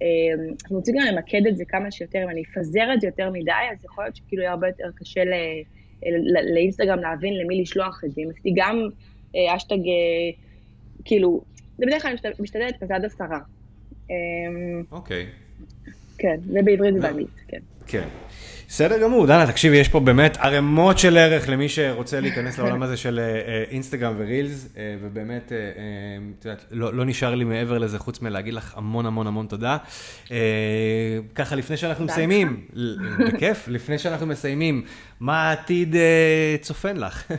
אה, 0.02 0.08
אנחנו 0.62 0.78
רוצים 0.78 0.96
גם 0.98 1.06
למקד 1.14 1.48
את 1.48 1.58
זה 1.58 1.64
כמה 1.68 1.92
שיותר, 1.92 2.24
אם 2.24 2.30
אני 2.30 2.44
אפזר 2.44 2.94
את 2.94 3.02
זה 3.02 3.08
יותר 3.08 3.30
מדי, 3.30 3.52
אז 3.72 3.86
יכול 3.86 4.04
להיות 4.04 4.16
שכאילו 4.16 4.42
יהיה 4.42 4.52
הרבה 4.52 4.68
יותר 4.68 4.84
קשה 4.96 5.24
ל, 5.24 5.34
ל, 6.06 6.54
לאינסטגרם 6.54 7.00
להבין 7.00 7.38
למי 7.38 7.62
לשלוח 7.62 8.02
את 8.06 8.12
זה. 8.12 8.22
אם 8.22 8.30
עשיתי 8.30 8.54
גם 8.56 8.90
אה, 9.36 9.56
אשטג, 9.56 9.76
אה, 9.88 10.32
כאילו, 11.06 11.42
זה 11.78 11.86
בדרך 11.86 12.02
כלל 12.02 12.32
משתדלת 12.40 12.76
כזה 12.84 12.96
עד 12.96 13.06
עשרה. 13.06 13.40
אה, 14.12 14.16
אוקיי. 14.92 15.26
כן, 16.18 16.36
ובעברית 16.48 16.96
ובאנגלית, 16.96 17.28
כן. 17.48 17.60
כן. 17.88 18.08
בסדר 18.68 19.02
גמור, 19.02 19.28
דנה, 19.28 19.48
תקשיבי, 19.48 19.78
יש 19.78 19.90
פה 19.90 20.00
באמת 20.00 20.38
ערימות 20.38 21.00
של 21.00 21.18
ערך 21.18 21.50
למי 21.50 21.70
שרוצה 21.70 22.20
להיכנס 22.20 22.58
לעולם 22.58 22.84
הזה 22.84 22.98
של 22.98 23.20
אה, 23.20 23.24
אה, 23.26 23.64
אינסטגרם 23.70 24.14
ורילס, 24.18 24.68
אה, 24.78 24.96
ובאמת, 25.02 25.52
את 26.40 26.46
יודעת, 26.46 26.66
לא, 26.72 26.94
לא 26.94 27.06
נשאר 27.06 27.36
לי 27.36 27.44
מעבר 27.44 27.78
לזה 27.78 28.00
חוץ 28.00 28.22
מלהגיד 28.22 28.54
לך 28.54 28.78
המון 28.78 29.06
המון 29.06 29.28
המון 29.28 29.48
תודה. 29.48 29.78
ככה, 31.36 31.56
לפני 31.56 31.78
שאנחנו 31.78 32.06
מסיימים, 32.06 32.68
בכיף, 33.28 33.68
לפני 33.68 33.98
שאנחנו 33.98 34.26
מסיימים, 34.26 34.86
מה 35.20 35.50
העתיד 35.50 35.96
צופן 36.62 36.98
לך? 36.98 37.32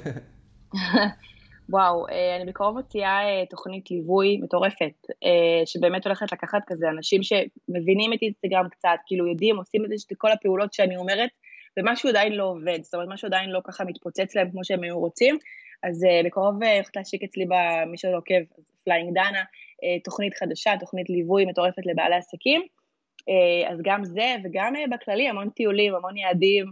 וואו, 1.68 2.08
אה, 2.08 2.36
אני 2.36 2.44
בקרוב 2.44 2.76
מוציאה 2.76 3.24
אה, 3.24 3.46
תוכנית 3.50 3.90
ליווי 3.90 4.36
מטורפת, 4.42 5.06
אה, 5.24 5.66
שבאמת 5.66 6.06
הולכת 6.06 6.32
לקחת 6.32 6.62
כזה 6.66 6.88
אנשים 6.88 7.20
שמבינים 7.22 8.12
את 8.12 8.18
אינסטגרם 8.22 8.68
קצת, 8.68 8.98
כאילו 9.06 9.26
יודעים, 9.26 9.56
עושים 9.56 9.84
את 9.84 10.16
כל 10.18 10.32
הפעולות 10.32 10.72
שאני 10.72 10.96
אומרת, 10.96 11.30
ומשהו 11.78 12.08
עדיין 12.08 12.32
לא 12.32 12.44
עובד, 12.44 12.78
זאת 12.82 12.94
אומרת, 12.94 13.08
משהו 13.10 13.26
עדיין 13.26 13.50
לא 13.50 13.60
ככה 13.64 13.84
מתפוצץ 13.84 14.36
להם 14.36 14.50
כמו 14.50 14.64
שהם 14.64 14.82
היו 14.82 14.98
רוצים, 14.98 15.38
אז 15.82 16.06
בקרוב 16.24 16.54
הולכת 16.62 16.96
להשיק 16.96 17.22
אצלי, 17.24 17.44
במי 17.44 17.98
שלא 17.98 18.16
עוקב, 18.16 18.42
Flying 18.84 19.14
Dana, 19.14 19.42
תוכנית 20.04 20.34
חדשה, 20.34 20.72
תוכנית 20.80 21.10
ליווי 21.10 21.44
מטורפת 21.44 21.86
לבעלי 21.86 22.16
עסקים, 22.16 22.62
אז 23.68 23.78
גם 23.84 24.04
זה, 24.04 24.34
וגם 24.44 24.74
בכללי 24.92 25.28
המון 25.28 25.50
טיולים, 25.50 25.94
המון 25.94 26.16
יעדים, 26.16 26.66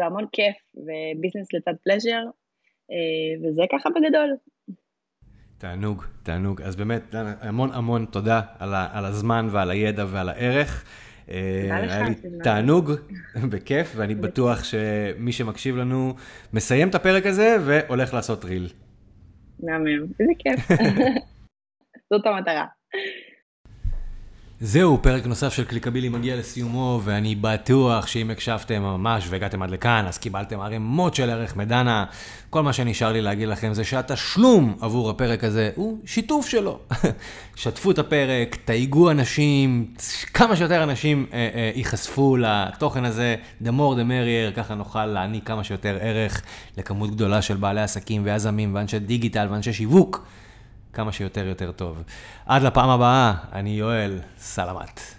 והמון 0.00 0.26
כיף, 0.32 0.56
וביזנס 0.74 1.52
לצד 1.52 1.74
פלז'ר, 1.84 2.22
וזה 3.42 3.62
ככה 3.72 3.90
בגדול. 3.90 4.36
תענוג, 5.58 6.04
תענוג. 6.22 6.62
אז 6.62 6.76
באמת, 6.76 7.14
המון 7.40 7.70
המון 7.72 8.04
תודה 8.04 8.40
על, 8.58 8.74
ה, 8.74 8.88
על 8.92 9.04
הזמן 9.04 9.48
ועל 9.50 9.70
הידע 9.70 10.04
ועל 10.08 10.28
הערך. 10.28 10.84
אה, 11.30 11.76
היה 11.76 12.08
לי 12.08 12.14
תענוג, 12.42 12.92
בכיף, 13.52 13.92
ואני 13.96 14.14
בטוח 14.14 14.64
שמי 14.64 15.32
שמקשיב 15.32 15.76
לנו 15.76 16.14
מסיים 16.52 16.88
את 16.88 16.94
הפרק 16.94 17.26
הזה 17.26 17.56
והולך 17.64 18.14
לעשות 18.14 18.44
ריל. 18.44 18.68
מהמם, 19.60 20.06
איזה 20.20 20.32
כיף. 20.38 20.68
זאת 22.10 22.26
המטרה. 22.26 22.66
זהו, 24.60 24.98
פרק 25.02 25.26
נוסף 25.26 25.52
של 25.52 25.64
קליקבילי 25.64 26.08
מגיע 26.08 26.36
לסיומו, 26.36 27.00
ואני 27.04 27.34
בטוח 27.34 28.06
שאם 28.06 28.30
הקשבתם 28.30 28.82
ממש 28.82 29.26
והגעתם 29.30 29.62
עד 29.62 29.70
לכאן, 29.70 30.04
אז 30.08 30.18
קיבלתם 30.18 30.60
ערימות 30.60 31.14
של 31.14 31.30
ערך 31.30 31.56
מדנה. 31.56 32.04
כל 32.50 32.62
מה 32.62 32.72
שנשאר 32.72 33.12
לי 33.12 33.22
להגיד 33.22 33.48
לכם 33.48 33.74
זה 33.74 33.84
שהתשלום 33.84 34.76
עבור 34.80 35.10
הפרק 35.10 35.44
הזה 35.44 35.70
הוא 35.74 35.98
שיתוף 36.06 36.48
שלו. 36.48 36.78
שתפו 37.56 37.90
את 37.90 37.98
הפרק, 37.98 38.56
תייגו 38.64 39.10
אנשים, 39.10 39.86
כמה 40.34 40.56
שיותר 40.56 40.82
אנשים 40.82 41.26
אה, 41.32 41.48
אה, 41.54 41.70
ייחשפו 41.74 42.36
לתוכן 42.36 43.04
הזה, 43.04 43.36
the 43.62 43.68
more 43.68 43.96
the 43.96 44.08
merrier, 44.08 44.56
ככה 44.56 44.74
נוכל 44.74 45.06
להעניק 45.06 45.46
כמה 45.46 45.64
שיותר 45.64 45.98
ערך 46.00 46.42
לכמות 46.76 47.10
גדולה 47.10 47.42
של 47.42 47.56
בעלי 47.56 47.80
עסקים 47.80 48.22
ויזמים 48.24 48.74
ואנשי 48.74 48.98
דיגיטל 48.98 49.46
ואנשי 49.50 49.72
שיווק. 49.72 50.26
כמה 50.96 51.12
שיותר 51.12 51.46
יותר 51.46 51.72
טוב. 51.72 52.02
עד 52.46 52.62
לפעם 52.62 52.88
הבאה, 52.88 53.34
אני 53.52 53.70
יואל, 53.70 54.18
סלמת. 54.38 55.15